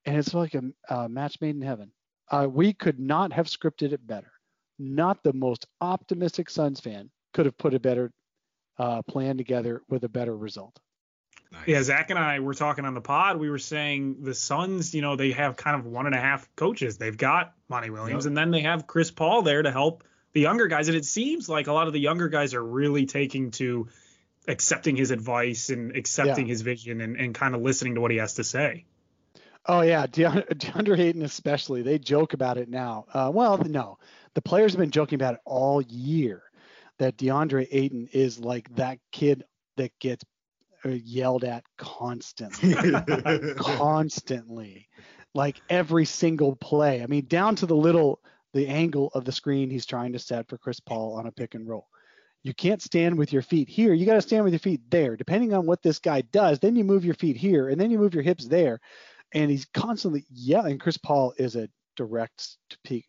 And 0.05 0.19
it's 0.19 0.35
like 0.35 0.55
a, 0.55 0.65
a 0.91 1.09
match 1.09 1.41
made 1.41 1.57
in 1.57 1.63
heaven. 1.63 1.93
Uh, 2.31 2.47
we 2.51 2.73
could 2.73 2.99
not 2.99 3.33
have 3.33 3.47
scripted 3.47 3.93
it 3.93 4.05
better. 4.07 4.33
Not 4.79 5.23
the 5.23 5.33
most 5.33 5.67
optimistic 5.81 6.51
Suns 6.51 6.81
fan 6.81 7.11
could 7.33 7.47
have 7.47 7.57
put 7.57 7.75
a 7.75 7.81
better 7.81 8.13
uh, 8.79 9.03
plan 9.03 9.37
together 9.39 9.83
with 9.89 10.05
a 10.05 10.09
better 10.09 10.37
result. 10.37 10.79
Yeah, 11.67 11.83
Zach 11.83 12.11
and 12.11 12.19
I 12.19 12.41
were 12.41 12.55
talking 12.55 12.85
on 12.85 12.95
the 12.95 13.01
pod. 13.01 13.39
We 13.39 13.49
were 13.49 13.59
saying 13.59 14.23
the 14.23 14.35
Suns, 14.35 14.95
you 14.95 15.01
know, 15.01 15.15
they 15.17 15.31
have 15.33 15.57
kind 15.57 15.77
of 15.79 15.87
one 15.87 16.07
and 16.07 16.15
a 16.15 16.21
half 16.21 16.49
coaches. 16.57 16.99
They've 16.99 17.17
got 17.17 17.55
Monty 17.69 17.89
Williams, 17.89 18.25
Yep. 18.25 18.31
and 18.31 18.37
then 18.37 18.51
they 18.51 18.63
have 18.63 18.87
Chris 18.87 19.11
Paul 19.11 19.43
there 19.43 19.63
to 19.63 19.71
help 19.71 20.03
the 20.33 20.41
younger 20.41 20.67
guys. 20.67 20.89
And 20.89 20.97
it 20.97 21.05
seems 21.05 21.49
like 21.49 21.69
a 21.69 21.73
lot 21.73 21.87
of 21.87 21.93
the 21.93 22.01
younger 22.01 22.29
guys 22.29 22.53
are 22.53 22.63
really 22.63 23.07
taking 23.07 23.53
to 23.53 23.89
accepting 24.49 24.97
his 24.97 25.13
advice 25.13 25.71
and 25.71 25.97
accepting 25.97 26.47
Yeah. 26.47 26.51
his 26.53 26.63
vision 26.63 27.01
and, 27.01 27.17
and 27.17 27.35
kind 27.35 27.55
of 27.55 27.63
listening 27.63 27.95
to 27.95 28.01
what 28.01 28.11
he 28.11 28.17
has 28.19 28.35
to 28.35 28.45
say. 28.45 28.85
Oh 29.69 29.81
yeah, 29.81 30.07
DeAndre, 30.07 30.49
DeAndre 30.55 30.99
Ayton 30.99 31.23
especially. 31.23 31.83
They 31.83 31.99
joke 31.99 32.33
about 32.35 32.59
it 32.59 32.69
now. 32.69 33.07
Uh, 33.13 33.31
well, 33.35 33.59
no, 33.59 33.99
the 34.35 34.43
players 34.43 34.73
have 34.73 34.81
been 34.81 34.91
joking 34.91 35.17
about 35.17 35.35
it 35.35 35.41
all 35.45 35.83
year. 35.83 36.43
That 36.99 37.17
DeAndre 37.19 37.69
Ayton 37.71 38.09
is 38.13 38.39
like 38.39 38.75
that 38.77 38.99
kid 39.13 39.45
that 39.77 39.93
gets 39.99 40.25
uh, 40.85 40.91
yelled 40.91 41.45
at 41.45 41.65
constantly, 41.77 42.75
constantly, 43.59 44.89
like 45.35 45.61
every 45.69 46.05
single 46.07 46.57
play. 46.57 47.03
I 47.03 47.07
mean, 47.07 47.27
down 47.27 47.57
to 47.57 47.67
the 47.67 47.77
little 47.77 48.21
the 48.55 48.69
angle 48.69 49.11
of 49.15 49.25
the 49.25 49.33
screen 49.33 49.69
he's 49.71 49.85
trying 49.85 50.13
to 50.15 50.19
set 50.19 50.49
for 50.49 50.57
Chris 50.59 50.81
Paul 50.81 51.15
on 51.15 51.27
a 51.27 51.33
pick 51.33 51.55
and 51.55 51.69
roll. 51.69 51.89
you 52.43 52.55
can't 52.55 52.81
stand 52.81 53.19
with 53.19 53.33
your 53.33 53.43
feet 53.43 53.69
here. 53.69 53.93
You 53.93 54.07
got 54.07 54.15
to 54.15 54.23
stand 54.23 54.45
with 54.45 54.53
your 54.53 54.61
feet 54.61 54.81
there. 54.89 55.17
Depending 55.17 55.53
on 55.53 55.67
what 55.67 55.83
this 55.83 55.99
guy 55.99 56.23
does, 56.23 56.61
then 56.61 56.77
you 56.77 56.85
move 56.85 57.05
your 57.05 57.15
feet 57.17 57.37
here 57.37 57.69
and 57.69 57.79
then 57.81 57.91
you 57.91 57.99
move 57.99 58.15
your 58.15 58.23
hips 58.23 58.47
there. 58.47 58.81
And 59.35 59.51
he's 59.51 59.67
constantly 59.67 60.25
yelling. 60.31 60.79
Chris 60.79 60.97
Paul 60.97 61.35
is 61.37 61.57
a 61.57 61.69
direct 61.97 62.57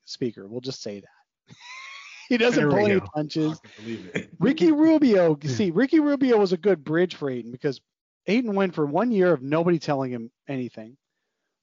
speaker. 0.06 0.48
We'll 0.48 0.62
just 0.62 0.82
say 0.82 1.00
that. 1.00 1.56
he 2.30 2.38
doesn't 2.38 2.70
pull 2.70 2.86
any 2.86 3.00
go. 3.00 3.06
punches. 3.14 3.60
I 3.64 3.68
can 3.68 3.84
believe 3.84 4.12
it. 4.14 4.30
Ricky 4.40 4.72
Rubio, 4.72 5.38
see, 5.44 5.72
Ricky 5.72 6.00
Rubio 6.00 6.38
was 6.38 6.54
a 6.54 6.58
good 6.58 6.84
bridge 6.84 7.16
for 7.16 7.30
Ayton 7.30 7.52
because 7.52 7.80
Ayton 8.26 8.56
went 8.56 8.76
for 8.76 8.86
one 8.86 9.12
year 9.12 9.32
of 9.32 9.42
nobody 9.42 9.80
telling 9.80 10.12
him 10.12 10.32
anything 10.48 10.98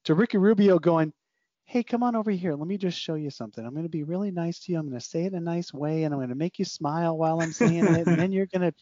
to 0.04 0.14
Ricky 0.14 0.38
Rubio 0.38 0.78
going, 0.78 1.12
Hey, 1.66 1.82
come 1.82 2.02
on 2.02 2.14
over 2.14 2.30
here. 2.30 2.54
Let 2.54 2.68
me 2.68 2.76
just 2.76 2.98
show 2.98 3.14
you 3.14 3.30
something. 3.30 3.64
I'm 3.64 3.72
going 3.72 3.86
to 3.86 3.90
be 3.90 4.02
really 4.02 4.30
nice 4.30 4.60
to 4.60 4.72
you. 4.72 4.78
I'm 4.78 4.86
going 4.86 5.00
to 5.00 5.06
say 5.06 5.24
it 5.24 5.32
in 5.32 5.38
a 5.38 5.40
nice 5.40 5.72
way 5.72 6.04
and 6.04 6.12
I'm 6.12 6.18
going 6.18 6.28
to 6.28 6.34
make 6.34 6.58
you 6.58 6.66
smile 6.66 7.16
while 7.16 7.40
I'm 7.40 7.52
saying 7.52 7.86
it. 7.86 8.06
And 8.06 8.18
then 8.18 8.32
you're 8.32 8.46
going 8.46 8.70
to, 8.70 8.74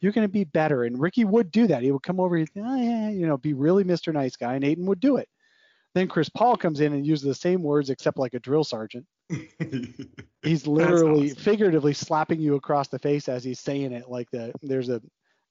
you're 0.00 0.12
going 0.12 0.26
to 0.26 0.32
be 0.32 0.44
better. 0.44 0.84
And 0.84 1.00
Ricky 1.00 1.24
would 1.24 1.50
do 1.50 1.66
that. 1.68 1.82
He 1.82 1.90
would 1.90 2.02
come 2.02 2.20
over, 2.20 2.36
he'd, 2.36 2.48
oh, 2.56 2.76
yeah, 2.76 3.10
you 3.10 3.26
know, 3.26 3.36
be 3.36 3.54
really 3.54 3.84
Mr. 3.84 4.12
Nice 4.12 4.36
Guy. 4.36 4.54
And 4.54 4.64
Ayton 4.64 4.86
would 4.86 5.00
do 5.00 5.16
it. 5.16 5.28
Then 5.94 6.08
Chris 6.08 6.28
Paul 6.28 6.58
comes 6.58 6.80
in 6.80 6.92
and 6.92 7.06
uses 7.06 7.24
the 7.24 7.34
same 7.34 7.62
words 7.62 7.88
except 7.88 8.18
like 8.18 8.34
a 8.34 8.38
drill 8.38 8.64
sergeant. 8.64 9.06
He's 10.42 10.66
literally 10.66 11.30
awesome. 11.30 11.42
figuratively 11.42 11.94
slapping 11.94 12.38
you 12.38 12.56
across 12.56 12.88
the 12.88 12.98
face 12.98 13.30
as 13.30 13.42
he's 13.42 13.60
saying 13.60 13.92
it. 13.92 14.08
Like 14.08 14.30
the 14.30 14.52
there's 14.62 14.90
a 14.90 15.00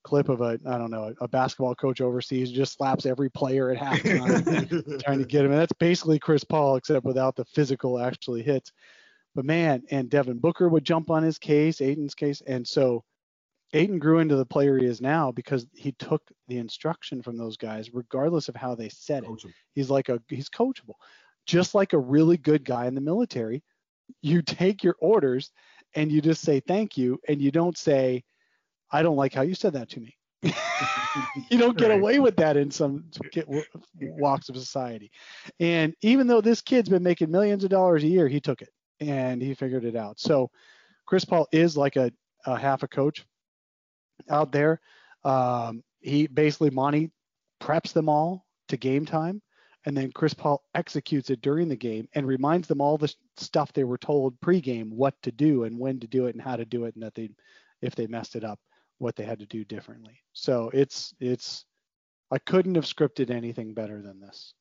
clip 0.03 0.29
of 0.29 0.41
a 0.41 0.59
I 0.67 0.77
don't 0.77 0.91
know 0.91 1.15
a 1.19 1.27
basketball 1.27 1.73
coach 1.73 1.99
overseas 1.99 2.51
just 2.51 2.77
slaps 2.77 3.07
every 3.07 3.29
player 3.29 3.71
at 3.71 3.79
halftime 3.79 5.03
trying 5.03 5.17
to 5.17 5.25
get 5.25 5.45
him. 5.45 5.51
And 5.51 5.59
that's 5.59 5.73
basically 5.73 6.19
Chris 6.19 6.43
Paul 6.43 6.75
except 6.75 7.05
without 7.05 7.35
the 7.35 7.45
physical 7.45 7.99
actually 7.99 8.43
hits. 8.43 8.71
But 9.33 9.45
man, 9.45 9.81
and 9.89 10.11
Devin 10.11 10.37
Booker 10.37 10.69
would 10.69 10.85
jump 10.85 11.09
on 11.09 11.23
his 11.23 11.39
case, 11.39 11.81
Ayton's 11.81 12.15
case, 12.15 12.41
and 12.45 12.65
so 12.65 13.03
Ayton 13.75 13.99
grew 13.99 14.19
into 14.19 14.37
the 14.37 14.45
player 14.45 14.77
he 14.77 14.85
is 14.85 15.01
now 15.01 15.31
because 15.31 15.67
he 15.73 15.91
took 15.93 16.21
the 16.47 16.57
instruction 16.57 17.21
from 17.21 17.37
those 17.37 17.57
guys, 17.57 17.93
regardless 17.93 18.47
of 18.47 18.55
how 18.55 18.73
they 18.73 18.87
said 18.89 19.23
it. 19.23 19.29
He's 19.73 19.89
like 19.89 20.07
a 20.09 20.21
he's 20.29 20.49
coachable, 20.49 20.95
just 21.45 21.75
like 21.75 21.91
a 21.93 21.99
really 21.99 22.37
good 22.37 22.63
guy 22.63 22.87
in 22.87 22.95
the 22.95 23.01
military. 23.01 23.63
You 24.21 24.41
take 24.41 24.83
your 24.83 24.95
orders 25.01 25.51
and 25.93 26.09
you 26.11 26.21
just 26.21 26.41
say 26.41 26.61
thank 26.61 26.97
you, 26.97 27.19
and 27.27 27.41
you 27.41 27.51
don't 27.51 27.77
say, 27.77 28.23
"I 28.91 29.01
don't 29.01 29.17
like 29.17 29.33
how 29.33 29.41
you 29.41 29.55
said 29.55 29.73
that 29.73 29.89
to 29.89 29.99
me." 29.99 30.15
you 31.49 31.57
don't 31.57 31.77
get 31.77 31.89
Right. 31.89 31.99
away 31.99 32.19
with 32.19 32.37
that 32.37 32.55
in 32.55 32.71
some 32.71 33.11
walks 33.99 34.47
of 34.47 34.55
society. 34.57 35.11
And 35.59 35.93
even 36.01 36.27
though 36.27 36.41
this 36.41 36.61
kid's 36.61 36.89
been 36.89 37.03
making 37.03 37.29
millions 37.29 37.65
of 37.65 37.71
dollars 37.71 38.03
a 38.03 38.07
year, 38.07 38.29
he 38.29 38.39
took 38.39 38.61
it 38.61 38.69
and 39.01 39.41
he 39.41 39.53
figured 39.53 39.83
it 39.83 39.97
out. 39.97 40.19
So 40.19 40.49
Chris 41.05 41.25
Paul 41.25 41.47
is 41.51 41.75
like 41.75 41.97
a, 41.97 42.11
a 42.45 42.57
half 42.57 42.83
a 42.83 42.87
coach 42.87 43.25
out 44.29 44.51
there. 44.51 44.79
Um, 45.23 45.83
he 46.01 46.27
basically 46.27 46.69
Monty 46.69 47.11
preps 47.61 47.93
them 47.93 48.09
all 48.09 48.45
to 48.67 48.77
game 48.77 49.05
time, 49.05 49.41
and 49.85 49.95
then 49.95 50.11
Chris 50.11 50.33
Paul 50.33 50.63
executes 50.73 51.29
it 51.29 51.41
during 51.41 51.67
the 51.67 51.75
game 51.75 52.07
and 52.13 52.27
reminds 52.27 52.67
them 52.67 52.81
all 52.81 52.97
the 52.97 53.13
stuff 53.37 53.73
they 53.73 53.83
were 53.83 53.97
told 53.97 54.39
pregame 54.39 54.89
what 54.89 55.15
to 55.23 55.31
do 55.31 55.63
and 55.63 55.79
when 55.79 55.99
to 55.99 56.07
do 56.07 56.27
it 56.27 56.35
and 56.35 56.41
how 56.43 56.55
to 56.55 56.65
do 56.65 56.85
it, 56.85 56.95
and 56.95 57.03
that 57.03 57.15
they, 57.15 57.29
if 57.81 57.95
they 57.95 58.07
messed 58.07 58.35
it 58.35 58.43
up, 58.43 58.59
what 58.97 59.15
they 59.15 59.25
had 59.25 59.39
to 59.39 59.45
do 59.45 59.63
differently. 59.65 60.21
So 60.33 60.69
it's 60.73 61.13
it's 61.19 61.65
I 62.31 62.39
couldn't 62.39 62.75
have 62.75 62.85
scripted 62.85 63.29
anything 63.29 63.73
better 63.73 64.01
than 64.01 64.19
this. 64.19 64.53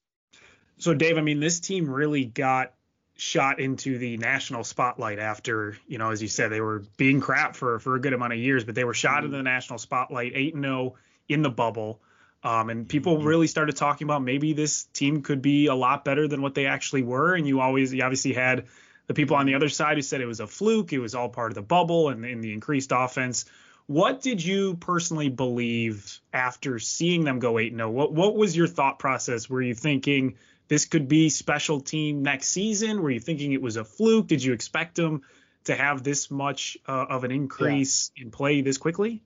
So, 0.77 0.93
Dave, 0.93 1.19
I 1.19 1.21
mean, 1.21 1.41
this 1.41 1.61
team 1.61 1.89
really 1.89 2.25
got 2.25 2.75
shot 3.17 3.61
into 3.61 3.99
the 3.99 4.17
national 4.17 4.65
spotlight 4.65 5.19
after, 5.19 5.77
you 5.87 5.99
know, 5.99 6.11
as 6.11 6.21
you 6.21 6.29
said, 6.29 6.51
they 6.51 6.61
were 6.61 6.83
being 6.97 7.21
crap 7.21 7.55
for 7.55 7.79
for 7.79 7.95
a 7.95 8.01
good 8.01 8.13
amount 8.13 8.33
of 8.33 8.39
years, 8.39 8.65
but 8.65 8.75
they 8.75 8.85
were 8.85 8.95
shot 8.95 9.25
into 9.25 9.37
the 9.37 9.43
national 9.43 9.79
spotlight, 9.79 10.33
eight 10.35 10.55
and 10.55 10.65
zero 10.65 10.95
in 11.29 11.43
the 11.43 11.51
bubble. 11.51 12.01
Um, 12.43 12.69
and 12.69 12.87
people 12.87 13.23
really 13.23 13.47
started 13.47 13.75
talking 13.77 14.05
about 14.05 14.23
maybe 14.23 14.53
this 14.53 14.85
team 14.85 15.23
could 15.23 15.41
be 15.41 15.67
a 15.67 15.75
lot 15.75 16.05
better 16.05 16.29
than 16.29 16.43
what 16.43 16.55
they 16.55 16.67
actually 16.67 17.03
were. 17.03 17.35
And 17.35 17.47
you 17.49 17.61
always, 17.61 17.95
you 17.95 18.03
obviously 18.03 18.35
had 18.35 18.67
the 19.07 19.15
people 19.15 19.37
on 19.37 19.47
the 19.47 19.55
other 19.55 19.71
side 19.71 19.97
who 19.97 20.03
said 20.03 20.21
it 20.21 20.27
was 20.27 20.41
a 20.41 20.47
fluke, 20.47 20.93
it 20.93 20.99
was 20.99 21.15
all 21.15 21.31
part 21.31 21.51
of 21.51 21.55
the 21.55 21.63
bubble 21.63 22.11
and, 22.11 22.25
and 22.25 22.45
the 22.45 22.53
increased 22.53 22.93
offense. 22.95 23.47
What 23.87 24.21
did 24.23 24.45
you 24.45 24.75
personally 24.77 25.29
believe 25.29 26.21
after 26.33 26.79
seeing 26.79 27.25
them 27.25 27.39
go 27.39 27.59
8 27.59 27.75
0? 27.75 27.91
What 27.91 28.13
what 28.13 28.35
was 28.35 28.57
your 28.57 28.67
thought 28.67 28.99
process? 28.99 29.49
Were 29.49 29.61
you 29.61 29.75
thinking 29.75 30.37
this 30.69 30.85
could 30.87 31.09
be 31.09 31.29
special 31.29 31.81
team 31.81 32.23
next 32.23 32.49
season? 32.49 33.03
Were 33.03 33.11
you 33.11 33.21
thinking 33.21 33.53
it 33.53 33.63
was 33.63 33.77
a 33.77 33.85
fluke? 33.85 34.27
Did 34.27 34.43
you 34.43 34.53
expect 34.53 34.97
them 34.97 35.23
to 35.65 35.75
have 35.75 36.03
this 36.03 36.31
much 36.31 36.77
uh, 36.87 37.07
of 37.09 37.25
an 37.25 37.31
increase 37.31 38.11
in 38.17 38.31
play 38.31 38.61
this 38.61 38.79
quickly? 38.79 39.23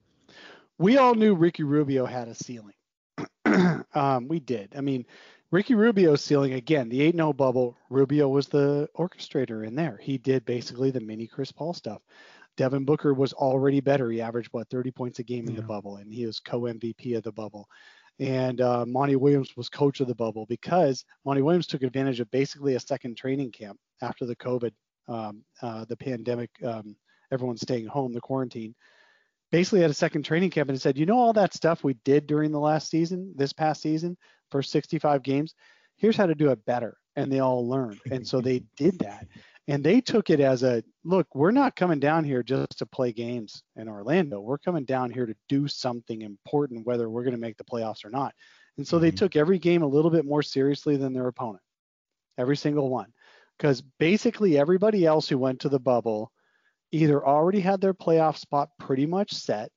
we 0.78 0.96
all 0.96 1.14
knew 1.14 1.34
Ricky 1.34 1.64
Rubio 1.64 2.06
had 2.06 2.28
a 2.28 2.34
ceiling. 2.34 2.74
um, 3.94 4.28
we 4.28 4.38
did. 4.38 4.72
I 4.76 4.80
mean, 4.80 5.06
Ricky 5.50 5.74
Rubio's 5.74 6.22
ceiling 6.22 6.52
again, 6.52 6.88
the 6.88 7.02
8 7.02 7.16
0 7.16 7.32
bubble, 7.32 7.76
Rubio 7.90 8.28
was 8.28 8.48
the 8.48 8.88
orchestrator 8.96 9.66
in 9.66 9.74
there. 9.74 9.98
He 10.00 10.18
did 10.18 10.44
basically 10.44 10.90
the 10.90 11.00
mini 11.00 11.26
Chris 11.26 11.52
Paul 11.52 11.74
stuff. 11.74 12.00
Devin 12.56 12.84
Booker 12.84 13.14
was 13.14 13.32
already 13.32 13.80
better. 13.80 14.10
He 14.10 14.20
averaged 14.20 14.48
what 14.52 14.68
30 14.68 14.90
points 14.90 15.18
a 15.20 15.22
game 15.22 15.46
in 15.46 15.54
the 15.54 15.62
bubble, 15.62 15.96
and 15.96 16.12
he 16.12 16.26
was 16.26 16.40
co 16.40 16.62
MVP 16.62 17.16
of 17.16 17.22
the 17.22 17.30
bubble. 17.30 17.68
And 18.20 18.60
uh, 18.60 18.84
Monty 18.86 19.16
Williams 19.16 19.56
was 19.56 19.68
coach 19.68 20.00
of 20.00 20.08
the 20.08 20.14
bubble 20.14 20.46
because 20.46 21.04
Monty 21.24 21.42
Williams 21.42 21.66
took 21.66 21.82
advantage 21.82 22.20
of 22.20 22.30
basically 22.30 22.74
a 22.74 22.80
second 22.80 23.16
training 23.16 23.52
camp 23.52 23.78
after 24.02 24.26
the 24.26 24.36
COVID, 24.36 24.72
um, 25.06 25.42
uh, 25.62 25.84
the 25.84 25.96
pandemic, 25.96 26.50
um, 26.64 26.96
everyone 27.30 27.56
staying 27.56 27.86
home, 27.86 28.12
the 28.12 28.20
quarantine 28.20 28.74
basically 29.50 29.80
had 29.80 29.90
a 29.90 29.94
second 29.94 30.24
training 30.24 30.50
camp 30.50 30.68
and 30.68 30.80
said, 30.80 30.98
you 30.98 31.06
know, 31.06 31.18
all 31.18 31.32
that 31.32 31.54
stuff 31.54 31.82
we 31.84 31.94
did 32.04 32.26
during 32.26 32.52
the 32.52 32.60
last 32.60 32.90
season, 32.90 33.32
this 33.36 33.52
past 33.52 33.82
season, 33.82 34.16
for 34.50 34.62
65 34.62 35.22
games, 35.22 35.54
here's 35.96 36.16
how 36.16 36.26
to 36.26 36.34
do 36.34 36.50
it 36.50 36.64
better. 36.64 36.96
And 37.16 37.32
they 37.32 37.40
all 37.40 37.68
learned. 37.68 38.00
And 38.10 38.26
so 38.26 38.40
they 38.40 38.62
did 38.76 38.98
that. 39.00 39.26
And 39.68 39.84
they 39.84 40.00
took 40.00 40.30
it 40.30 40.40
as 40.40 40.62
a 40.62 40.82
look, 41.04 41.26
we're 41.34 41.50
not 41.50 41.76
coming 41.76 42.00
down 42.00 42.24
here 42.24 42.42
just 42.42 42.78
to 42.78 42.86
play 42.86 43.12
games 43.12 43.62
in 43.76 43.86
Orlando. 43.86 44.40
We're 44.40 44.58
coming 44.58 44.84
down 44.84 45.10
here 45.10 45.26
to 45.26 45.36
do 45.48 45.68
something 45.68 46.22
important, 46.22 46.86
whether 46.86 47.10
we're 47.10 47.22
going 47.22 47.34
to 47.34 47.40
make 47.40 47.58
the 47.58 47.64
playoffs 47.64 48.04
or 48.04 48.10
not. 48.10 48.34
And 48.78 48.88
so 48.88 48.98
they 48.98 49.12
Mhm. 49.12 49.16
took 49.16 49.36
every 49.36 49.58
game 49.58 49.82
a 49.82 49.86
little 49.86 50.10
bit 50.10 50.24
more 50.24 50.42
seriously 50.42 50.96
than 50.96 51.12
their 51.12 51.26
opponent, 51.26 51.62
every 52.38 52.56
single 52.56 52.88
one. 52.88 53.12
Because 53.58 53.82
basically 53.98 54.56
everybody 54.56 55.04
else 55.04 55.28
who 55.28 55.36
went 55.36 55.60
to 55.60 55.68
the 55.68 55.80
bubble 55.80 56.32
either 56.90 57.26
already 57.26 57.60
had 57.60 57.80
their 57.80 57.94
playoff 57.94 58.38
spot 58.38 58.70
pretty 58.78 59.04
much 59.04 59.32
set 59.32 59.70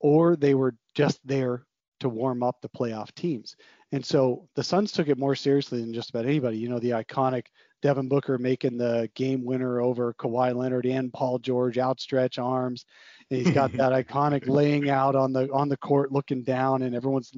or 0.00 0.36
they 0.36 0.54
were 0.54 0.76
just 0.94 1.26
there 1.26 1.66
to 2.00 2.08
warm 2.10 2.42
up 2.42 2.60
the 2.60 2.68
playoff 2.68 3.14
teams. 3.14 3.56
And 3.92 4.04
so 4.04 4.46
the 4.56 4.64
Suns 4.64 4.92
took 4.92 5.08
it 5.08 5.16
more 5.16 5.34
seriously 5.34 5.80
than 5.80 5.94
just 5.94 6.10
about 6.10 6.26
anybody. 6.26 6.58
You 6.58 6.68
know, 6.68 6.78
the 6.78 6.90
iconic 6.90 7.46
Devin 7.86 8.08
Booker 8.08 8.36
making 8.36 8.78
the 8.78 9.08
game 9.14 9.44
winner 9.44 9.80
over 9.80 10.12
Kawhi 10.14 10.52
Leonard 10.56 10.86
and 10.86 11.12
Paul 11.12 11.38
George, 11.38 11.78
outstretch 11.78 12.36
arms. 12.36 12.84
And 13.30 13.40
he's 13.40 13.54
got 13.54 13.72
that 13.74 13.92
iconic 14.08 14.48
laying 14.48 14.90
out 14.90 15.14
on 15.14 15.32
the 15.32 15.48
on 15.52 15.68
the 15.68 15.76
court, 15.76 16.10
looking 16.10 16.42
down, 16.42 16.82
and 16.82 16.96
everyone's 16.96 17.30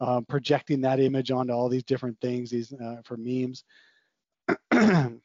um, 0.00 0.24
projecting 0.24 0.82
that 0.82 1.00
image 1.00 1.32
onto 1.32 1.52
all 1.52 1.68
these 1.68 1.82
different 1.82 2.16
things. 2.20 2.48
These 2.48 2.72
uh, 2.72 2.98
for 3.04 3.16
memes. 3.16 3.64
the 4.70 5.18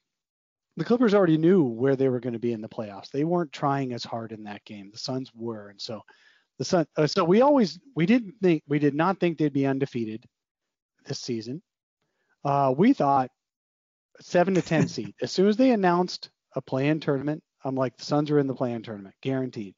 Clippers 0.84 1.14
already 1.14 1.38
knew 1.38 1.62
where 1.62 1.96
they 1.96 2.10
were 2.10 2.20
going 2.20 2.34
to 2.34 2.40
be 2.40 2.54
in 2.54 2.62
the 2.62 2.68
playoffs. 2.68 3.12
They 3.12 3.26
weren't 3.26 3.52
trying 3.52 3.94
as 3.94 4.04
hard 4.04 4.32
in 4.32 4.44
that 4.46 4.66
game. 4.66 4.90
The 4.92 4.98
Suns 4.98 5.32
were, 5.36 5.70
and 5.70 5.80
so 5.80 6.02
the 6.58 6.66
Sun. 6.66 6.88
Uh, 6.98 7.06
so 7.06 7.24
we 7.24 7.42
always 7.42 7.78
we 7.96 8.08
didn't 8.08 8.34
think 8.42 8.64
we 8.68 8.80
did 8.80 8.96
not 8.96 9.20
think 9.20 9.38
they'd 9.38 9.54
be 9.54 9.68
undefeated 9.68 10.26
this 11.06 11.20
season. 11.20 11.62
Uh, 12.44 12.74
we 12.76 12.94
thought 12.94 13.30
seven 14.20 14.54
to 14.56 14.62
ten 14.62 14.88
seed. 14.88 15.14
As 15.22 15.32
soon 15.32 15.48
as 15.48 15.58
they 15.58 15.72
announced 15.72 16.30
a 16.56 16.62
play-in 16.62 17.00
tournament, 17.00 17.44
I'm 17.64 17.76
like 17.76 17.98
the 17.98 18.06
Suns 18.06 18.32
are 18.32 18.40
in 18.40 18.48
the 18.48 18.56
play-in 18.56 18.84
tournament, 18.84 19.16
guaranteed. 19.22 19.76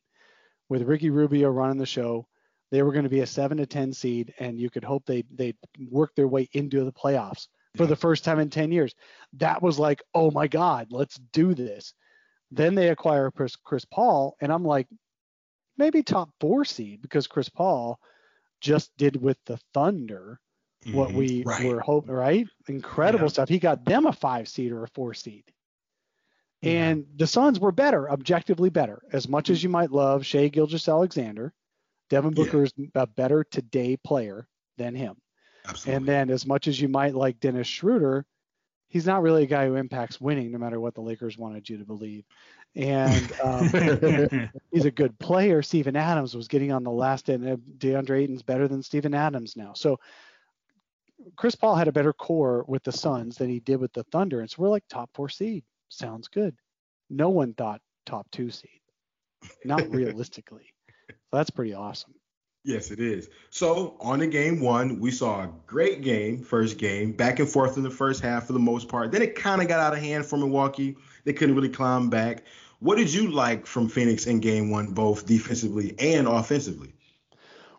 With 0.69 0.83
Ricky 0.83 1.09
Rubio 1.09 1.49
running 1.49 1.77
the 1.77 1.85
show, 1.85 2.27
they 2.71 2.83
were 2.83 2.91
going 2.91 3.03
to 3.03 3.09
be 3.09 3.21
a 3.21 3.27
seven 3.27 3.57
to 3.57 3.65
ten 3.65 3.93
seed, 3.93 4.33
and 4.39 4.59
you 4.59 4.69
could 4.69 4.83
hope 4.83 5.05
they 5.05 5.23
they 5.31 5.55
work 5.89 6.13
their 6.15 6.27
way 6.27 6.47
into 6.53 6.83
the 6.83 6.91
playoffs 6.91 7.47
for 7.75 7.85
the 7.85 7.95
first 7.95 8.23
time 8.23 8.39
in 8.39 8.49
10 8.49 8.71
years. 8.71 8.93
That 9.33 9.61
was 9.61 9.79
like, 9.79 10.01
oh 10.13 10.31
my 10.31 10.47
God, 10.47 10.87
let's 10.91 11.17
do 11.33 11.53
this. 11.53 11.93
Then 12.51 12.75
they 12.75 12.89
acquire 12.89 13.29
Chris, 13.31 13.55
Chris 13.55 13.85
Paul, 13.85 14.35
and 14.41 14.51
I'm 14.51 14.65
like, 14.65 14.87
maybe 15.77 16.03
top 16.03 16.29
four 16.39 16.65
seed 16.65 17.01
because 17.01 17.27
Chris 17.27 17.47
Paul 17.47 17.99
just 18.59 18.91
did 18.97 19.21
with 19.21 19.37
the 19.45 19.59
Thunder 19.73 20.39
what 20.93 21.09
Mhm. 21.09 21.13
we 21.15 21.43
Right. 21.43 21.65
were 21.67 21.79
hoping, 21.81 22.11
right? 22.11 22.47
Incredible 22.67 23.25
Yeah. 23.25 23.29
stuff. 23.29 23.49
He 23.49 23.59
got 23.59 23.83
them 23.85 24.05
a 24.05 24.13
five 24.13 24.47
seed 24.47 24.71
or 24.71 24.83
a 24.83 24.87
four 24.87 25.13
seed. 25.13 25.43
And 26.61 27.05
the 27.15 27.27
Suns 27.27 27.59
were 27.59 27.71
better, 27.71 28.11
objectively 28.11 28.69
better. 28.69 29.01
As 29.13 29.29
much 29.29 29.49
as 29.49 29.63
you 29.63 29.69
might 29.69 29.91
love 29.91 30.25
Shai 30.25 30.49
Gilgeous-Alexander, 30.49 31.53
Devin 32.09 32.33
Yeah. 32.35 32.43
Booker 32.43 32.63
is 32.63 32.73
a 32.95 33.07
better 33.07 33.45
today 33.45 33.95
player 33.97 34.47
than 34.77 34.93
him. 34.93 35.15
Absolutely. 35.65 35.95
And 35.97 36.05
then, 36.05 36.29
as 36.29 36.45
much 36.45 36.67
as 36.67 36.81
you 36.81 36.89
might 36.89 37.15
like 37.15 37.39
Dennis 37.39 37.67
Schroeder, 37.67 38.25
he's 38.89 39.05
not 39.05 39.21
really 39.21 39.43
a 39.43 39.47
guy 39.47 39.67
who 39.67 39.75
impacts 39.75 40.19
winning, 40.19 40.51
no 40.51 40.57
matter 40.57 40.79
what 40.81 40.95
the 40.95 41.01
Lakers 41.01 41.37
wanted 41.37 41.69
you 41.69 41.77
to 41.77 41.85
believe. 41.85 42.25
and 42.75 43.31
um, 43.43 43.67
he's 44.71 44.85
a 44.85 44.91
good 44.91 45.17
player. 45.17 45.61
Steven 45.63 45.95
Adams 45.95 46.35
was 46.35 46.47
getting 46.47 46.71
on 46.71 46.83
the 46.83 46.91
last 46.91 47.27
end. 47.29 47.43
DeAndre 47.79 48.21
Ayton's 48.23 48.43
better 48.43 48.67
than 48.67 48.83
Steven 48.83 49.13
Adams 49.15 49.55
now. 49.55 49.73
So 49.73 49.99
Chris 51.35 51.55
Paul 51.55 51.75
had 51.75 51.87
a 51.87 51.91
better 51.91 52.13
core 52.13 52.63
with 52.67 52.83
the 52.83 52.91
Suns 52.91 53.37
than 53.37 53.49
he 53.49 53.59
did 53.59 53.79
with 53.79 53.93
the 53.93 54.03
Thunder, 54.03 54.41
and 54.41 54.49
so 54.49 54.57
we're 54.59 54.69
like 54.69 54.83
top 54.89 55.09
four 55.13 55.29
seed. 55.29 55.63
Sounds 55.89 56.27
good. 56.27 56.55
No 57.09 57.29
one 57.29 57.53
thought 57.53 57.81
top 58.05 58.29
two 58.31 58.49
seed, 58.49 58.81
not 59.65 59.89
realistically. 59.91 60.73
so 61.09 61.15
that's 61.31 61.49
pretty 61.49 61.73
awesome. 61.73 62.13
Yes, 62.65 62.91
it 62.91 62.99
is. 62.99 63.29
So 63.49 63.95
on 64.01 64.19
the 64.19 64.27
game 64.27 64.59
one, 64.59 64.99
we 64.99 65.11
saw 65.11 65.43
a 65.43 65.53
great 65.65 66.01
game, 66.01 66.43
first 66.43 66.77
game, 66.77 67.13
back 67.13 67.39
and 67.39 67.47
forth 67.47 67.77
in 67.77 67.83
the 67.83 67.89
first 67.89 68.21
half 68.21 68.47
for 68.47 68.53
the 68.53 68.59
most 68.59 68.89
part. 68.89 69.11
Then 69.11 69.21
it 69.21 69.35
kind 69.35 69.61
of 69.61 69.67
got 69.67 69.79
out 69.79 69.93
of 69.93 69.99
hand 69.99 70.25
for 70.25 70.37
Milwaukee. 70.37 70.97
They 71.23 71.33
couldn't 71.33 71.55
really 71.55 71.69
climb 71.69 72.09
back. 72.09 72.43
What 72.79 72.97
did 72.97 73.13
you 73.13 73.31
like 73.31 73.65
from 73.65 73.87
Phoenix 73.87 74.27
in 74.27 74.39
game 74.39 74.71
one, 74.71 74.93
both 74.93 75.25
defensively 75.25 75.95
and 75.99 76.27
offensively? 76.27 76.93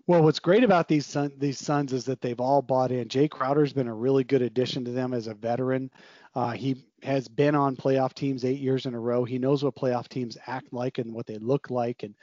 Well, 0.07 0.23
what's 0.25 0.41
great 0.41 0.65
about 0.65 0.89
these 0.89 1.07
Sun, 1.07 1.33
these 1.39 1.59
Suns 1.59 1.93
is 1.93 2.05
that 2.07 2.21
they've 2.21 2.41
all 2.41 2.63
bought 2.63 2.91
in. 2.91 3.09
Jae 3.09 3.31
Crowder's 3.31 3.73
been 3.73 3.87
a 3.87 3.95
really 3.95 4.25
good 4.25 4.43
addition 4.43 4.85
to 4.85 4.91
them 4.91 5.15
as 5.15 5.27
a 5.27 5.35
veteran. 5.35 5.91
Uh, 6.35 6.51
he 6.51 6.85
has 7.03 7.29
been 7.29 7.55
on 7.55 7.77
playoff 7.77 8.13
teams 8.13 8.45
eight 8.45 8.59
years 8.59 8.87
in 8.87 8.95
a 8.95 9.01
row. 9.01 9.25
He 9.25 9.39
knows 9.39 9.63
what 9.63 9.77
playoff 9.77 10.09
teams 10.09 10.37
act 10.47 10.73
like 10.73 10.99
and 10.99 11.13
what 11.15 11.27
they 11.27 11.39
look 11.39 11.71
like, 11.71 12.03
and 12.03 12.15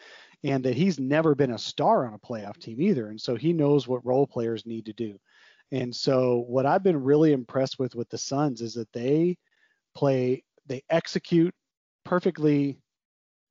and 0.43 0.63
that 0.65 0.75
he's 0.75 0.99
never 0.99 1.33
been 1.33 1.51
a 1.51 1.57
star 1.57 2.05
on 2.05 2.13
a 2.13 2.19
playoff 2.19 2.57
team 2.57 2.81
either. 2.81 3.07
And 3.09 3.19
so 3.19 3.35
he 3.35 3.53
knows 3.53 3.87
what 3.87 4.05
role 4.05 4.27
players 4.27 4.65
need 4.65 4.85
to 4.85 4.93
do. 4.93 5.17
And 5.71 5.95
so 5.95 6.45
what 6.47 6.65
I've 6.65 6.83
been 6.83 7.01
really 7.03 7.31
impressed 7.33 7.79
with 7.79 7.95
with 7.95 8.09
the 8.09 8.17
Suns 8.17 8.61
is 8.61 8.73
that 8.75 8.91
they 8.93 9.37
play, 9.95 10.43
they 10.67 10.83
execute 10.89 11.53
perfectly 12.05 12.79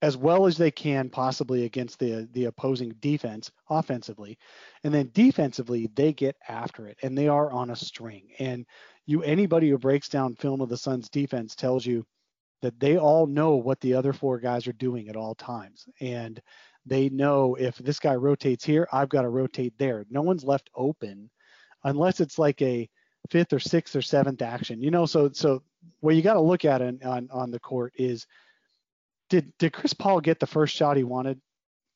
as 0.02 0.16
well 0.16 0.46
as 0.46 0.56
they 0.56 0.70
can 0.70 1.08
possibly 1.08 1.64
against 1.64 1.98
the 1.98 2.28
the 2.32 2.44
opposing 2.44 2.90
defense 3.00 3.50
offensively 3.70 4.38
and 4.84 4.92
then 4.92 5.10
defensively 5.14 5.90
they 5.94 6.12
get 6.12 6.36
after 6.48 6.86
it 6.86 6.98
and 7.02 7.16
they 7.16 7.28
are 7.28 7.50
on 7.50 7.70
a 7.70 7.76
string 7.76 8.28
and 8.38 8.66
you 9.06 9.22
anybody 9.22 9.70
who 9.70 9.78
breaks 9.78 10.08
down 10.08 10.34
film 10.34 10.60
of 10.60 10.68
the 10.68 10.76
Suns 10.76 11.08
defense 11.08 11.54
tells 11.54 11.86
you 11.86 12.04
that 12.62 12.78
they 12.80 12.98
all 12.98 13.26
know 13.26 13.54
what 13.54 13.80
the 13.80 13.94
other 13.94 14.12
four 14.12 14.38
guys 14.38 14.66
are 14.66 14.72
doing 14.72 15.08
at 15.08 15.16
all 15.16 15.34
times 15.34 15.86
and 16.00 16.40
they 16.86 17.08
know 17.08 17.56
if 17.56 17.76
this 17.78 17.98
guy 17.98 18.14
rotates 18.14 18.64
here, 18.64 18.88
I've 18.92 19.08
got 19.08 19.22
to 19.22 19.28
rotate 19.28 19.76
there. 19.76 20.06
No 20.08 20.22
one's 20.22 20.44
left 20.44 20.70
open 20.74 21.28
unless 21.82 22.20
it's 22.20 22.38
like 22.38 22.62
a 22.62 22.88
fifth 23.28 23.52
or 23.52 23.58
sixth 23.58 23.96
or 23.96 24.02
seventh 24.02 24.40
action. 24.40 24.80
You 24.80 24.92
know, 24.92 25.04
so 25.04 25.30
so 25.32 25.62
what 26.00 26.14
you 26.14 26.22
got 26.22 26.34
to 26.34 26.40
look 26.40 26.64
at 26.64 26.80
it 26.80 27.04
on 27.04 27.28
on 27.32 27.50
the 27.50 27.58
court 27.58 27.92
is 27.96 28.26
did 29.30 29.52
did 29.58 29.72
Chris 29.72 29.94
Paul 29.94 30.20
get 30.20 30.40
the 30.40 30.46
first 30.46 30.74
shot 30.74 30.96
he 30.96 31.04
wanted? 31.04 31.40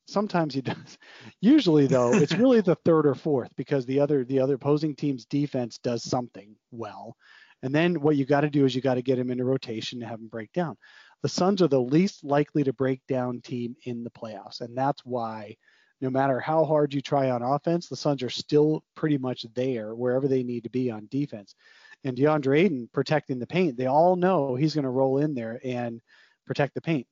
Sometimes 0.09 0.55
he 0.55 0.61
does. 0.63 0.99
Usually 1.41 1.87
though, 1.87 2.13
it's 2.13 2.35
really 2.35 2.61
the 2.61 2.77
third 2.85 3.07
or 3.07 3.15
fourth 3.15 3.51
because 3.57 3.87
the 3.87 4.01
other 4.01 4.25
the 4.25 4.41
other 4.41 4.55
opposing 4.55 4.95
team's 4.95 5.25
defense 5.27 5.79
does 5.79 6.03
something 6.03 6.57
well. 6.71 7.17
And 7.63 7.75
then 7.75 8.01
what 8.01 8.17
you 8.17 8.25
got 8.25 8.41
to 8.41 8.51
do 8.51 8.65
is 8.65 8.75
you 8.75 8.81
got 8.81 8.95
to 8.95 9.03
get 9.03 9.19
him 9.19 9.31
into 9.31 9.45
rotation 9.45 10.01
and 10.01 10.11
have 10.11 10.19
him 10.19 10.29
break 10.29 10.51
down 10.53 10.77
the 11.23 11.29
Suns 11.29 11.61
are 11.61 11.69
the 11.69 11.81
least 11.81 12.25
likely 12.25 12.65
to 12.65 12.73
break 12.73 13.01
down 13.07 13.41
team 13.41 13.77
in 13.85 14.05
the 14.05 14.11
playoffs. 14.11 14.61
And 14.61 14.77
that's 14.77 15.05
why 15.05 15.57
no 16.01 16.09
matter 16.09 16.41
how 16.41 16.65
hard 16.65 16.95
you 16.95 17.03
try 17.03 17.31
on 17.31 17.43
offense, 17.43 17.89
the 17.89 17.97
Suns 17.97 18.23
are 18.23 18.31
still 18.31 18.83
pretty 18.95 19.19
much 19.19 19.45
there 19.55 19.95
wherever 19.95 20.29
they 20.29 20.43
need 20.43 20.65
to 20.65 20.71
be 20.71 20.91
on 20.91 21.09
defense. 21.11 21.55
And 22.05 22.17
DeAndre 22.17 22.61
Ayton 22.61 22.89
protecting 22.93 23.39
the 23.39 23.47
paint, 23.47 23.77
they 23.77 23.87
all 23.87 24.17
know 24.17 24.55
he's 24.55 24.75
going 24.75 24.85
to 24.85 24.91
roll 24.91 25.19
in 25.19 25.35
there 25.35 25.61
and 25.63 26.01
protect 26.47 26.75
the 26.75 26.81
paint. 26.81 27.07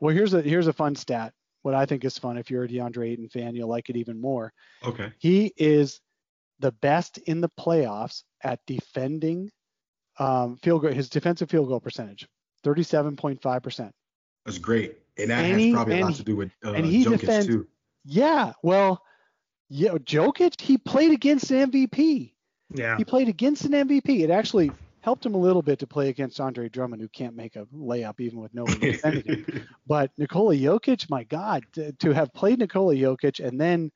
Well, 0.00 0.14
here's 0.14 0.34
a 0.34 0.42
here's 0.42 0.66
a 0.66 0.72
fun 0.72 0.94
stat. 0.96 1.32
What 1.62 1.74
I 1.74 1.84
think 1.86 2.04
is 2.04 2.16
fun 2.18 2.38
if 2.38 2.50
you're 2.50 2.64
a 2.64 2.68
DeAndre 2.68 3.10
Ayton 3.10 3.28
fan, 3.28 3.54
you'll 3.54 3.68
like 3.68 3.90
it 3.90 3.96
even 3.96 4.18
more. 4.20 4.52
Okay. 4.84 5.12
He 5.18 5.52
is 5.58 6.00
the 6.58 6.72
best 6.72 7.18
in 7.18 7.40
the 7.42 7.50
playoffs 7.58 8.22
at 8.42 8.60
defending 8.66 9.50
um, 10.18 10.56
field 10.62 10.82
goal, 10.82 10.90
his 10.92 11.08
defensive 11.10 11.50
field 11.50 11.68
goal 11.68 11.80
percentage. 11.80 12.26
37.5%. 12.64 13.90
That's 14.44 14.58
great. 14.58 14.96
And 15.18 15.30
that 15.30 15.44
And 15.44 15.52
has 15.52 15.60
he- 15.60 15.72
probably 15.72 16.00
a 16.00 16.04
lot 16.04 16.10
he- 16.12 16.16
to 16.18 16.22
do 16.24 16.36
with 16.36 16.50
uh, 16.64 16.72
and 16.72 16.84
he 16.86 17.04
Jokic 17.04 17.20
defends- 17.20 17.46
too. 17.46 17.66
Yeah, 18.04 18.52
well, 18.62 19.02
yeah, 19.68 19.90
Jokic, 19.92 20.58
he 20.60 20.78
played 20.78 21.12
against 21.12 21.50
an 21.50 21.70
MVP. 21.70 22.32
Yeah. 22.74 22.96
He 22.96 23.04
played 23.04 23.28
against 23.28 23.64
an 23.66 23.72
MVP. 23.72 24.20
It 24.22 24.30
actually 24.30 24.72
helped 25.00 25.24
him 25.24 25.34
a 25.34 25.38
little 25.38 25.62
bit 25.62 25.78
to 25.78 25.86
play 25.86 26.08
against 26.08 26.40
Andre 26.40 26.68
Drummond, 26.68 27.00
who 27.00 27.08
can't 27.08 27.34
make 27.34 27.56
a 27.56 27.66
layup 27.66 28.20
even 28.20 28.40
with 28.40 28.54
no 28.54 28.64
one 28.64 28.78
defending 28.78 29.24
him. 29.24 29.68
But 29.86 30.10
Nikola 30.18 30.54
Jokic, 30.54 31.08
my 31.10 31.24
God, 31.24 31.64
to, 31.72 31.92
to 31.92 32.12
have 32.12 32.32
played 32.32 32.58
Nikola 32.58 32.94
Jokic 32.94 33.44
and 33.44 33.60
then 33.60 33.90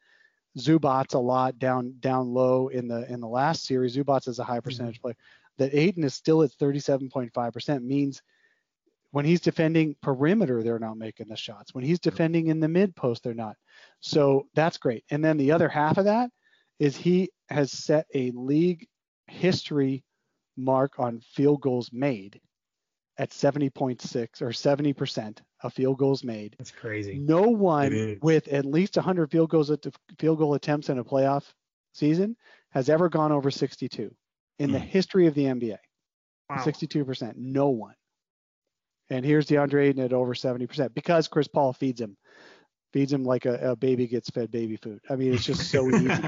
Zubac 0.58 1.14
a 1.14 1.18
lot 1.18 1.58
down 1.58 1.94
down 2.00 2.32
low 2.32 2.68
in 2.68 2.88
the 2.88 3.10
in 3.10 3.20
the 3.20 3.28
last 3.28 3.64
series. 3.64 3.96
Zubac 3.96 4.28
is 4.28 4.38
a 4.38 4.44
high 4.44 4.60
percentage 4.60 5.00
player. 5.00 5.16
That 5.58 5.74
Ayton 5.74 6.04
is 6.04 6.14
still 6.14 6.42
at 6.42 6.50
37.5% 6.50 7.82
means 7.82 8.22
when 9.12 9.24
he's 9.24 9.40
defending 9.40 9.94
perimeter, 10.02 10.64
they're 10.64 10.80
not 10.80 10.98
making 10.98 11.28
the 11.28 11.36
shots. 11.36 11.72
When 11.72 11.84
he's 11.84 12.00
defending 12.00 12.48
in 12.48 12.58
the 12.58 12.66
mid 12.66 12.96
post, 12.96 13.22
they're 13.22 13.34
not. 13.34 13.54
So 14.00 14.48
that's 14.54 14.78
great. 14.78 15.04
And 15.10 15.24
then 15.24 15.36
the 15.36 15.52
other 15.52 15.68
half 15.68 15.98
of 15.98 16.06
that 16.06 16.30
is 16.80 16.96
he 16.96 17.30
has 17.48 17.70
set 17.70 18.06
a 18.12 18.32
league 18.32 18.88
history 19.28 20.02
mark 20.56 20.98
on 20.98 21.20
field 21.20 21.60
goals 21.60 21.90
made 21.92 22.40
at 23.18 23.30
70.6 23.30 24.42
or 24.42 24.48
70% 24.48 25.38
of 25.62 25.72
field 25.72 25.98
goals 25.98 26.24
made. 26.24 26.56
That's 26.58 26.70
crazy. 26.70 27.18
No 27.18 27.42
one 27.42 28.18
with 28.22 28.48
at 28.48 28.64
least 28.64 28.96
100 28.96 29.30
field 29.30 29.50
goals 29.50 29.70
at 29.70 29.84
field 30.18 30.38
goal 30.38 30.54
attempts 30.54 30.88
in 30.88 30.98
a 30.98 31.04
playoff 31.04 31.44
season 31.92 32.36
has 32.70 32.88
ever 32.88 33.08
gone 33.08 33.30
over 33.30 33.50
62 33.52 34.14
in 34.58 34.72
the 34.72 34.78
Mm. 34.78 34.82
history 34.82 35.26
of 35.26 35.34
the 35.34 35.44
NBA. 35.46 35.78
Wow. 36.50 36.56
62%. 36.58 37.36
No 37.36 37.68
one. 37.70 37.94
And 39.10 39.24
here's 39.24 39.46
DeAndre 39.46 39.88
Ayton 39.88 40.02
at 40.02 40.12
over 40.12 40.34
70% 40.34 40.92
because 40.94 41.28
Chris 41.28 41.46
Paul 41.46 41.72
feeds 41.72 42.00
him. 42.00 42.16
Feeds 42.94 43.12
him 43.12 43.24
like 43.24 43.44
a, 43.44 43.72
a 43.72 43.74
baby 43.74 44.06
gets 44.06 44.30
fed 44.30 44.52
baby 44.52 44.76
food. 44.76 45.00
I 45.10 45.16
mean, 45.16 45.34
it's 45.34 45.44
just 45.44 45.68
so 45.68 45.88
easy. 45.96 46.22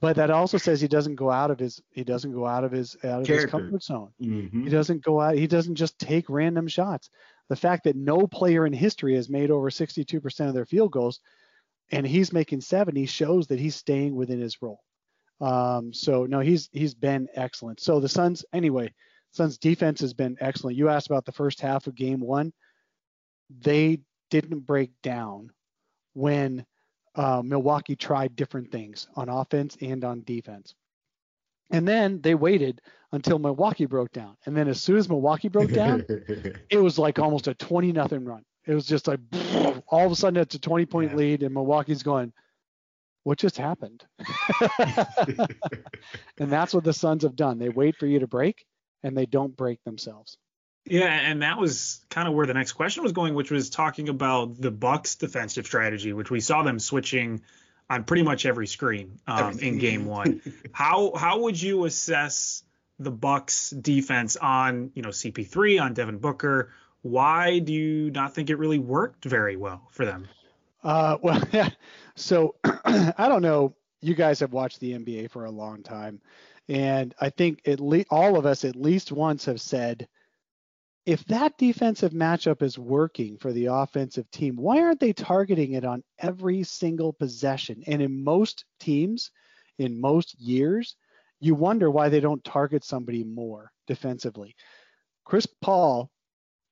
But 0.00 0.16
that 0.16 0.28
also 0.28 0.58
says 0.58 0.80
he 0.80 0.88
doesn't 0.88 1.14
go 1.14 1.30
out 1.30 1.52
of 1.52 1.58
his 1.60 1.80
he 1.92 2.02
doesn't 2.02 2.32
go 2.32 2.44
out 2.48 2.64
of 2.64 2.72
his 2.72 2.96
out 3.04 3.20
of 3.20 3.26
his 3.28 3.46
comfort 3.46 3.84
zone. 3.84 4.10
Mhm. 4.20 4.64
He 4.64 4.70
doesn't 4.70 5.04
go 5.04 5.20
out. 5.20 5.36
He 5.36 5.46
doesn't 5.46 5.76
just 5.76 6.00
take 6.00 6.28
random 6.28 6.66
shots. 6.66 7.10
The 7.48 7.54
fact 7.54 7.84
that 7.84 7.94
no 7.94 8.26
player 8.26 8.66
in 8.66 8.72
history 8.72 9.14
has 9.14 9.28
made 9.30 9.52
over 9.52 9.70
62% 9.70 10.48
of 10.48 10.54
their 10.54 10.66
field 10.66 10.90
goals, 10.90 11.20
and 11.92 12.04
he's 12.04 12.32
making 12.32 12.62
70, 12.62 13.06
shows 13.06 13.46
that 13.46 13.60
he's 13.60 13.76
staying 13.76 14.16
within 14.16 14.40
his 14.40 14.60
role. 14.60 14.80
Um, 15.40 15.92
so 15.92 16.26
no, 16.26 16.40
he's 16.40 16.68
he's 16.72 16.94
been 16.94 17.28
excellent. 17.36 17.78
So 17.78 18.00
the 18.00 18.08
Suns, 18.08 18.44
anyway, 18.52 18.92
Suns 19.30 19.58
defense 19.58 20.00
has 20.00 20.12
been 20.12 20.36
excellent. 20.40 20.76
You 20.76 20.88
asked 20.88 21.06
about 21.06 21.24
the 21.24 21.30
first 21.30 21.60
half 21.60 21.86
of 21.86 21.94
Game 21.94 22.18
One. 22.18 22.52
They 23.60 24.00
didn't 24.30 24.66
break 24.66 24.90
down 25.04 25.52
when 26.14 26.64
uh, 27.14 27.42
Milwaukee 27.44 27.96
tried 27.96 28.36
different 28.36 28.70
things 28.70 29.08
on 29.16 29.28
offense 29.28 29.76
and 29.80 30.04
on 30.04 30.22
defense. 30.22 30.74
And 31.72 31.86
then 31.86 32.20
they 32.20 32.34
waited 32.34 32.80
until 33.12 33.38
Milwaukee 33.38 33.86
broke 33.86 34.12
down. 34.12 34.36
And 34.46 34.56
then 34.56 34.68
as 34.68 34.80
soon 34.80 34.96
as 34.96 35.08
Milwaukee 35.08 35.48
broke 35.48 35.72
down, 35.72 36.04
it 36.70 36.78
was 36.78 36.98
like 36.98 37.18
almost 37.18 37.48
a 37.48 37.54
20 37.54 37.92
nothing 37.92 38.24
run. 38.24 38.44
It 38.66 38.74
was 38.74 38.86
just 38.86 39.06
like 39.08 39.20
all 39.88 40.06
of 40.06 40.12
a 40.12 40.16
sudden 40.16 40.40
it's 40.40 40.54
a 40.54 40.58
20 40.60 40.86
point 40.86 41.10
Yeah. 41.12 41.16
lead 41.16 41.42
and 41.42 41.54
Milwaukee's 41.54 42.02
going, 42.02 42.32
what 43.24 43.38
just 43.38 43.56
happened? 43.58 44.04
and 46.38 46.50
that's 46.50 46.72
what 46.74 46.84
the 46.84 46.92
Suns 46.92 47.22
have 47.22 47.36
done. 47.36 47.58
They 47.58 47.68
wait 47.68 47.96
for 47.96 48.06
you 48.06 48.18
to 48.18 48.26
break 48.26 48.64
and 49.02 49.16
they 49.16 49.26
don't 49.26 49.56
break 49.56 49.82
themselves. 49.84 50.38
Yeah, 50.86 51.08
and 51.08 51.42
that 51.42 51.58
was 51.58 52.00
kind 52.08 52.26
of 52.26 52.34
where 52.34 52.46
the 52.46 52.54
next 52.54 52.72
question 52.72 53.02
was 53.02 53.12
going, 53.12 53.34
which 53.34 53.50
was 53.50 53.70
talking 53.70 54.08
about 54.08 54.60
the 54.60 54.70
Bucks' 54.70 55.14
defensive 55.14 55.66
strategy, 55.66 56.12
which 56.12 56.30
we 56.30 56.40
saw 56.40 56.62
them 56.62 56.78
switching 56.78 57.42
on 57.90 58.04
pretty 58.04 58.22
much 58.22 58.46
every 58.46 58.66
screen 58.66 59.18
um, 59.26 59.58
in 59.58 59.78
Game 59.78 60.06
One. 60.06 60.40
how 60.72 61.12
how 61.14 61.40
would 61.40 61.60
you 61.60 61.84
assess 61.84 62.62
the 62.98 63.10
Bucks' 63.10 63.70
defense 63.70 64.36
on 64.36 64.92
you 64.94 65.02
know 65.02 65.10
CP3 65.10 65.82
on 65.82 65.94
Devin 65.94 66.18
Booker? 66.18 66.72
Why 67.02 67.58
do 67.58 67.72
you 67.72 68.10
not 68.10 68.34
think 68.34 68.50
it 68.50 68.56
really 68.56 68.78
worked 68.78 69.24
very 69.24 69.56
well 69.56 69.88
for 69.90 70.04
them? 70.04 70.28
Uh, 70.84 71.18
well, 71.22 71.42
yeah. 71.52 71.70
So 72.16 72.56
I 72.64 73.28
don't 73.28 73.40
know. 73.40 73.74
You 74.02 74.14
guys 74.14 74.40
have 74.40 74.52
watched 74.52 74.80
the 74.80 74.92
NBA 74.92 75.30
for 75.30 75.46
a 75.46 75.50
long 75.50 75.82
time, 75.82 76.20
and 76.68 77.14
I 77.18 77.30
think 77.30 77.62
at 77.66 77.80
least 77.80 78.08
all 78.10 78.36
of 78.36 78.44
us 78.44 78.64
at 78.64 78.76
least 78.76 79.10
once 79.10 79.46
have 79.46 79.60
said, 79.60 80.06
if 81.06 81.24
that 81.26 81.56
defensive 81.56 82.12
matchup 82.12 82.62
is 82.62 82.78
working 82.78 83.38
for 83.38 83.52
the 83.52 83.66
offensive 83.66 84.30
team, 84.30 84.56
why 84.56 84.80
aren't 84.80 85.00
they 85.00 85.12
targeting 85.12 85.72
it 85.72 85.84
on 85.84 86.02
every 86.18 86.62
single 86.62 87.12
possession? 87.12 87.82
And 87.86 88.02
in 88.02 88.22
most 88.22 88.64
teams, 88.78 89.30
in 89.78 90.00
most 90.00 90.38
years, 90.38 90.96
you 91.40 91.54
wonder 91.54 91.90
why 91.90 92.10
they 92.10 92.20
don't 92.20 92.44
target 92.44 92.84
somebody 92.84 93.24
more 93.24 93.72
defensively. 93.86 94.54
Chris 95.24 95.46
Paul 95.46 96.10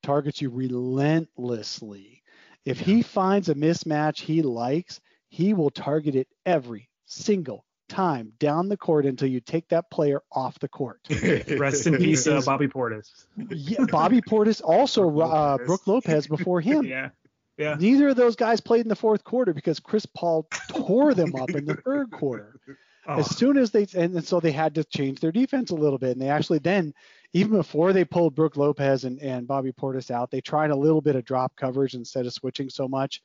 targets 0.02 0.42
you 0.42 0.50
relentlessly. 0.50 2.22
If 2.64 2.78
he 2.78 3.02
finds 3.02 3.48
a 3.48 3.54
mismatch 3.54 4.20
he 4.20 4.42
likes, 4.42 5.00
he 5.30 5.54
will 5.54 5.70
target 5.70 6.14
it 6.14 6.28
every 6.44 6.88
single 7.06 7.64
time 7.88 8.32
down 8.38 8.68
the 8.68 8.76
court 8.76 9.06
until 9.06 9.28
you 9.28 9.40
take 9.40 9.68
that 9.68 9.90
player 9.90 10.22
off 10.32 10.58
the 10.58 10.68
court. 10.68 11.00
Rest 11.58 11.86
in 11.86 11.96
peace, 11.96 12.26
uh, 12.26 12.40
Bobby 12.44 12.68
Portis. 12.68 13.24
Yeah, 13.50 13.84
Bobby 13.90 14.20
Portis, 14.20 14.60
also 14.62 15.10
Brook 15.10 15.30
uh, 15.32 15.50
Lopez. 15.52 15.66
Brook 15.66 15.86
Lopez 15.86 16.26
before 16.26 16.60
him. 16.60 16.84
Yeah. 16.88 17.10
Yeah. 17.58 17.74
Neither 17.78 18.10
of 18.10 18.16
those 18.16 18.36
guys 18.36 18.60
played 18.60 18.82
in 18.82 18.88
the 18.88 18.94
fourth 18.94 19.24
quarter 19.24 19.52
because 19.52 19.80
Chris 19.80 20.06
Paul 20.06 20.46
tore 20.68 21.12
them 21.12 21.34
up 21.34 21.50
in 21.50 21.64
the 21.64 21.74
third 21.84 22.08
quarter. 22.12 22.60
Oh, 23.04 23.18
As 23.18 23.36
soon 23.36 23.56
as 23.56 23.72
they 23.72 23.86
and, 23.96 24.14
and 24.14 24.24
so 24.24 24.38
they 24.38 24.52
had 24.52 24.76
to 24.76 24.84
change 24.84 25.18
their 25.18 25.32
defense 25.32 25.70
a 25.70 25.74
little 25.74 25.98
bit, 25.98 26.12
and 26.12 26.22
they 26.22 26.28
actually 26.28 26.60
then 26.60 26.94
even 27.32 27.56
before 27.56 27.92
they 27.92 28.04
pulled 28.04 28.34
Brook 28.34 28.56
Lopez 28.56 29.04
and, 29.04 29.18
and 29.20 29.48
Bobby 29.48 29.72
Portis 29.72 30.10
out, 30.10 30.30
they 30.30 30.40
tried 30.40 30.70
a 30.70 30.76
little 30.76 31.00
bit 31.00 31.16
of 31.16 31.24
drop 31.24 31.56
coverage 31.56 31.94
instead 31.94 32.26
of 32.26 32.32
switching 32.32 32.70
so 32.70 32.86
much. 32.86 33.22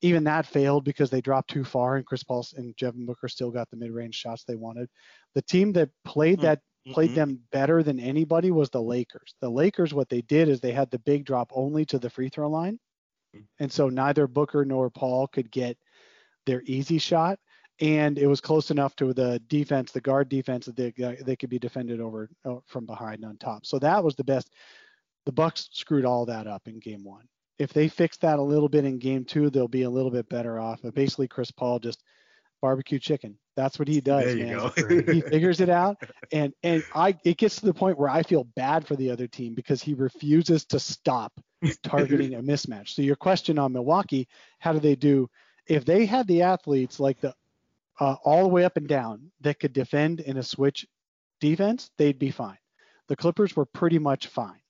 Even 0.00 0.24
that 0.24 0.46
failed 0.46 0.84
because 0.84 1.10
they 1.10 1.20
dropped 1.20 1.50
too 1.50 1.64
far, 1.64 1.96
and 1.96 2.06
Chris 2.06 2.22
Paul 2.22 2.46
and 2.56 2.74
Devin 2.76 3.04
Booker 3.04 3.28
still 3.28 3.50
got 3.50 3.68
the 3.70 3.76
mid-range 3.76 4.14
shots 4.14 4.44
they 4.44 4.54
wanted. 4.54 4.88
The 5.34 5.42
team 5.42 5.72
that 5.72 5.90
played 6.04 6.40
that 6.40 6.60
played 6.92 7.10
them 7.14 7.40
better 7.52 7.82
than 7.82 8.00
anybody 8.00 8.50
was 8.50 8.70
the 8.70 8.80
Lakers. 8.82 9.34
The 9.40 9.50
Lakers, 9.50 9.92
what 9.92 10.08
they 10.08 10.22
did 10.22 10.48
is 10.48 10.60
they 10.60 10.72
had 10.72 10.90
the 10.90 11.00
big 11.00 11.24
drop 11.24 11.50
only 11.52 11.84
to 11.86 11.98
the 11.98 12.08
free 12.10 12.28
throw 12.28 12.48
line, 12.48 12.78
and 13.58 13.70
so 13.70 13.88
neither 13.88 14.26
Booker 14.26 14.64
nor 14.64 14.88
Paul 14.88 15.26
could 15.26 15.50
get 15.50 15.76
their 16.46 16.62
easy 16.64 16.98
shot, 16.98 17.38
and 17.80 18.18
it 18.18 18.26
was 18.26 18.40
close 18.40 18.70
enough 18.70 18.96
to 18.96 19.12
the 19.12 19.40
defense, 19.48 19.92
the 19.92 20.00
guard 20.00 20.28
defense, 20.28 20.66
that 20.66 20.76
they 20.76 20.92
they 21.24 21.36
could 21.36 21.50
be 21.50 21.58
defended 21.58 22.00
over 22.00 22.30
uh, 22.44 22.56
from 22.66 22.86
behind 22.86 23.24
on 23.24 23.36
top. 23.36 23.66
So 23.66 23.78
that 23.80 24.02
was 24.02 24.14
the 24.14 24.24
best. 24.24 24.52
The 25.26 25.32
Bucks 25.32 25.68
screwed 25.72 26.04
all 26.04 26.24
that 26.26 26.46
up 26.46 26.68
in 26.68 26.78
Game 26.78 27.04
One. 27.04 27.28
If 27.58 27.72
they 27.72 27.88
fix 27.88 28.16
that 28.18 28.38
a 28.38 28.42
little 28.42 28.68
bit 28.68 28.84
in 28.84 28.98
Game 28.98 29.24
Two, 29.24 29.50
they'll 29.50 29.68
be 29.68 29.82
a 29.82 29.90
little 29.90 30.10
bit 30.10 30.28
better 30.28 30.58
off. 30.58 30.80
But 30.82 30.94
basically, 30.94 31.28
Chris 31.28 31.50
Paul 31.50 31.78
just 31.78 32.02
barbecue 32.60 32.98
chicken. 32.98 33.38
That's 33.56 33.78
what 33.78 33.88
he 33.88 34.00
does, 34.00 34.34
man. 34.36 34.70
he 35.12 35.20
figures 35.20 35.60
it 35.60 35.68
out, 35.68 35.96
and 36.32 36.52
and 36.62 36.84
I 36.94 37.16
it 37.24 37.36
gets 37.36 37.56
to 37.56 37.66
the 37.66 37.74
point 37.74 37.98
where 37.98 38.08
I 38.08 38.22
feel 38.22 38.44
bad 38.44 38.86
for 38.86 38.96
the 38.96 39.10
other 39.10 39.26
team 39.26 39.54
because 39.54 39.82
he 39.82 39.94
refuses 39.94 40.64
to 40.66 40.78
stop 40.78 41.32
targeting 41.82 42.34
a 42.34 42.42
mismatch. 42.42 42.90
So 42.90 43.02
your 43.02 43.16
question 43.16 43.58
on 43.58 43.72
Milwaukee, 43.72 44.28
how 44.60 44.72
do 44.72 44.80
they 44.80 44.94
do? 44.94 45.28
If 45.66 45.84
they 45.84 46.06
had 46.06 46.26
the 46.26 46.42
athletes 46.42 47.00
like 47.00 47.20
the 47.20 47.34
uh, 48.00 48.16
all 48.24 48.42
the 48.42 48.48
way 48.48 48.64
up 48.64 48.76
and 48.76 48.88
down 48.88 49.30
that 49.40 49.58
could 49.58 49.72
defend 49.72 50.20
in 50.20 50.36
a 50.36 50.42
switch 50.42 50.86
defense, 51.40 51.90
they'd 51.98 52.18
be 52.18 52.30
fine. 52.30 52.58
The 53.08 53.16
Clippers 53.16 53.56
were 53.56 53.66
pretty 53.66 53.98
much 53.98 54.28
fine. 54.28 54.60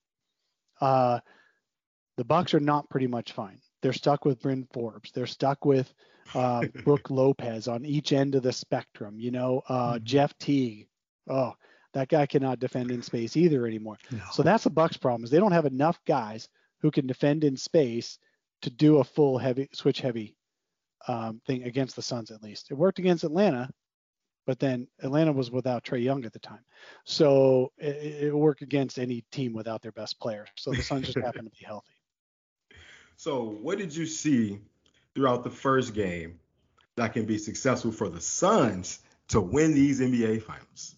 Uh, 0.80 1.20
the 2.18 2.24
Bucks 2.24 2.52
are 2.52 2.60
not 2.60 2.90
pretty 2.90 3.06
much 3.06 3.32
fine. 3.32 3.60
They're 3.80 3.92
stuck 3.92 4.24
with 4.24 4.42
Bryn 4.42 4.66
Forbes. 4.72 5.12
They're 5.12 5.24
stuck 5.24 5.64
with 5.64 5.94
uh, 6.34 6.66
Brook 6.84 7.10
Lopez 7.10 7.68
on 7.68 7.86
each 7.86 8.12
end 8.12 8.34
of 8.34 8.42
the 8.42 8.52
spectrum. 8.52 9.20
You 9.20 9.30
know, 9.30 9.62
uh, 9.68 10.00
Jeff 10.00 10.36
Teague. 10.36 10.88
Oh, 11.30 11.54
that 11.94 12.08
guy 12.08 12.26
cannot 12.26 12.58
defend 12.58 12.90
in 12.90 13.02
space 13.02 13.36
either 13.36 13.66
anymore. 13.66 13.98
So 14.32 14.42
that's 14.42 14.64
the 14.64 14.70
Bucks' 14.70 14.96
problem 14.96 15.24
is 15.24 15.30
they 15.30 15.38
don't 15.38 15.52
have 15.52 15.64
enough 15.64 15.98
guys 16.06 16.48
who 16.80 16.90
can 16.90 17.06
defend 17.06 17.44
in 17.44 17.56
space 17.56 18.18
to 18.62 18.70
do 18.70 18.98
a 18.98 19.04
full 19.04 19.38
heavy 19.38 19.68
switch 19.72 20.00
heavy 20.00 20.36
um, 21.06 21.40
thing 21.46 21.62
against 21.62 21.94
the 21.94 22.02
Suns 22.02 22.32
at 22.32 22.42
least. 22.42 22.70
It 22.70 22.74
worked 22.74 22.98
against 22.98 23.24
Atlanta, 23.24 23.70
but 24.44 24.58
then 24.58 24.88
Atlanta 25.02 25.32
was 25.32 25.52
without 25.52 25.84
Trae 25.84 26.02
Young 26.02 26.24
at 26.24 26.32
the 26.32 26.40
time, 26.40 26.64
so 27.04 27.72
it, 27.78 28.24
it 28.24 28.34
worked 28.34 28.62
against 28.62 28.98
any 28.98 29.24
team 29.30 29.52
without 29.52 29.82
their 29.82 29.92
best 29.92 30.18
player. 30.18 30.46
So 30.56 30.72
the 30.72 30.82
Suns 30.82 31.06
just 31.06 31.18
happened 31.24 31.44
to 31.44 31.58
be 31.58 31.64
healthy. 31.64 31.97
So, 33.18 33.42
what 33.42 33.78
did 33.78 33.94
you 33.94 34.06
see 34.06 34.60
throughout 35.12 35.42
the 35.42 35.50
first 35.50 35.92
game 35.92 36.38
that 36.94 37.12
can 37.12 37.26
be 37.26 37.36
successful 37.36 37.90
for 37.90 38.08
the 38.08 38.20
Suns 38.20 39.00
to 39.30 39.40
win 39.40 39.74
these 39.74 40.00
NBA 40.00 40.40
finals? 40.44 40.94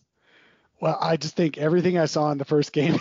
Well, 0.83 0.99
I 1.01 1.17
just 1.17 1.35
think 1.35 1.57
everything 1.57 1.97
I 1.97 2.05
saw 2.05 2.31
in 2.31 2.37
the 2.37 2.45
first 2.45 2.75
game. 2.75 2.99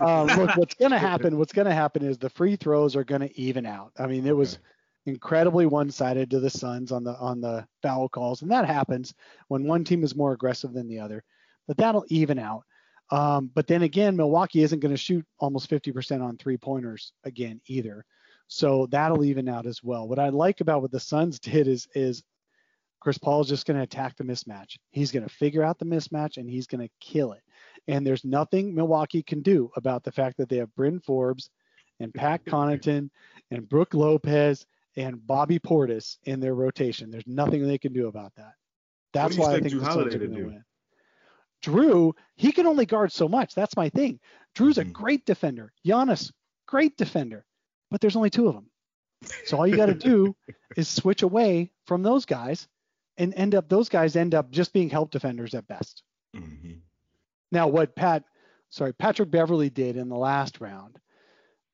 um, 0.00 0.26
look, 0.38 0.56
what's 0.56 0.74
going 0.74 0.92
to 0.92 0.98
happen? 0.98 1.36
What's 1.36 1.52
going 1.52 1.66
to 1.66 1.74
happen 1.74 2.02
is 2.02 2.16
the 2.16 2.30
free 2.30 2.56
throws 2.56 2.96
are 2.96 3.04
going 3.04 3.20
to 3.20 3.38
even 3.38 3.66
out. 3.66 3.92
I 3.98 4.06
mean, 4.06 4.26
it 4.26 4.34
was 4.34 4.60
incredibly 5.04 5.66
one-sided 5.66 6.30
to 6.30 6.40
the 6.40 6.50
Suns 6.50 6.92
on 6.92 7.04
the 7.04 7.14
on 7.18 7.42
the 7.42 7.68
foul 7.82 8.08
calls, 8.08 8.40
and 8.40 8.50
that 8.50 8.64
happens 8.64 9.12
when 9.48 9.64
one 9.64 9.84
team 9.84 10.02
is 10.02 10.16
more 10.16 10.32
aggressive 10.32 10.72
than 10.72 10.88
the 10.88 11.00
other. 11.00 11.22
But 11.68 11.76
that'll 11.76 12.06
even 12.08 12.38
out. 12.38 12.64
Um, 13.10 13.50
but 13.54 13.66
then 13.66 13.82
again, 13.82 14.16
Milwaukee 14.16 14.62
isn't 14.62 14.80
going 14.80 14.94
to 14.94 15.00
shoot 15.00 15.24
almost 15.38 15.70
50% 15.70 16.22
on 16.22 16.36
three-pointers 16.36 17.12
again 17.24 17.60
either. 17.66 18.04
So 18.48 18.86
that'll 18.90 19.24
even 19.24 19.48
out 19.48 19.66
as 19.66 19.82
well. 19.82 20.08
What 20.08 20.18
I 20.18 20.28
like 20.28 20.60
about 20.60 20.82
what 20.82 20.90
the 20.90 21.00
Suns 21.00 21.38
did 21.40 21.68
is 21.68 21.88
is 21.94 22.22
Chris 23.00 23.18
Paul 23.18 23.42
is 23.42 23.48
just 23.48 23.66
going 23.66 23.76
to 23.76 23.82
attack 23.82 24.16
the 24.16 24.24
mismatch. 24.24 24.78
He's 24.90 25.12
going 25.12 25.22
to 25.22 25.32
figure 25.32 25.62
out 25.62 25.78
the 25.78 25.84
mismatch 25.84 26.38
and 26.38 26.48
he's 26.48 26.66
going 26.66 26.80
to 26.80 26.92
kill 27.00 27.32
it. 27.32 27.42
And 27.86 28.04
there's 28.04 28.24
nothing 28.24 28.74
Milwaukee 28.74 29.22
can 29.22 29.42
do 29.42 29.70
about 29.76 30.02
the 30.02 30.10
fact 30.10 30.38
that 30.38 30.48
they 30.48 30.56
have 30.56 30.74
Bryn 30.74 30.98
Forbes 30.98 31.50
and 32.00 32.12
Pat 32.12 32.44
Connaughton 32.46 33.10
and 33.50 33.68
Brook 33.68 33.94
Lopez 33.94 34.66
and 34.96 35.24
Bobby 35.24 35.58
Portis 35.58 36.16
in 36.24 36.40
their 36.40 36.54
rotation. 36.54 37.10
There's 37.10 37.26
nothing 37.26 37.66
they 37.66 37.78
can 37.78 37.92
do 37.92 38.08
about 38.08 38.34
that. 38.36 38.54
That's 39.12 39.36
do 39.36 39.42
you 39.42 39.46
why 39.46 39.54
I 39.54 39.60
think 39.60 39.74
the 39.74 39.84
Suns 39.84 40.14
are 40.14 40.18
going 40.18 40.34
to 40.34 40.44
win. 40.44 40.64
Jrue, 41.66 42.12
he 42.36 42.52
can 42.52 42.66
only 42.66 42.86
guard 42.86 43.10
so 43.12 43.28
much. 43.28 43.54
That's 43.54 43.76
my 43.76 43.88
thing. 43.88 44.20
Jrue's 44.54 44.78
a 44.78 44.84
Mhm. 44.84 44.92
great 44.92 45.26
defender. 45.26 45.72
Giannis, 45.84 46.32
great 46.66 46.96
defender. 46.96 47.44
But 47.90 48.00
there's 48.00 48.16
only 48.16 48.30
two 48.30 48.48
of 48.48 48.54
them. 48.54 48.70
So 49.46 49.56
all 49.58 49.66
you 49.66 49.76
got 49.76 49.86
to 49.86 49.94
do 49.94 50.36
is 50.76 50.88
switch 50.88 51.22
away 51.22 51.72
from 51.86 52.02
those 52.02 52.24
guys 52.24 52.68
and 53.16 53.34
end 53.34 53.54
up 53.54 53.68
those 53.68 53.88
guys 53.88 54.14
end 54.16 54.34
up 54.34 54.50
just 54.50 54.72
being 54.72 54.90
help 54.90 55.10
defenders 55.10 55.54
at 55.54 55.66
best. 55.66 56.02
Mhm. 56.34 56.82
Now 57.50 57.68
what 57.68 57.96
Pat 57.96 58.24
sorry, 58.70 58.92
Patrick 58.92 59.30
Beverley 59.30 59.70
did 59.70 59.96
in 59.96 60.08
the 60.08 60.16
last 60.16 60.60
round 60.60 61.00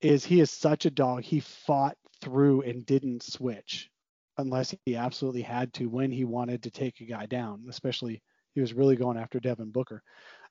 is 0.00 0.24
he 0.24 0.40
is 0.40 0.50
such 0.50 0.86
a 0.86 0.90
dog. 0.90 1.22
He 1.22 1.40
fought 1.40 1.96
through 2.20 2.62
and 2.62 2.86
didn't 2.86 3.22
switch 3.22 3.90
unless 4.38 4.74
he 4.86 4.96
absolutely 4.96 5.42
had 5.42 5.72
to 5.74 5.88
when 5.88 6.10
he 6.10 6.24
wanted 6.24 6.62
to 6.62 6.70
take 6.70 7.00
a 7.00 7.04
guy 7.04 7.26
down, 7.26 7.64
especially 7.68 8.22
he 8.54 8.60
was 8.60 8.74
really 8.74 8.96
going 8.96 9.16
after 9.16 9.40
Devin 9.40 9.70
Booker. 9.70 10.02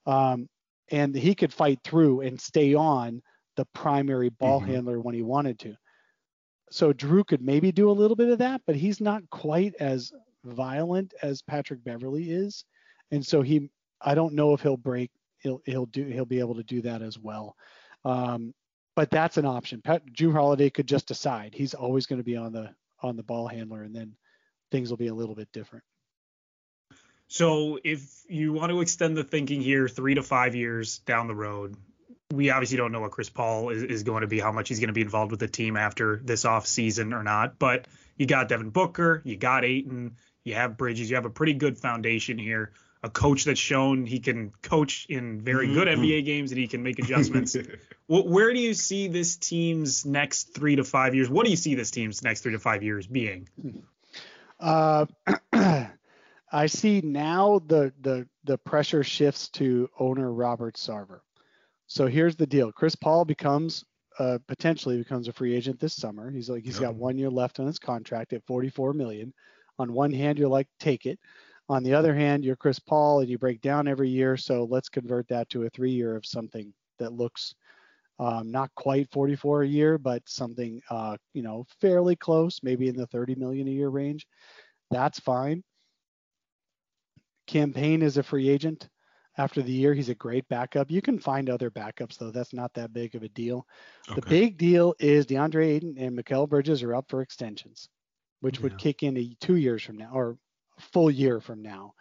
Um, 0.05 0.47
and 0.89 1.15
he 1.15 1.35
could 1.35 1.53
fight 1.53 1.79
through 1.83 2.21
and 2.21 2.39
stay 2.39 2.73
on 2.73 3.21
the 3.55 3.65
primary 3.73 4.29
ball 4.29 4.61
Mhm. 4.61 4.65
handler 4.67 4.99
when 4.99 5.15
he 5.15 5.21
wanted 5.21 5.59
to. 5.59 5.75
So 6.71 6.93
Jrue 6.93 7.25
could 7.27 7.41
maybe 7.41 7.71
do 7.71 7.89
a 7.89 7.93
little 7.93 8.15
bit 8.15 8.29
of 8.29 8.39
that, 8.39 8.61
but 8.65 8.75
he's 8.75 9.01
not 9.01 9.29
quite 9.29 9.75
as 9.75 10.11
violent 10.43 11.13
as 11.21 11.41
Patrick 11.41 11.83
Beverley 11.83 12.31
is. 12.31 12.65
And 13.11 13.25
so 13.25 13.41
he 13.41 13.69
I 13.99 14.15
don't 14.15 14.33
know 14.33 14.53
if 14.53 14.61
he'll 14.61 14.77
break 14.77 15.11
he'll 15.39 15.61
he'll 15.65 15.85
do 15.85 16.05
he'll 16.05 16.25
be 16.25 16.39
able 16.39 16.55
to 16.55 16.63
do 16.63 16.81
that 16.81 17.01
as 17.01 17.19
well. 17.19 17.55
Um, 18.05 18.53
but 18.95 19.09
that's 19.09 19.37
an 19.37 19.45
option. 19.45 19.81
Pat, 19.81 20.05
Jrue 20.07 20.31
Holiday 20.33 20.69
could 20.69 20.87
just 20.87 21.07
decide 21.07 21.53
he's 21.53 21.73
always 21.73 22.05
going 22.05 22.19
to 22.19 22.23
be 22.23 22.37
on 22.37 22.51
the 22.51 22.73
on 23.01 23.15
the 23.15 23.23
ball 23.23 23.47
handler, 23.47 23.83
and 23.83 23.95
then 23.95 24.15
things 24.71 24.89
will 24.89 24.97
be 24.97 25.07
a 25.07 25.13
little 25.13 25.35
bit 25.35 25.51
different. 25.51 25.83
So 27.31 27.79
if 27.81 28.25
you 28.27 28.51
want 28.51 28.73
to 28.73 28.81
extend 28.81 29.15
the 29.15 29.23
thinking 29.23 29.61
here 29.61 29.87
three 29.87 30.15
to 30.15 30.21
five 30.21 30.53
years 30.53 30.99
down 30.99 31.27
the 31.27 31.33
road, 31.33 31.77
we 32.29 32.49
obviously 32.49 32.75
don't 32.75 32.91
know 32.91 32.99
what 32.99 33.11
Chris 33.11 33.29
Paul 33.29 33.69
is, 33.69 33.83
is 33.83 34.03
going 34.03 34.19
to 34.19 34.27
be, 34.27 34.41
how 34.41 34.51
much 34.51 34.67
he's 34.67 34.81
going 34.81 34.89
to 34.89 34.93
be 34.93 34.99
involved 35.01 35.31
with 35.31 35.39
the 35.39 35.47
team 35.47 35.77
after 35.77 36.19
this 36.25 36.43
off 36.43 36.67
season 36.67 37.13
or 37.13 37.23
not. 37.23 37.57
But 37.57 37.87
you 38.17 38.25
got 38.25 38.49
Devin 38.49 38.71
Booker, 38.71 39.21
you 39.23 39.37
got 39.37 39.63
Ayton, 39.63 40.17
you 40.43 40.55
have 40.55 40.75
Bridges, 40.75 41.09
you 41.09 41.15
have 41.15 41.23
a 41.23 41.29
pretty 41.29 41.53
good 41.53 41.77
foundation 41.77 42.37
here. 42.37 42.73
A 43.01 43.09
coach 43.09 43.45
that's 43.45 43.61
shown 43.61 44.05
he 44.05 44.19
can 44.19 44.51
coach 44.61 45.05
in 45.07 45.39
very 45.39 45.67
good 45.67 45.87
Mhm. 45.87 45.99
NBA 45.99 46.25
games 46.25 46.51
and 46.51 46.59
he 46.59 46.67
can 46.67 46.83
make 46.83 46.99
adjustments. 46.99 47.55
Where 48.07 48.51
do 48.51 48.59
you 48.59 48.73
see 48.73 49.07
this 49.07 49.37
team's 49.37 50.05
next 50.05 50.53
three 50.53 50.75
to 50.75 50.83
five 50.83 51.15
years? 51.15 51.29
What 51.29 51.45
do 51.45 51.49
you 51.49 51.55
see 51.57 51.75
this 51.75 51.91
team's 51.91 52.23
next 52.23 52.41
three 52.41 52.51
to 52.51 52.59
five 52.59 52.83
years 52.83 53.07
being? 53.07 53.47
Uh, 54.59 55.05
I 56.51 56.65
see 56.65 57.01
now 57.01 57.59
the 57.67 57.93
the 58.01 58.27
the 58.43 58.57
pressure 58.57 59.03
shifts 59.03 59.49
to 59.49 59.89
owner 59.99 60.33
Robert 60.33 60.75
Sarver. 60.75 61.21
So 61.87 62.07
here's 62.07 62.35
the 62.35 62.47
deal: 62.47 62.71
Chris 62.71 62.95
Paul 62.95 63.25
becomes 63.25 63.85
uh, 64.19 64.37
potentially 64.47 64.97
becomes 64.97 65.27
a 65.27 65.33
free 65.33 65.55
agent 65.55 65.79
this 65.79 65.93
summer. 65.93 66.29
He's 66.29 66.49
like 66.49 66.63
he's 66.63 66.79
got 66.79 66.95
one 66.95 67.17
year 67.17 67.29
left 67.29 67.59
on 67.59 67.65
his 67.67 67.79
contract 67.79 68.33
at 68.33 68.45
44 68.45 68.93
million. 68.93 69.33
On 69.79 69.93
one 69.93 70.11
hand, 70.11 70.37
you're 70.37 70.49
like 70.49 70.67
take 70.79 71.05
it. 71.05 71.19
On 71.69 71.83
the 71.83 71.93
other 71.93 72.13
hand, 72.13 72.43
you're 72.43 72.57
Chris 72.57 72.79
Paul 72.79 73.21
and 73.21 73.29
you 73.29 73.37
break 73.37 73.61
down 73.61 73.87
every 73.87 74.09
year. 74.09 74.35
So 74.35 74.65
let's 74.69 74.89
convert 74.89 75.27
that 75.29 75.49
to 75.49 75.63
a 75.63 75.69
three 75.69 75.91
year 75.91 76.17
of 76.17 76.25
something 76.25 76.73
that 76.99 77.13
looks 77.13 77.55
um, 78.19 78.51
not 78.51 78.69
quite 78.75 79.09
44 79.11 79.63
a 79.63 79.67
year, 79.67 79.97
but 79.97 80.21
something 80.27 80.81
uh, 80.89 81.15
you 81.33 81.41
know 81.41 81.65
fairly 81.79 82.17
close, 82.17 82.59
maybe 82.61 82.89
in 82.89 82.97
the 82.97 83.07
30 83.07 83.35
million 83.35 83.67
a 83.67 83.71
year 83.71 83.89
range. 83.89 84.27
That's 84.91 85.19
fine. 85.19 85.63
Cam 87.51 87.73
Payne 87.73 88.01
is 88.01 88.17
a 88.17 88.23
free 88.23 88.49
agent. 88.49 88.89
after 89.37 89.61
the 89.61 89.71
year. 89.71 89.93
He's 89.93 90.09
a 90.09 90.15
great 90.15 90.47
backup. 90.49 90.91
You 90.91 91.01
can 91.01 91.19
find 91.19 91.49
other 91.49 91.71
backups 91.71 92.17
though. 92.17 92.31
That's 92.31 92.53
not 92.53 92.73
that 92.73 92.93
big 92.93 93.15
of 93.15 93.23
a 93.23 93.29
deal. 93.29 93.65
The 94.15 94.21
big 94.29 94.57
deal 94.57 94.93
is 94.99 95.25
DeAndre 95.25 95.67
Ayton 95.67 95.95
and 95.97 96.17
Mikal 96.17 96.49
Bridges 96.49 96.83
are 96.83 96.95
up 96.95 97.09
for 97.09 97.21
extensions, 97.21 97.89
which 98.41 98.59
would 98.59 98.77
kick 98.77 99.03
in 99.03 99.17
a 99.17 99.35
two 99.39 99.55
years 99.55 99.83
from 99.83 99.97
now 99.97 100.11
or 100.13 100.37
a 100.77 100.81
full 100.81 101.09
year 101.09 101.39
from 101.39 101.61
now. 101.61 101.93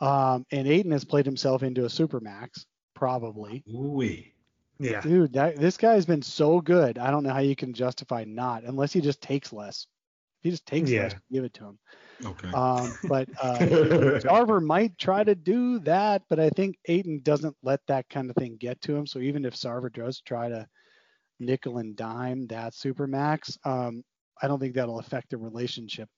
Um, 0.00 0.46
and 0.52 0.68
Ayton 0.68 0.92
has 0.92 1.04
played 1.04 1.26
himself 1.26 1.62
into 1.62 1.84
a 1.84 1.88
supermax, 1.88 2.64
probably. 2.94 3.64
Ooh-wee. 3.68 4.34
Yeah. 4.78 5.00
Dude, 5.00 5.32
that 5.32 5.56
this 5.56 5.76
guy's 5.76 6.06
been 6.06 6.22
so 6.22 6.60
good. 6.60 6.98
I 6.98 7.10
don't 7.10 7.24
know 7.24 7.32
how 7.32 7.40
you 7.40 7.56
can 7.56 7.72
justify 7.72 8.24
not, 8.24 8.62
unless 8.62 8.92
he 8.92 9.00
just 9.00 9.20
takes 9.20 9.52
less. 9.52 9.86
If 10.38 10.44
he 10.44 10.50
just 10.50 10.66
takes 10.66 10.90
less, 10.90 11.12
Yeah. 11.12 11.18
give 11.32 11.44
it 11.44 11.54
to 11.54 11.64
him. 11.64 11.78
Okay. 12.24 12.50
Um, 12.52 12.98
but 13.04 13.28
uh, 13.42 13.58
Sarver 13.58 14.62
might 14.64 14.96
try 14.98 15.24
to 15.24 15.34
do 15.34 15.78
that, 15.80 16.22
but 16.28 16.38
I 16.40 16.50
think 16.50 16.78
Ayton 16.86 17.20
doesn't 17.22 17.56
let 17.62 17.80
that 17.86 18.08
kind 18.08 18.30
of 18.30 18.36
thing 18.36 18.56
get 18.56 18.80
to 18.82 18.96
him. 18.96 19.06
So 19.06 19.18
even 19.20 19.44
if 19.44 19.54
Sarver 19.54 19.92
does 19.92 20.20
try 20.20 20.48
to 20.48 20.66
nickel 21.40 21.78
and 21.78 21.96
dime 21.96 22.46
that 22.48 22.72
supermax, 22.72 23.56
um, 23.66 24.02
I 24.42 24.46
don't 24.48 24.60
think 24.60 24.74
that'll 24.74 25.00
affect 25.00 25.30
the 25.30 25.38
relationship 25.38 26.08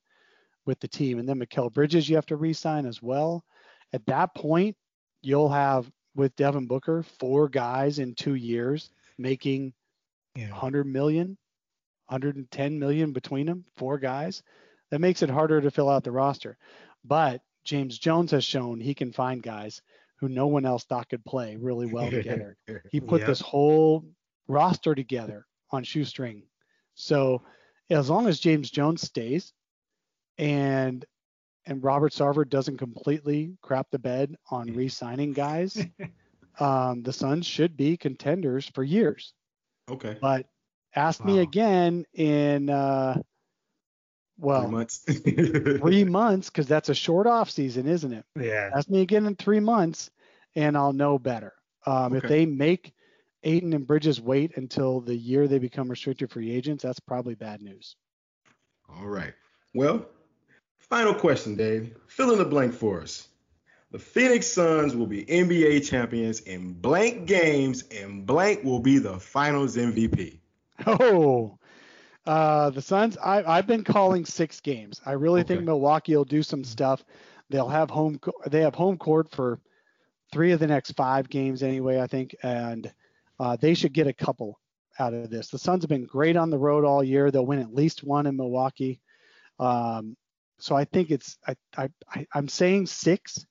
with 0.67 0.79
the 0.81 0.89
team. 0.89 1.19
And 1.19 1.29
then 1.29 1.39
Mikal 1.41 1.73
Bridges, 1.73 2.09
you 2.09 2.17
have 2.17 2.27
to 2.27 2.37
re-sign 2.37 2.87
as 2.87 3.03
well. 3.03 3.45
At 3.93 4.05
that 4.07 4.35
point, 4.35 4.77
you'll 5.23 5.49
have 5.49 5.91
with 6.15 6.35
Devin 6.37 6.67
Booker 6.67 7.03
four 7.03 7.49
guys 7.49 7.99
in 7.99 8.15
two 8.15 8.35
years 8.35 8.91
making 9.19 9.73
Yeah. 10.37 10.51
100 10.51 10.87
million, 10.87 11.37
110 12.11 12.79
million 12.79 13.13
between 13.13 13.47
them, 13.47 13.65
four 13.77 13.99
guys. 13.99 14.43
That 14.91 15.01
makes 15.01 15.23
it 15.23 15.31
harder 15.31 15.61
to 15.61 15.71
fill 15.71 15.89
out 15.89 16.03
the 16.03 16.11
roster. 16.11 16.59
But 17.05 17.43
James 17.65 17.99
Jones 17.99 18.33
has 18.33 18.45
shown 18.45 18.81
he 18.81 18.95
can 18.95 19.13
find 19.13 19.43
guys 19.43 19.81
who 20.17 20.29
no 20.29 20.49
one 20.49 20.67
else 20.67 20.85
thought 20.85 21.09
could 21.09 21.25
play 21.25 21.57
really 21.57 21.87
well 21.87 22.11
together. 22.11 22.57
He 22.91 23.01
put 23.01 23.21
Yep. 23.21 23.29
this 23.29 23.41
whole 23.41 24.05
roster 24.49 24.95
together 24.95 25.47
on 25.71 25.85
shoestring. 25.85 26.43
So 26.95 27.43
as 27.89 28.11
long 28.11 28.27
as 28.27 28.41
James 28.41 28.71
Jones 28.71 29.03
stays 29.03 29.53
and 30.39 31.05
and 31.67 31.85
Robert 31.85 32.13
Sarver 32.13 32.49
doesn't 32.49 32.79
completely 32.79 33.57
crap 33.63 33.91
the 33.91 33.99
bed 33.99 34.35
on 34.51 34.67
re-signing 34.75 35.33
guys, 35.33 35.87
um, 36.59 37.03
the 37.03 37.13
Suns 37.13 37.47
should 37.47 37.77
be 37.77 37.97
contenders 37.97 38.67
for 38.75 38.83
years. 38.83 39.35
okay. 39.89 40.17
But 40.21 40.47
ask 40.95 41.25
me 41.25 41.39
again 41.39 42.05
in 42.15 42.71
uh, 42.71 43.21
well 44.39 44.63
Three 44.63 44.71
months. 44.71 44.99
three 45.81 46.05
months 46.05 46.51
because 46.51 46.67
that's 46.67 46.89
a 46.89 46.95
short 46.95 47.27
off 47.27 47.51
season, 47.51 47.87
isn't 47.87 48.13
it? 48.13 48.25
Yeah. 48.39 48.71
Ask 48.75 48.89
me 48.89 49.03
again 49.03 49.27
in 49.27 49.37
three 49.37 49.61
months, 49.61 50.11
and 50.55 50.77
I'll 50.77 50.93
know 50.93 51.19
better. 51.19 51.53
Um, 51.87 52.15
If 52.15 52.25
they 52.25 52.47
make 52.47 52.93
Ayton 53.43 53.73
and 53.73 53.87
Bridges 53.87 54.21
wait 54.21 54.57
until 54.57 55.01
the 55.01 55.17
year 55.17 55.49
they 55.49 55.59
become 55.59 55.89
restricted 55.89 56.31
free 56.31 56.51
agents, 56.51 56.83
that's 56.83 57.01
probably 57.01 57.35
bad 57.35 57.63
news. 57.63 57.97
All 58.89 59.07
right. 59.07 59.35
Well, 59.75 60.07
final 60.79 61.15
question, 61.15 61.57
Dave. 61.57 61.97
Fill 62.09 62.33
in 62.33 62.39
the 62.39 62.45
blank 62.45 62.75
for 62.75 63.01
us. 63.01 63.29
The 63.93 63.99
Phoenix 63.99 64.47
Suns 64.47 64.95
will 64.95 65.07
be 65.07 65.25
NBA 65.25 65.89
champions 65.89 66.41
in 66.41 66.75
blank 66.75 67.27
games, 67.27 67.83
and 67.91 68.25
blank 68.25 68.63
will 68.63 68.79
be 68.79 68.99
the 68.99 69.19
finals 69.19 69.77
MVP. 69.77 70.40
Oh, 70.87 71.59
uh, 72.27 72.71
the 72.71 72.83
Suns. 72.83 73.17
I, 73.19 73.43
I've 73.43 73.67
been 73.67 73.85
calling 73.85 74.25
six 74.25 74.61
games. 74.61 75.01
I 75.07 75.13
really 75.13 75.43
think 75.43 75.65
Milwaukee 75.65 76.17
will 76.17 76.25
do 76.25 76.43
some 76.43 76.65
stuff. 76.65 77.05
They'll 77.49 77.69
have 77.69 77.91
home. 77.91 78.21
They 78.47 78.61
have 78.61 78.75
home 78.75 78.99
court 78.99 79.31
for 79.31 79.61
three 80.33 80.53
of 80.53 80.61
the 80.61 80.67
next 80.67 80.93
five 80.93 81.29
games 81.29 81.63
anyway. 81.63 82.01
I 82.01 82.07
think, 82.07 82.37
and 82.43 82.93
uh, 83.39 83.57
they 83.61 83.75
should 83.75 83.93
get 83.93 84.07
a 84.07 84.13
couple 84.13 84.61
out 84.99 85.15
of 85.15 85.31
this. 85.31 85.49
The 85.49 85.59
Suns 85.59 85.83
have 85.83 85.89
been 85.89 86.07
great 86.07 86.37
on 86.37 86.51
the 86.51 86.59
road 86.59 86.85
all 86.85 87.03
year. 87.03 87.31
They'll 87.31 87.47
win 87.47 87.59
at 87.61 87.75
least 87.75 88.05
one 88.05 88.27
in 88.27 88.37
Milwaukee. 88.37 89.01
Um, 89.59 90.17
so 90.59 90.77
I 90.77 90.85
think 90.85 91.11
it's. 91.11 91.39
I, 91.47 91.57
I, 91.77 91.89
I 92.15 92.27
I'm 92.35 92.49
saying 92.49 92.87
six. 92.87 93.45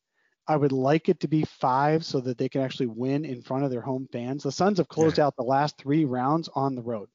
I 0.47 0.55
would 0.55 0.71
like 0.71 1.09
it 1.09 1.19
to 1.19 1.27
be 1.27 1.43
five 1.43 2.03
so 2.03 2.19
that 2.21 2.37
they 2.39 2.49
can 2.49 2.61
actually 2.61 2.87
win 2.87 3.23
in 3.23 3.43
front 3.43 3.65
of 3.65 3.71
their 3.71 3.81
home 3.81 4.07
fans. 4.11 4.43
The 4.43 4.51
Suns 4.51 4.79
have 4.79 4.87
closed 4.87 5.19
out 5.19 5.35
the 5.35 5.43
last 5.43 5.77
three 5.77 6.05
rounds 6.05 6.49
on 6.55 6.73
the 6.73 6.81
road. 6.81 7.07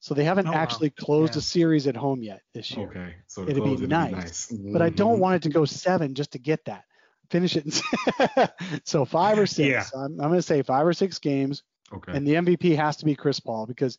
So 0.00 0.14
they 0.14 0.24
haven't 0.24 0.46
Oh, 0.46 0.52
wow. 0.52 0.58
actually 0.58 0.90
closed 0.90 1.34
Yeah. 1.34 1.38
a 1.40 1.42
series 1.42 1.86
at 1.86 1.96
home 1.96 2.22
yet 2.22 2.42
this 2.54 2.70
year. 2.70 2.88
Okay. 2.88 3.14
So 3.26 3.42
It'd 3.42 3.62
be 3.64 3.72
it'd 3.74 3.88
nice, 3.88 4.46
be 4.48 4.72
But 4.72 4.80
I 4.82 4.90
don't 4.90 5.16
Mhm. 5.16 5.20
want 5.20 5.36
it 5.36 5.42
to 5.42 5.48
go 5.48 5.64
seven 5.64 6.14
just 6.14 6.32
to 6.32 6.38
get 6.38 6.64
that. 6.66 6.84
Finish 7.30 7.56
it. 7.56 7.66
in- 7.66 8.48
so 8.84 9.04
five 9.04 9.38
or 9.38 9.46
six. 9.46 9.68
Yeah. 9.68 9.84
I'm, 10.00 10.12
I'm 10.20 10.28
going 10.28 10.34
to 10.34 10.42
say 10.42 10.62
five 10.62 10.86
or 10.86 10.92
six 10.92 11.18
games, 11.18 11.62
Okay. 11.92 12.12
and 12.12 12.26
the 12.26 12.34
MVP 12.36 12.76
has 12.76 12.96
to 12.98 13.04
be 13.04 13.14
Chris 13.16 13.40
Paul 13.40 13.66
because 13.66 13.98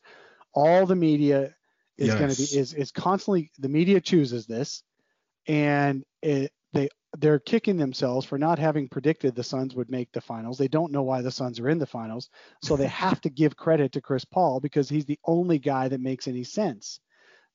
all 0.54 0.86
the 0.86 0.96
media 0.96 1.54
is 1.98 2.16
going 2.16 2.30
to 2.32 2.38
be 2.38 2.44
is 2.44 2.74
is 2.74 2.92
constantly 2.92 3.52
the 3.60 3.68
media 3.70 4.00
chooses 4.00 4.48
this, 4.48 4.84
and 5.48 6.04
it, 6.22 6.52
they 6.74 6.88
they're 7.18 7.40
kicking 7.40 7.78
themselves 7.78 8.26
for 8.26 8.38
not 8.38 8.60
having 8.60 8.88
predicted 8.88 9.36
the 9.36 9.44
Suns 9.44 9.76
would 9.76 9.90
make 9.90 10.12
the 10.12 10.22
finals. 10.22 10.58
They 10.58 10.68
don't 10.68 10.92
know 10.92 11.04
why 11.04 11.22
the 11.22 11.32
Suns 11.32 11.60
are 11.60 11.70
in 11.70 11.80
the 11.80 11.86
finals, 11.88 12.30
so 12.62 12.76
they 12.76 12.88
have 12.88 13.20
to 13.22 13.30
give 13.30 13.58
credit 13.58 13.94
to 13.94 14.02
Chris 14.02 14.26
Paul 14.26 14.60
because 14.60 14.90
he's 14.90 15.06
the 15.06 15.20
only 15.26 15.60
guy 15.60 15.88
that 15.88 16.02
makes 16.02 16.28
any 16.28 16.44
sense 16.44 17.00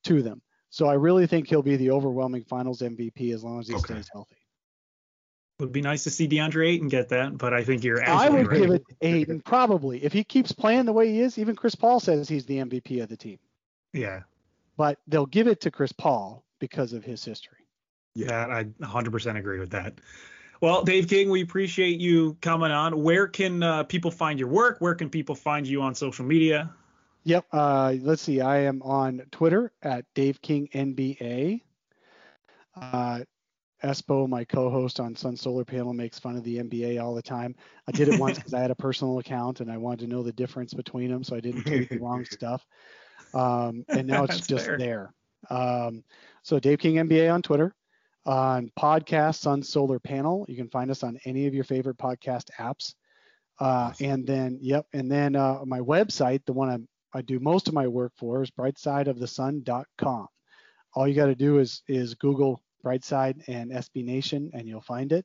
to 0.05 0.22
them. 0.22 0.42
So 0.70 0.86
I 0.86 0.94
really 0.94 1.26
think 1.28 1.48
he'll 1.48 1.62
be 1.62 1.76
the 1.76 1.92
overwhelming 1.92 2.44
finals 2.44 2.80
MVP 2.80 3.32
as 3.32 3.44
long 3.44 3.61
as 3.61 3.68
he 3.68 3.74
Okay. 3.74 3.94
stays 3.94 4.09
healthy. 4.12 4.36
Would 5.61 5.70
be 5.70 5.82
nice 5.82 6.02
to 6.02 6.11
see 6.11 6.26
DeAndre 6.26 6.66
Ayton 6.70 6.88
get 6.88 7.11
that, 7.11 7.38
but 7.38 7.55
I 7.55 7.62
think 7.62 7.84
you're 7.84 8.05
I 8.05 8.28
would 8.28 8.48
right. 8.48 8.61
give 8.61 8.70
it 8.72 8.82
Ayton 9.00 9.40
probably. 9.40 10.02
If 10.02 10.12
he 10.12 10.24
keeps 10.24 10.50
playing 10.50 10.84
the 10.84 10.92
way 10.92 11.12
he 11.12 11.20
is, 11.20 11.38
even 11.38 11.55
Chris 11.55 11.76
Paul 11.76 12.00
says 12.00 12.28
he's 12.28 12.44
the 12.44 12.59
MVP 12.59 13.00
of 13.00 13.09
the 13.09 13.16
team. 13.16 13.38
Yeah. 13.92 14.22
But 14.76 14.98
they'll 15.07 15.26
give 15.26 15.46
it 15.46 15.61
to 15.61 15.70
Chris 15.70 15.92
Paul 15.92 16.44
because 16.59 16.92
of 16.92 17.05
his 17.05 17.24
history. 17.24 17.63
That 18.16 18.50
I 18.50 18.64
100% 18.64 19.36
agree 19.36 19.58
with 19.58 19.70
that. 19.70 19.94
Well, 20.60 20.82
Dave 20.82 21.08
King, 21.08 21.30
we 21.30 21.42
appreciate 21.42 22.00
you 22.00 22.36
coming 22.40 22.70
on. 22.70 23.02
Where 23.02 23.26
can 23.26 23.62
uh, 23.62 23.82
people 23.84 24.10
find 24.10 24.38
your 24.38 24.48
work? 24.48 24.76
Where 24.78 24.94
can 24.94 25.10
people 25.10 25.34
find 25.34 25.66
you 25.66 25.82
on 25.82 25.94
social 25.94 26.24
media? 26.24 26.72
Yep. 27.24 27.46
Uh, 27.52 27.94
let's 28.00 28.22
see. 28.22 28.40
I 28.40 28.58
am 28.58 28.82
on 28.82 29.22
Twitter 29.30 29.72
at 29.82 30.04
Dave 30.14 30.40
King 30.40 30.68
NBA. 30.72 31.62
Uh, 32.80 33.20
Espo, 33.82 34.28
my 34.28 34.44
co-host 34.44 35.00
on 35.00 35.14
Sun 35.14 35.36
Solar 35.36 35.64
Panel, 35.64 35.92
makes 35.92 36.18
fun 36.18 36.36
of 36.36 36.44
the 36.44 36.58
NBA 36.58 37.02
all 37.02 37.14
the 37.14 37.22
time. 37.22 37.54
I 37.86 37.92
did 37.92 38.08
it 38.08 38.18
once 38.18 38.38
because 38.38 38.54
I 38.54 38.60
had 38.60 38.70
a 38.70 38.74
personal 38.74 39.18
account 39.18 39.60
and 39.60 39.70
I 39.70 39.76
wanted 39.76 40.00
to 40.00 40.06
know 40.06 40.22
the 40.22 40.32
difference 40.32 40.72
between 40.72 41.10
them, 41.10 41.22
so 41.24 41.36
I 41.36 41.40
didn't 41.40 41.64
tweet 41.64 41.90
the 41.90 41.98
wrong 41.98 42.24
stuff. 42.30 42.64
Um, 43.34 43.84
and 43.88 44.06
now 44.06 44.24
it's 44.24 44.46
just 44.46 44.66
fair. 44.66 44.78
there. 44.78 45.14
Um, 45.50 46.04
so 46.42 46.58
Dave 46.58 46.78
King 46.78 46.94
NBA 46.94 47.32
on 47.32 47.42
Twitter, 47.42 47.74
on 48.27 48.70
podcasts 48.79 49.47
on 49.47 49.62
Solar 49.62 49.99
Panel. 49.99 50.47
You 50.49 50.57
can 50.57 50.68
find 50.70 50.91
us 50.91 51.03
on 51.03 51.18
any 51.25 51.47
of 51.47 51.55
your 51.55 51.64
favorite 51.64 51.99
podcast 51.99 52.51
apps. 52.59 52.95
Uh, 53.61 53.93
and 54.01 54.27
then, 54.27 54.59
yep, 54.61 54.87
and 54.93 55.11
then 55.11 55.37
uh, 55.37 55.61
my 55.64 55.81
website, 55.81 56.45
the 56.45 56.53
one 56.53 56.70
I'm, 56.70 56.89
I 57.14 57.22
do 57.22 57.39
most 57.39 57.68
of 57.68 57.75
my 57.75 57.87
work 57.87 58.12
for, 58.16 58.43
is 58.43 58.51
brightsideofthesun.com. 58.51 60.27
All 60.95 61.09
you 61.09 61.14
got 61.14 61.27
to 61.27 61.35
do 61.35 61.59
is 61.59 61.83
is 61.89 62.14
Google 62.14 62.62
Brightside 62.85 63.49
and 63.49 63.70
SB 63.70 64.05
Nation, 64.05 64.51
and 64.55 64.68
you'll 64.68 64.81
find 64.81 65.12
it. 65.12 65.25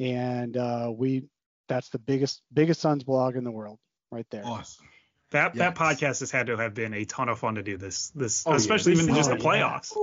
And 0.00 0.56
uh, 0.56 0.92
we, 0.94 1.24
that's 1.68 1.88
the 1.90 1.98
biggest 1.98 2.42
biggest 2.52 2.80
Suns 2.80 3.04
blog 3.04 3.36
in 3.36 3.44
the 3.44 3.50
world, 3.50 3.78
right 4.10 4.26
there. 4.30 4.44
Awesome. 4.44 4.86
That 5.32 5.54
that 5.54 5.74
podcast 5.74 6.20
has 6.20 6.30
had 6.30 6.46
to 6.46 6.56
have 6.56 6.74
been 6.74 6.94
a 6.94 7.04
ton 7.04 7.28
of 7.28 7.38
fun 7.38 7.56
to 7.56 7.62
do 7.62 7.76
this. 7.76 8.10
This 8.10 8.44
Oh, 8.46 8.50
yeah. 8.50 8.56
especially 8.56 8.92
even 8.94 9.14
just 9.14 9.28
the 9.30 9.36
Oh, 9.36 9.52
yeah. 9.52 9.70
playoffs. 9.78 9.96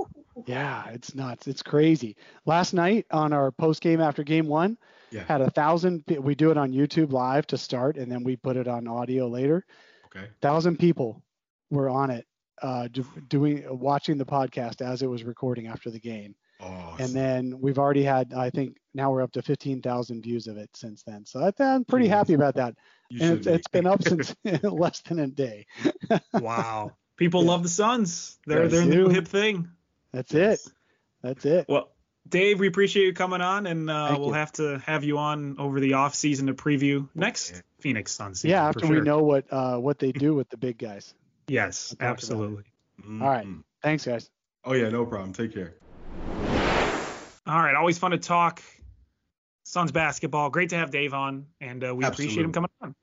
Yeah, 0.46 0.88
it's 0.90 1.14
nuts. 1.14 1.46
It's 1.48 1.62
crazy. 1.62 2.16
Last 2.46 2.72
night 2.72 3.06
on 3.10 3.32
our 3.32 3.50
post 3.50 3.82
game 3.82 4.00
after 4.00 4.22
game 4.22 4.46
one, 4.46 4.78
Yeah. 5.10 5.24
had 5.24 5.40
a 5.40 5.50
thousand. 5.50 6.04
We 6.08 6.34
do 6.34 6.50
it 6.50 6.56
on 6.58 6.72
YouTube 6.72 7.12
live 7.12 7.46
to 7.48 7.58
start, 7.58 7.96
and 7.96 8.10
then 8.10 8.24
we 8.24 8.36
put 8.36 8.56
it 8.56 8.68
on 8.68 8.86
audio 8.88 9.26
later. 9.28 9.64
Okay. 10.06 10.26
Thousand 10.40 10.78
people 10.78 11.22
were 11.70 11.88
on 11.88 12.10
it, 12.10 12.26
uh, 12.62 12.88
do, 12.88 13.04
doing 13.28 13.64
watching 13.68 14.18
the 14.18 14.26
podcast 14.26 14.80
as 14.80 15.02
it 15.02 15.06
was 15.06 15.22
recording 15.24 15.66
after 15.68 15.90
the 15.90 16.00
game. 16.00 16.34
Awesome. 16.62 17.04
And 17.04 17.14
then 17.14 17.60
we've 17.60 17.78
already 17.78 18.02
had, 18.02 18.32
I 18.34 18.50
think, 18.50 18.76
now 18.94 19.10
we're 19.10 19.22
up 19.22 19.32
to 19.32 19.42
15,000 19.42 20.22
views 20.22 20.46
of 20.46 20.56
it 20.56 20.70
since 20.74 21.02
then. 21.02 21.24
So 21.24 21.40
I, 21.40 21.52
I'm 21.62 21.84
pretty 21.84 22.08
happy 22.08 22.34
about 22.34 22.54
that. 22.56 22.74
You 23.08 23.22
and 23.22 23.36
it's, 23.38 23.46
be. 23.46 23.52
it's 23.52 23.68
been 23.68 23.86
up 23.86 24.02
since 24.02 24.34
less 24.62 25.00
than 25.02 25.18
a 25.20 25.26
day. 25.26 25.66
Wow. 26.34 26.92
People 27.16 27.42
love 27.42 27.62
the 27.62 27.68
Suns. 27.68 28.38
They're 28.46 28.62
Yes, 28.64 28.72
they're 28.72 28.80
the 28.82 28.86
new 28.86 29.08
hip 29.08 29.28
thing. 29.28 29.68
That's 30.12 30.32
it. 30.34 30.60
That's 31.22 31.44
it. 31.44 31.66
Well, 31.68 31.90
Dave, 32.28 32.60
we 32.60 32.66
appreciate 32.66 33.04
you 33.04 33.12
coming 33.12 33.40
on, 33.40 33.66
and 33.66 33.90
uh, 33.90 34.14
we'll 34.18 34.28
you. 34.28 34.32
have 34.34 34.52
to 34.52 34.78
have 34.86 35.04
you 35.04 35.18
on 35.18 35.56
over 35.58 35.80
the 35.80 35.94
off 35.94 36.14
season 36.14 36.46
to 36.46 36.54
preview 36.54 37.08
next 37.14 37.52
Yeah. 37.52 37.60
Phoenix 37.80 38.12
Suns 38.12 38.40
season. 38.40 38.50
Yeah, 38.50 38.62
for 38.72 38.78
after 38.78 38.86
we 38.88 38.96
sure. 38.96 39.04
know 39.04 39.22
what 39.22 39.44
uh, 39.50 39.76
what 39.78 39.98
they 39.98 40.12
do 40.12 40.34
with 40.34 40.48
the 40.50 40.56
big 40.56 40.78
guys. 40.78 41.14
Yes, 41.48 41.90
We'll 41.90 41.96
talk 41.96 42.00
about 42.00 42.08
it. 42.08 42.12
absolutely. 42.12 42.64
Mhm. 43.02 43.22
All 43.22 43.28
right. 43.28 43.46
Thanks, 43.82 44.04
guys. 44.06 44.30
Oh 44.64 44.72
yeah, 44.74 44.88
no 44.88 45.04
problem. 45.04 45.32
Take 45.32 45.52
care. 45.54 45.74
All 47.50 47.60
right, 47.60 47.74
always 47.74 47.98
fun 47.98 48.12
to 48.12 48.18
talk 48.18 48.62
Suns 49.64 49.90
basketball. 49.90 50.50
Great 50.50 50.68
to 50.68 50.76
have 50.76 50.92
Dave 50.92 51.12
on, 51.12 51.46
and 51.60 51.82
uh, 51.82 51.92
we 51.92 52.04
appreciate 52.04 52.44
him 52.44 52.52
coming 52.52 52.70
on. 52.80 52.94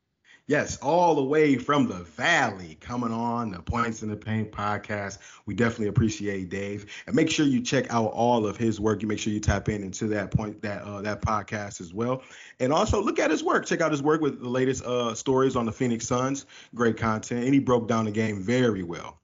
Yes, 0.47 0.77
all 0.77 1.15
the 1.15 1.23
way 1.23 1.57
from 1.57 1.89
the 1.89 2.03
valley 2.03 2.77
coming 2.79 3.11
on 3.11 3.51
the 3.51 3.61
Points 3.61 4.03
in 4.03 4.09
the 4.09 4.15
Paint 4.15 4.53
podcast. 4.53 5.17
We 5.47 5.53
definitely 5.53 5.87
appreciate 5.87 6.47
Dave. 6.47 6.85
And 7.07 7.13
make 7.13 7.29
sure 7.29 7.45
you 7.45 7.61
check 7.61 7.93
out 7.93 8.13
all 8.13 8.47
of 8.47 8.55
his 8.55 8.79
work. 8.79 9.01
You 9.01 9.09
make 9.09 9.19
sure 9.19 9.33
you 9.33 9.41
tap 9.41 9.67
in 9.67 9.83
into 9.83 10.07
that 10.07 10.31
point 10.31 10.61
that 10.61 10.83
uh, 10.83 11.01
that 11.01 11.21
podcast 11.21 11.81
as 11.81 11.93
well. 11.93 12.23
And 12.61 12.71
also 12.71 13.03
look 13.03 13.19
at 13.19 13.29
his 13.29 13.43
work. 13.43 13.65
Check 13.65 13.81
out 13.81 13.91
his 13.91 14.01
work 14.01 14.21
with 14.21 14.39
the 14.39 14.47
latest 14.47 14.85
uh, 14.85 15.13
stories 15.13 15.57
on 15.57 15.65
the 15.65 15.73
Phoenix 15.73 16.07
Suns. 16.07 16.45
Great 16.73 16.95
content. 16.95 17.43
And 17.43 17.53
he 17.53 17.59
broke 17.59 17.89
down 17.89 18.05
the 18.05 18.11
game 18.11 18.41
very 18.41 18.83
well. 18.83 19.19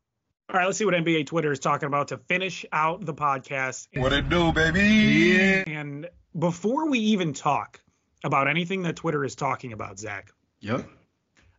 All 0.49 0.59
right, 0.59 0.65
let's 0.65 0.77
see 0.77 0.85
what 0.85 0.93
NBA 0.93 1.25
Twitter 1.25 1.51
is 1.51 1.59
talking 1.59 1.87
about 1.87 2.09
to 2.09 2.17
finish 2.17 2.65
out 2.71 3.05
the 3.05 3.13
podcast. 3.13 3.87
What 3.95 4.11
it 4.13 4.29
do, 4.29 4.51
baby? 4.51 5.63
And 5.65 6.09
before 6.37 6.89
we 6.89 6.99
even 6.99 7.33
talk 7.33 7.79
about 8.23 8.47
anything 8.47 8.83
that 8.83 8.95
Twitter 8.97 9.23
is 9.23 9.35
talking 9.35 9.73
about, 9.73 9.97
Zach, 9.99 10.31
Yep. 10.59 10.85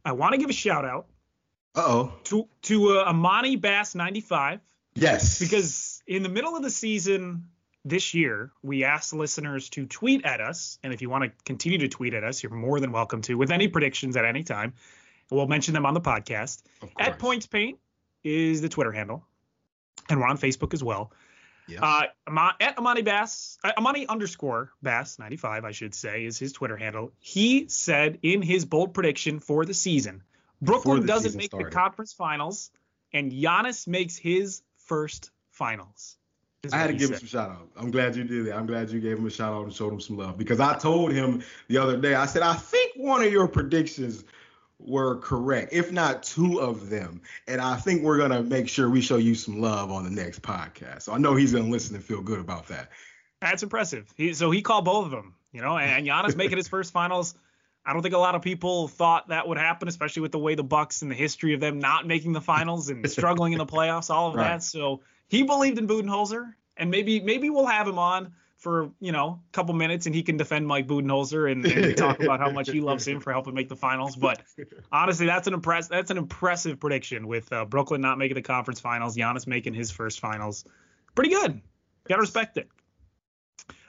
I 0.05 0.13
want 0.13 0.33
to 0.33 0.39
give 0.39 0.51
a 0.51 0.55
shout 0.55 0.85
out 0.85 1.07
Uh-oh. 1.75 2.13
to 2.25 2.47
to 2.63 2.99
uh, 2.99 3.05
Amani 3.05 3.57
Bass 3.57 3.95
95 3.95 4.61
Yes. 4.95 5.39
because 5.41 6.03
in 6.07 6.23
the 6.23 6.29
middle 6.29 6.55
of 6.57 6.63
the 6.63 6.71
season 6.71 7.49
this 7.87 8.15
year, 8.15 8.53
we 8.63 8.85
asked 8.85 9.13
listeners 9.15 9.69
to 9.71 9.87
tweet 9.87 10.25
at 10.25 10.41
us, 10.41 10.79
and 10.83 10.93
if 10.95 11.03
you 11.03 11.09
want 11.11 11.25
to 11.25 11.33
continue 11.45 11.79
to 11.79 11.89
tweet 11.89 12.15
at 12.15 12.23
us, 12.25 12.43
you're 12.43 12.53
more 12.53 12.81
than 12.81 12.93
welcome 12.93 13.23
to 13.23 13.35
with 13.35 13.51
any 13.51 13.69
predictions 13.69 14.17
at 14.17 14.25
any 14.27 14.43
time. 14.43 14.75
We'll 15.31 15.47
mention 15.49 15.73
them 15.75 15.85
on 15.87 15.95
the 15.95 16.01
podcast. 16.03 16.63
At. 16.99 17.19
Points 17.19 17.47
Paint 17.47 17.79
is 18.25 18.61
the 18.61 18.69
Twitter 18.69 18.93
handle, 18.93 19.25
and 20.09 20.19
we're 20.19 20.27
on 20.27 20.39
Facebook 20.39 20.75
as 20.75 20.83
well. 20.83 21.13
Yeah. 21.67 22.09
Uh, 22.27 22.51
at 22.61 22.79
Amani 22.79 23.03
Bass, 23.03 23.59
uh, 23.65 23.73
Amani 23.79 24.07
underscore 24.07 24.71
Bass 24.83 25.19
95, 25.19 25.65
I 25.65 25.71
should 25.71 25.95
say, 25.95 26.25
is 26.25 26.39
his 26.39 26.53
Twitter 26.53 26.77
handle. 26.77 27.13
He 27.21 27.69
said 27.69 28.19
in 28.23 28.43
his 28.43 28.65
bold 28.65 28.93
prediction 28.93 29.41
for 29.41 29.65
the 29.65 29.75
season, 29.75 30.23
Brooklyn 30.61 31.01
the 31.01 31.07
doesn't 31.07 31.31
season 31.31 31.39
make 31.39 31.51
started. 31.51 31.71
the 31.71 31.75
conference 31.75 32.13
finals, 32.13 32.71
and 33.13 33.33
Giannis 33.33 33.87
makes 33.87 34.17
his 34.17 34.63
first 34.77 35.31
finals. 35.51 36.17
I 36.73 36.79
had 36.79 36.87
to 36.87 36.95
give 36.95 37.11
him 37.11 37.19
some 37.19 37.29
shout 37.29 37.51
out. 37.51 37.69
I'm 37.77 37.91
glad 37.91 38.17
you 38.17 38.25
did 38.25 38.47
that. 38.47 38.57
I'm 38.57 38.67
glad 38.67 38.91
you 38.91 39.01
gave 39.01 39.19
him 39.19 39.27
a 39.27 39.31
shout 39.31 39.53
out 39.53 39.65
and 39.65 39.73
showed 39.73 39.93
him 39.93 40.01
some 40.01 40.17
love 40.17 40.39
because 40.39 40.61
I 40.61 40.79
told 40.79 41.13
him 41.13 41.43
the 41.69 41.77
other 41.77 41.97
day, 41.97 42.15
I 42.15 42.25
said, 42.25 42.43
I 42.43 42.55
think 42.55 42.93
one 42.97 43.23
of 43.23 43.31
your 43.31 43.47
predictions 43.47 44.25
were 44.79 45.17
correct, 45.19 45.73
if 45.73 45.93
not 45.93 46.23
two 46.23 46.61
of 46.61 46.91
them. 46.91 47.23
And 47.47 47.61
I 47.61 47.77
think 47.77 48.03
we're 48.03 48.19
going 48.19 48.31
to 48.31 48.43
make 48.43 48.69
sure 48.69 48.91
we 48.91 49.01
show 49.01 49.17
you 49.17 49.35
some 49.35 49.61
love 49.61 49.91
on 49.91 50.05
the 50.05 50.11
next 50.11 50.43
podcast. 50.43 51.03
So 51.03 51.13
I 51.13 51.19
know 51.19 51.35
he's 51.35 51.53
going 51.53 51.65
to 51.65 51.71
listen 51.71 51.95
and 51.95 52.05
feel 52.05 52.21
good 52.21 52.41
about 52.41 52.67
that. 52.69 52.91
That's 53.41 53.63
impressive. 53.63 54.13
He, 54.17 54.35
so 54.35 54.51
he 54.51 54.63
called 54.63 54.85
both 54.85 55.07
of 55.07 55.11
them, 55.11 55.35
you 55.53 55.61
know, 55.61 55.79
and 55.79 56.07
Giannis 56.07 56.37
making 56.37 56.57
his 56.57 56.69
first 56.69 56.93
finals. 56.93 57.35
I 57.87 57.93
don't 57.93 58.03
think 58.03 58.15
a 58.15 58.19
lot 58.19 58.35
of 58.35 58.43
people 58.43 58.89
thought 58.89 59.29
that 59.29 59.47
would 59.47 59.59
happen, 59.59 59.89
especially 59.89 60.23
with 60.23 60.33
the 60.33 60.39
way 60.39 60.55
the 60.55 60.65
Bucks 60.65 61.03
and 61.03 61.11
the 61.11 61.15
history 61.15 61.53
of 61.53 61.61
them 61.61 61.79
not 61.79 62.07
making 62.07 62.33
the 62.33 62.41
finals 62.41 62.89
and 62.89 63.09
struggling 63.11 63.53
in 63.53 63.59
the 63.59 63.67
playoffs, 63.67 64.09
all 64.09 64.29
of 64.29 64.35
Right. 64.37 64.53
that. 64.53 64.63
So 64.63 65.03
he 65.29 65.43
believed 65.43 65.79
in 65.79 65.87
Budenholzer, 65.87 66.55
and 66.77 66.91
maybe 66.91 67.21
maybe 67.21 67.51
we'll 67.51 67.67
have 67.67 67.87
him 67.87 67.99
on 67.99 68.33
for 68.65 68.91
you 68.99 69.13
know 69.13 69.41
a 69.47 69.53
couple 69.53 69.75
minutes, 69.75 70.07
and 70.07 70.15
he 70.15 70.23
can 70.23 70.39
defend 70.39 70.67
Mike 70.67 70.89
Budenholzer 70.89 71.53
and, 71.53 71.65
and 71.67 71.97
talk 71.97 72.19
about 72.21 72.41
how 72.41 72.51
much 72.51 72.71
he 72.71 72.81
loves 72.81 73.07
him 73.07 73.21
for 73.21 73.31
helping 73.31 73.55
make 73.55 73.69
the 73.69 73.77
finals. 73.77 74.17
But 74.17 74.43
honestly, 74.91 75.27
that's 75.27 75.47
an 75.47 75.55
impress 75.55 75.87
that's 75.87 76.11
an 76.11 76.17
impressive 76.17 76.81
prediction 76.81 77.29
with 77.29 77.53
uh, 77.53 77.67
Brooklyn 77.67 78.01
not 78.01 78.19
making 78.19 78.37
the 78.37 78.43
conference 78.43 78.81
finals, 78.81 79.17
Giannis 79.17 79.47
making 79.47 79.75
his 79.75 79.91
first 79.91 80.19
finals. 80.19 80.65
Pretty 81.15 81.31
good. 81.31 81.61
Gotta 82.09 82.23
respect 82.23 82.57
it. 82.57 82.69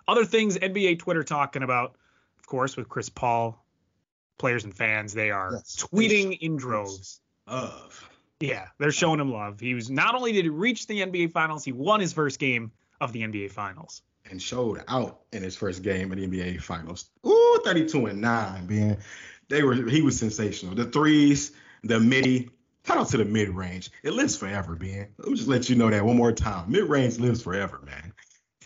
Other 0.07 0.25
things 0.25 0.57
NBA 0.57 0.99
Twitter 0.99 1.23
talking 1.23 1.63
about, 1.63 1.95
of 2.37 2.45
course, 2.45 2.77
with 2.77 2.89
Chris 2.89 3.09
Paul, 3.09 3.65
players 4.37 4.65
and 4.65 4.75
fans, 4.75 5.13
they 5.13 5.31
are 5.31 5.53
Yes. 5.53 5.77
tweeting 5.77 6.37
in 6.41 6.57
droves. 6.57 7.21
Of. 7.47 8.09
Yeah, 8.41 8.67
they're 8.77 8.91
showing 8.91 9.19
him 9.21 9.31
love. 9.31 9.61
He 9.61 9.73
was 9.73 9.89
not 9.89 10.13
only 10.15 10.33
did 10.33 10.43
he 10.43 10.49
reach 10.49 10.85
the 10.87 11.01
NBA 11.01 11.31
Finals, 11.31 11.63
he 11.63 11.71
won 11.71 12.01
his 12.01 12.11
first 12.11 12.39
game 12.39 12.71
of 12.99 13.13
the 13.13 13.21
NBA 13.21 13.51
Finals. 13.51 14.01
And 14.29 14.41
showed 14.41 14.83
out 14.87 15.21
in 15.33 15.43
his 15.43 15.55
first 15.55 15.83
game 15.83 16.11
of 16.11 16.17
the 16.17 16.27
NBA 16.27 16.61
Finals. 16.61 17.09
Ooh, 17.27 17.61
32 17.63 18.07
and 18.07 18.21
9, 18.21 18.67
man. 18.67 18.97
They 19.49 19.61
were 19.61 19.75
he 19.75 20.01
was 20.01 20.17
sensational. 20.17 20.73
The 20.73 20.85
threes, 20.85 21.51
the 21.83 21.99
midi, 21.99 22.49
shout 22.85 22.97
out 22.97 23.09
to 23.09 23.17
the 23.17 23.25
mid 23.25 23.49
range. 23.49 23.91
It 24.03 24.13
lives 24.13 24.35
forever, 24.35 24.75
man. 24.79 25.09
Let 25.17 25.29
me 25.29 25.35
just 25.35 25.47
let 25.47 25.69
you 25.69 25.75
know 25.75 25.89
that 25.89 26.03
one 26.03 26.17
more 26.17 26.31
time. 26.31 26.71
Mid 26.71 26.85
range 26.89 27.19
lives 27.19 27.43
forever, 27.43 27.81
man. 27.85 28.13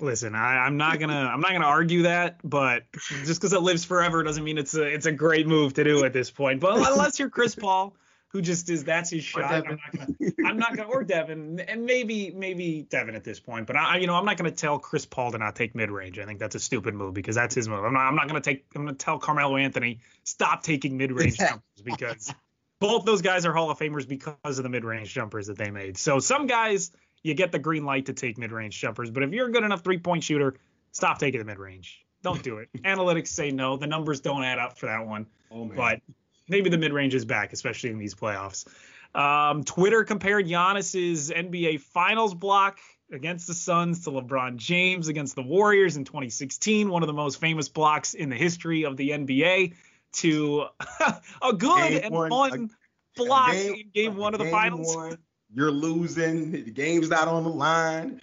Listen, 0.01 0.35
I, 0.35 0.59
I'm 0.59 0.77
not 0.77 0.99
gonna 0.99 1.29
I'm 1.33 1.41
not 1.41 1.51
gonna 1.51 1.65
argue 1.65 2.03
that, 2.03 2.39
but 2.43 2.83
just 3.25 3.41
because 3.41 3.53
it 3.53 3.61
lives 3.61 3.83
forever 3.83 4.23
doesn't 4.23 4.43
mean 4.43 4.57
it's 4.57 4.75
a 4.75 4.83
it's 4.83 5.05
a 5.05 5.11
great 5.11 5.47
move 5.47 5.73
to 5.73 5.83
do 5.83 6.05
at 6.05 6.13
this 6.13 6.31
point. 6.31 6.61
But 6.61 6.77
unless 6.91 7.19
you're 7.19 7.29
Chris 7.29 7.55
Paul, 7.55 7.95
who 8.29 8.41
just 8.41 8.69
is 8.69 8.83
that's 8.83 9.09
his 9.09 9.23
shot, 9.23 9.51
I'm 9.51 9.63
not 9.63 9.91
gonna 9.91 10.31
I'm 10.45 10.57
not 10.57 10.77
gonna 10.77 10.89
or 10.89 11.03
Devin 11.03 11.59
and 11.67 11.85
maybe 11.85 12.31
maybe 12.31 12.85
Devin 12.89 13.15
at 13.15 13.23
this 13.23 13.39
point, 13.39 13.67
but 13.67 13.75
I 13.75 13.97
you 13.97 14.07
know 14.07 14.15
I'm 14.15 14.25
not 14.25 14.37
gonna 14.37 14.51
tell 14.51 14.77
Chris 14.79 15.05
Paul 15.05 15.31
to 15.31 15.37
not 15.37 15.55
take 15.55 15.75
mid 15.75 15.89
range. 15.89 16.19
I 16.19 16.25
think 16.25 16.39
that's 16.39 16.55
a 16.55 16.59
stupid 16.59 16.93
move 16.93 17.13
because 17.13 17.35
that's 17.35 17.55
his 17.55 17.67
move. 17.67 17.83
I'm 17.83 17.93
not 17.93 18.07
I'm 18.07 18.15
not 18.15 18.27
gonna 18.27 18.41
take 18.41 18.65
I'm 18.75 18.85
gonna 18.85 18.95
tell 18.95 19.17
Carmelo 19.17 19.57
Anthony 19.57 19.99
stop 20.23 20.63
taking 20.63 20.97
mid 20.97 21.11
range 21.11 21.37
jumpers 21.39 21.81
because 21.83 22.33
both 22.79 23.05
those 23.05 23.21
guys 23.21 23.45
are 23.45 23.53
Hall 23.53 23.71
of 23.71 23.79
Famers 23.79 24.07
because 24.07 24.59
of 24.59 24.63
the 24.63 24.69
mid 24.69 24.85
range 24.85 25.13
jumpers 25.13 25.47
that 25.47 25.57
they 25.57 25.71
made. 25.71 25.97
So 25.97 26.19
some 26.19 26.45
guys 26.45 26.91
you 27.23 27.33
get 27.33 27.51
the 27.51 27.59
green 27.59 27.83
light 27.83 28.05
to 28.05 28.13
take 28.13 28.37
mid 28.37 28.51
range 28.51 28.79
jumpers, 28.79 29.09
but 29.09 29.23
if 29.23 29.31
you're 29.33 29.47
a 29.47 29.51
good 29.51 29.63
enough 29.63 29.83
three 29.83 29.97
point 29.97 30.23
shooter, 30.23 30.55
stop 30.91 31.17
taking 31.17 31.39
the 31.39 31.45
mid 31.45 31.57
range. 31.57 32.05
Don't 32.21 32.43
do 32.43 32.57
it. 32.57 32.69
Analytics 32.83 33.29
say 33.29 33.49
no. 33.49 33.77
The 33.77 33.87
numbers 33.87 34.19
don't 34.19 34.43
add 34.43 34.59
up 34.59 34.77
for 34.77 34.85
that 34.87 35.07
one 35.07 35.25
Oh 35.51 35.65
man. 35.65 35.75
but 35.75 36.01
maybe 36.49 36.69
the 36.69 36.77
mid 36.77 36.91
range 36.93 37.15
is 37.15 37.25
back, 37.25 37.53
especially 37.53 37.89
in 37.91 37.97
these 37.99 38.15
playoffs. 38.15 38.65
Um, 39.15 39.63
Twitter 39.63 40.03
compared 40.03 40.45
Giannis's 40.47 41.31
NBA 41.31 41.79
Finals 41.81 42.33
block 42.35 42.79
against 43.11 43.47
the 43.47 43.53
Suns 43.55 44.03
to 44.03 44.11
LeBron 44.11 44.57
James 44.57 45.07
against 45.07 45.35
the 45.35 45.41
Warriors 45.41 45.97
in 45.97 46.03
2016, 46.05 46.89
one 46.89 47.01
of 47.01 47.07
the 47.07 47.13
most 47.13 47.39
famous 47.39 47.67
blocks 47.69 48.13
in 48.13 48.29
the 48.29 48.35
history 48.35 48.83
of 48.85 48.97
the 48.97 49.09
NBA, 49.09 49.73
to 50.13 50.65
a 51.41 51.53
good 51.53 51.89
Game 51.89 52.01
and 52.03 52.13
one, 52.13 52.29
fun 52.29 52.69
a- 53.17 53.19
block 53.23 53.51
game- 53.53 53.73
in 53.75 53.89
Game 53.93 54.15
One 54.15 54.33
of 54.33 54.37
the 54.39 54.45
game 54.45 54.53
Finals. 54.53 54.95
one, 54.95 55.17
you're 55.55 55.71
losing. 55.71 56.51
The 56.51 56.61
game's 56.71 57.09
not 57.09 57.27
on 57.27 57.43
the 57.43 57.49
line. 57.49 58.21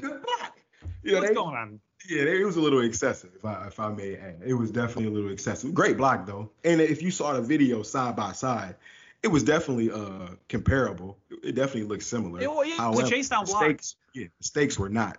Good 0.00 0.22
block. 0.22 0.58
Yeah, 1.02 1.14
What's 1.20 1.28
they- 1.28 1.34
going 1.34 1.56
on? 1.56 1.80
Yeah, 2.08 2.22
it 2.22 2.44
was 2.44 2.56
a 2.56 2.60
little 2.60 2.80
excessive, 2.80 3.30
if 3.36 3.44
I 3.44 3.66
if 3.66 3.78
I 3.78 3.90
may 3.90 4.16
add. 4.16 4.42
It 4.44 4.54
was 4.54 4.70
definitely 4.70 5.06
a 5.06 5.10
little 5.10 5.30
excessive. 5.30 5.74
Great 5.74 5.96
block 5.96 6.26
though, 6.26 6.50
and 6.64 6.80
if 6.80 7.02
you 7.02 7.10
saw 7.10 7.34
the 7.34 7.42
video 7.42 7.82
side 7.82 8.16
by 8.16 8.32
side, 8.32 8.76
it 9.22 9.28
was 9.28 9.42
definitely 9.42 9.90
uh 9.90 10.34
comparable. 10.48 11.18
It 11.42 11.54
definitely 11.54 11.84
looked 11.84 12.04
similar. 12.04 12.40
It 12.40 12.48
yeah, 12.66 12.88
it 12.88 12.96
was 12.96 13.06
a 13.06 13.10
chase 13.10 13.28
down 13.28 13.44
block. 13.44 13.64
Stakes, 13.64 13.96
yeah, 14.14 14.26
the 14.38 14.44
stakes 14.44 14.78
were 14.78 14.88
not 14.88 15.18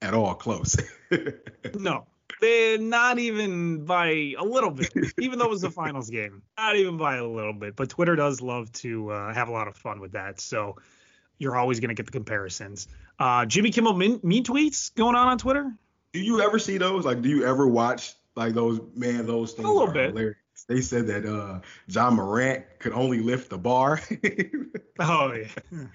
at 0.00 0.14
all 0.14 0.34
close. 0.34 0.76
No, 1.78 2.06
they're 2.40 2.78
not 2.78 3.18
even 3.18 3.84
by 3.84 4.34
a 4.38 4.42
little 4.42 4.70
bit. 4.70 4.92
even 5.18 5.38
though 5.38 5.44
it 5.44 5.50
was 5.50 5.60
the 5.60 5.70
finals 5.70 6.10
game, 6.10 6.42
not 6.56 6.76
even 6.76 6.96
by 6.96 7.16
a 7.16 7.26
little 7.26 7.52
bit. 7.52 7.76
But 7.76 7.90
Twitter 7.90 8.16
does 8.16 8.40
love 8.40 8.72
to 8.72 9.10
uh, 9.10 9.34
have 9.34 9.48
a 9.48 9.52
lot 9.52 9.68
of 9.68 9.76
fun 9.76 10.00
with 10.00 10.12
that. 10.12 10.40
So 10.40 10.76
you're 11.38 11.56
always 11.56 11.80
going 11.80 11.90
to 11.90 11.94
get 11.94 12.06
the 12.06 12.12
comparisons. 12.12 12.88
Uh, 13.18 13.46
Jimmy 13.46 13.70
Kimmel 13.70 13.94
mean, 13.94 14.20
mean 14.22 14.44
tweets 14.44 14.94
going 14.94 15.14
on 15.14 15.28
on 15.28 15.38
Twitter. 15.38 15.72
Do 16.12 16.20
you 16.20 16.40
ever 16.40 16.58
see 16.58 16.78
those? 16.78 17.04
Like, 17.04 17.22
do 17.22 17.28
you 17.28 17.44
ever 17.44 17.66
watch 17.66 18.14
like 18.36 18.54
those? 18.54 18.80
Man, 18.94 19.26
those 19.26 19.52
things 19.52 19.68
a 19.68 19.72
little 19.72 19.92
bit. 19.92 20.10
hilarious. 20.10 20.36
They 20.68 20.80
said 20.80 21.06
that 21.08 21.26
uh 21.26 21.60
John 21.88 22.14
Morant 22.14 22.64
could 22.78 22.92
only 22.92 23.20
lift 23.20 23.50
the 23.50 23.58
bar. 23.58 24.00
Oh 24.98 25.32
yeah. 25.32 25.86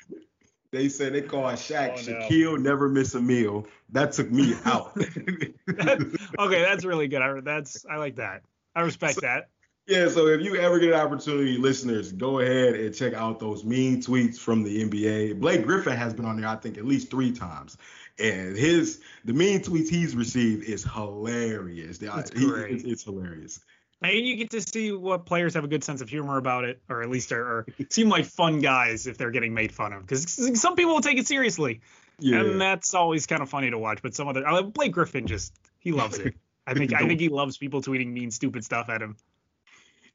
they 0.71 0.89
said 0.89 1.13
they 1.13 1.21
call 1.21 1.43
Shaq 1.53 1.91
Oh, 1.91 2.11
no. 2.11 2.27
Shaquille 2.27 2.59
never 2.61 2.89
miss 2.89 3.13
a 3.13 3.21
meal. 3.21 3.67
That 3.89 4.11
took 4.11 4.31
me 4.31 4.55
out. 4.65 4.97
okay, 4.97 6.61
that's 6.61 6.83
really 6.83 7.07
good. 7.07 7.21
I, 7.21 7.39
that's 7.41 7.85
I 7.89 7.97
like 7.97 8.15
that. 8.17 8.41
I 8.75 8.81
respect 8.81 9.21
that. 9.21 9.49
Yeah, 9.87 10.09
so 10.09 10.27
if 10.27 10.41
you 10.41 10.57
ever 10.57 10.79
get 10.79 10.89
an 10.93 10.99
opportunity, 10.99 11.57
listeners, 11.57 12.11
go 12.11 12.39
ahead 12.39 12.75
and 12.75 12.93
check 12.93 13.13
out 13.13 13.39
those 13.39 13.63
mean 13.63 14.01
tweets 14.01 14.37
from 14.37 14.61
the 14.63 14.83
NBA. 14.83 15.39
Blake 15.39 15.63
Griffin 15.63 15.95
has 15.95 16.13
been 16.13 16.25
on 16.25 16.41
there, 16.41 16.49
I 16.49 16.57
think, 16.57 16.77
at 16.77 16.85
least 16.85 17.09
three 17.09 17.31
times. 17.31 17.77
And 18.19 18.57
his 18.57 18.99
the 19.25 19.33
mean 19.33 19.59
tweets 19.61 19.89
he's 19.89 20.15
received 20.15 20.63
is 20.67 20.83
hilarious. 20.83 21.97
They- 21.99 22.07
It's 22.07 22.31
he- 22.31 22.45
great. 22.47 22.71
it's, 22.75 22.83
it's 22.83 23.03
hilarious. 23.03 23.59
And 24.01 24.13
you 24.27 24.35
get 24.35 24.51
to 24.51 24.61
see 24.61 24.91
what 24.91 25.25
players 25.25 25.55
have 25.55 25.63
a 25.63 25.67
good 25.67 25.83
sense 25.83 26.01
of 26.01 26.09
humor 26.09 26.37
about 26.37 26.65
it, 26.65 26.79
or 26.87 27.01
at 27.01 27.09
least 27.09 27.31
are, 27.31 27.41
are 27.43 27.65
seem 27.89 28.09
like 28.09 28.25
fun 28.25 28.59
guys 28.59 29.07
if 29.07 29.17
they're 29.17 29.31
getting 29.31 29.53
made 29.55 29.71
fun 29.71 29.91
of. 29.91 30.01
Because 30.03 30.59
some 30.61 30.75
people 30.75 30.93
will 30.93 31.01
take 31.01 31.17
it 31.17 31.25
seriously, 31.27 31.81
Yeah. 32.19 32.41
and 32.41 32.61
that's 32.61 32.93
always 32.93 33.25
kind 33.25 33.41
of 33.41 33.49
funny 33.49 33.71
to 33.71 33.77
watch. 33.79 34.01
But 34.03 34.13
some 34.13 34.27
other 34.27 34.47
uh, 34.47 34.61
Blake 34.61 34.91
Griffin 34.91 35.25
just 35.25 35.51
he 35.79 35.91
loves 35.91 36.19
it. 36.19 36.35
I 36.67 36.75
think 36.75 36.93
I 36.93 36.99
think 37.07 37.19
he 37.19 37.29
loves 37.29 37.57
people 37.57 37.81
tweeting 37.81 38.11
mean, 38.13 38.29
stupid 38.29 38.63
stuff 38.63 38.89
at 38.89 39.01
him. 39.01 39.15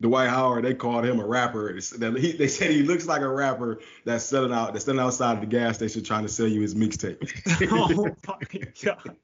Dwight 0.02 0.28
Howard, 0.28 0.64
they 0.64 0.74
called 0.74 1.04
him 1.04 1.18
a 1.20 1.26
rapper. 1.26 1.72
He- 1.72 2.32
They 2.32 2.48
said 2.48 2.70
he 2.70 2.82
looks 2.82 3.06
like 3.06 3.22
a 3.22 3.28
rapper 3.28 3.80
that's 4.04 4.24
selling 4.24 4.52
out, 4.52 4.72
that's 4.72 4.84
standing 4.84 5.02
outside 5.02 5.34
of 5.34 5.40
the 5.40 5.46
gas 5.46 5.76
station 5.76 6.02
trying 6.04 6.24
to 6.24 6.28
sell 6.28 6.46
you 6.48 6.60
his 6.60 6.74
mixtape. 6.74 7.18
oh 7.72 8.08
my 8.28 8.60
god, 8.82 9.16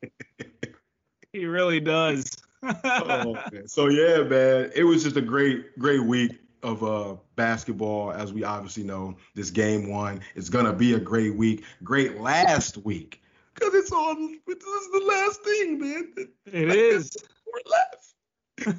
he 1.32 1.44
really 1.44 1.80
does. 1.80 2.36
oh. 2.62 3.36
So 3.66 3.88
yeah, 3.88 4.22
man, 4.22 4.70
it 4.74 4.84
was 4.84 5.02
just 5.02 5.16
a 5.16 5.20
great, 5.20 5.78
great 5.78 6.02
week 6.02 6.32
of 6.62 6.82
uh 6.82 7.16
basketball. 7.36 8.12
As 8.12 8.32
we 8.32 8.44
obviously 8.44 8.84
know, 8.84 9.16
this 9.34 9.50
game 9.50 9.88
one 9.90 10.20
is 10.34 10.48
gonna 10.48 10.72
be 10.72 10.94
a 10.94 11.00
great 11.00 11.34
week, 11.36 11.64
great 11.84 12.20
last 12.20 12.78
week, 12.78 13.20
cause 13.54 13.74
it's 13.74 13.92
on. 13.92 14.38
This 14.46 14.56
is 14.58 14.90
the 14.92 15.04
last 15.06 15.42
thing, 15.42 15.78
man. 15.80 16.12
It 16.46 16.70
is. 16.70 17.16
We're 17.46 17.60
left. 17.70 18.14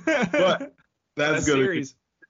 But 0.32 0.74
that's 1.20 1.48
gonna 1.48 1.84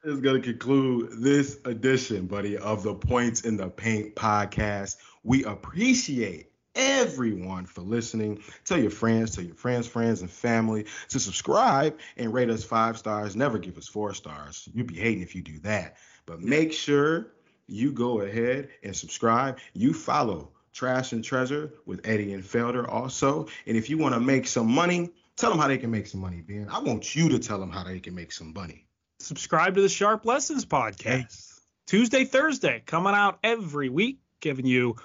is 0.04 0.22
going 0.22 0.42
to 0.42 0.54
conclude 0.54 1.22
this 1.22 1.60
edition, 1.66 2.26
buddy, 2.26 2.58
of 2.58 2.84
the 2.84 2.94
Points 2.94 3.42
in 3.42 3.58
the 3.58 3.70
Paint 3.70 4.16
podcast. 4.16 4.96
We 5.24 5.44
appreciate 5.44 6.52
everyone 6.74 7.66
for 7.66 7.82
listening. 7.82 8.42
Tell 8.64 8.80
your 8.80 8.92
friends, 8.92 9.36
tell 9.36 9.44
your 9.44 9.56
friends, 9.56 9.88
friends, 9.88 10.22
and 10.22 10.32
family 10.32 10.86
to 11.10 11.20
subscribe 11.20 12.00
and 12.16 12.34
rate 12.34 12.50
us 12.50 12.64
five 12.64 12.98
stars. 12.98 13.36
Never 13.36 13.58
give 13.58 13.78
us 13.78 13.88
four 13.88 14.14
stars. 14.14 14.70
You'd 14.74 14.88
be 14.88 14.96
hating 14.96 15.22
if 15.22 15.36
you 15.36 15.42
do 15.42 15.60
that. 15.60 15.98
But 16.26 16.42
make 16.42 16.72
sure 16.72 17.28
you 17.68 17.92
go 17.92 18.22
ahead 18.22 18.70
and 18.84 18.96
subscribe. 18.96 19.60
You 19.74 19.94
follow 19.94 20.52
Trash 20.72 21.12
and 21.12 21.24
Treasure 21.24 21.74
with 21.86 22.08
Eddie 22.08 22.34
and 22.34 22.44
Felder 22.44 22.88
also. 22.88 23.48
And 23.68 23.76
if 23.76 23.90
you 23.90 23.98
want 23.98 24.16
to 24.16 24.22
make 24.22 24.48
some 24.48 24.72
money, 24.72 25.12
tell 25.40 25.50
them 25.50 25.60
how 25.60 25.68
they 25.68 25.78
can 25.78 25.90
make 25.90 26.06
some 26.06 26.22
money, 26.22 26.42
Ben. 26.42 26.68
I 26.70 26.80
want 26.80 27.16
you 27.16 27.30
to 27.30 27.40
tell 27.40 27.60
them 27.60 27.72
how 27.72 27.84
they 27.84 28.00
can 28.00 28.14
make 28.14 28.32
some 28.32 28.54
money. 28.54 28.86
Subscribe 29.20 29.76
to 29.76 29.82
the 29.82 29.90
Sharp 29.90 30.26
Lessons 30.26 30.66
podcast. 30.66 31.60
Tuesday, 31.88 32.26
Thursday, 32.26 32.84
coming 32.86 33.14
out 33.14 33.40
every 33.44 33.90
week, 33.90 34.20
giving 34.42 34.66
you 34.66 34.98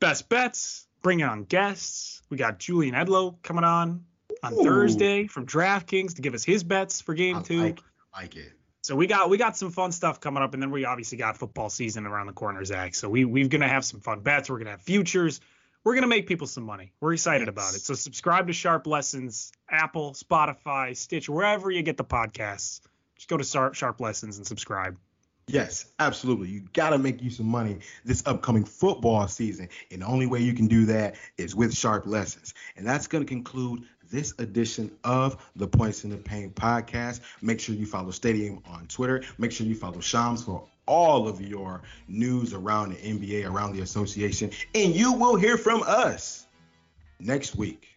best 0.00 0.28
bets, 0.28 0.86
bringing 1.02 1.26
on 1.26 1.44
guests. 1.44 2.22
We 2.30 2.36
got 2.36 2.58
Julian 2.58 2.94
Edlow 2.94 3.40
coming 3.42 3.64
on 3.64 4.04
on 4.42 4.54
Ooh. 4.54 4.64
Thursday 4.64 5.26
from 5.26 5.46
DraftKings 5.46 6.16
to 6.16 6.22
give 6.22 6.34
us 6.34 6.42
his 6.42 6.64
bets 6.64 7.00
for 7.00 7.14
game 7.14 7.36
I 7.36 7.42
two. 7.42 7.62
like, 7.62 7.80
like 8.14 8.36
it. 8.36 8.52
So 8.82 8.96
we 8.96 9.06
got 9.06 9.30
we 9.30 9.36
got 9.36 9.56
some 9.56 9.70
fun 9.70 9.92
stuff 9.92 10.20
coming 10.20 10.42
up, 10.42 10.54
and 10.54 10.62
then 10.62 10.72
we 10.72 10.84
obviously 10.84 11.16
got 11.16 11.36
football 11.36 11.70
season 11.70 12.04
around 12.04 12.26
the 12.26 12.32
corner, 12.32 12.64
Zach. 12.64 12.96
So 12.96 13.08
we 13.08 13.24
we're 13.24 13.46
gonna 13.46 13.68
have 13.68 13.84
some 13.84 14.00
fun 14.00 14.20
bets. 14.20 14.50
We're 14.50 14.58
gonna 14.58 14.70
have 14.70 14.82
futures. 14.82 15.40
We're 15.84 15.94
gonna 15.94 16.06
make 16.06 16.26
people 16.26 16.46
some 16.46 16.64
money. 16.64 16.92
We're 17.00 17.14
excited 17.14 17.48
about 17.48 17.74
it. 17.74 17.80
So 17.80 17.94
subscribe 17.94 18.46
to 18.46 18.52
Sharp 18.52 18.86
Lessons, 18.86 19.52
Apple, 19.68 20.12
Spotify, 20.12 20.96
Stitch, 20.96 21.28
wherever 21.28 21.70
you 21.70 21.82
get 21.82 21.96
the 21.96 22.04
podcasts. 22.04 22.80
Just 23.16 23.28
go 23.28 23.36
to 23.36 23.44
Sharp, 23.44 23.74
Sharp 23.74 24.00
Lessons 24.00 24.38
and 24.38 24.46
subscribe. 24.46 24.96
Yes, 25.48 25.86
absolutely. 25.98 26.48
You 26.48 26.60
got 26.72 26.90
to 26.90 26.98
make 26.98 27.20
you 27.20 27.30
some 27.30 27.46
money 27.46 27.78
this 28.04 28.22
upcoming 28.26 28.64
football 28.64 29.26
season. 29.26 29.68
And 29.90 30.02
the 30.02 30.06
only 30.06 30.26
way 30.26 30.40
you 30.40 30.54
can 30.54 30.68
do 30.68 30.86
that 30.86 31.16
is 31.36 31.54
with 31.54 31.76
Sharp 31.76 32.06
Lessons. 32.06 32.54
And 32.76 32.86
that's 32.86 33.06
going 33.08 33.24
to 33.24 33.28
conclude 33.28 33.82
this 34.08 34.34
edition 34.38 34.90
of 35.04 35.36
the 35.56 35.66
Points 35.66 36.04
in 36.04 36.10
the 36.10 36.16
Paint 36.16 36.54
podcast. 36.54 37.20
Make 37.40 37.60
sure 37.60 37.74
you 37.74 37.86
follow 37.86 38.10
Stadium 38.10 38.62
on 38.66 38.86
Twitter. 38.86 39.24
Make 39.38 39.52
sure 39.52 39.66
you 39.66 39.74
follow 39.74 40.00
Shams 40.00 40.44
for 40.44 40.68
all 40.86 41.28
of 41.28 41.40
your 41.40 41.82
news 42.08 42.52
around 42.52 42.90
the 42.90 42.96
NBA, 42.96 43.48
around 43.50 43.74
the 43.74 43.82
association. 43.82 44.50
And 44.74 44.94
you 44.94 45.12
will 45.12 45.36
hear 45.36 45.56
from 45.56 45.82
us 45.86 46.46
next 47.20 47.56
week. 47.56 47.88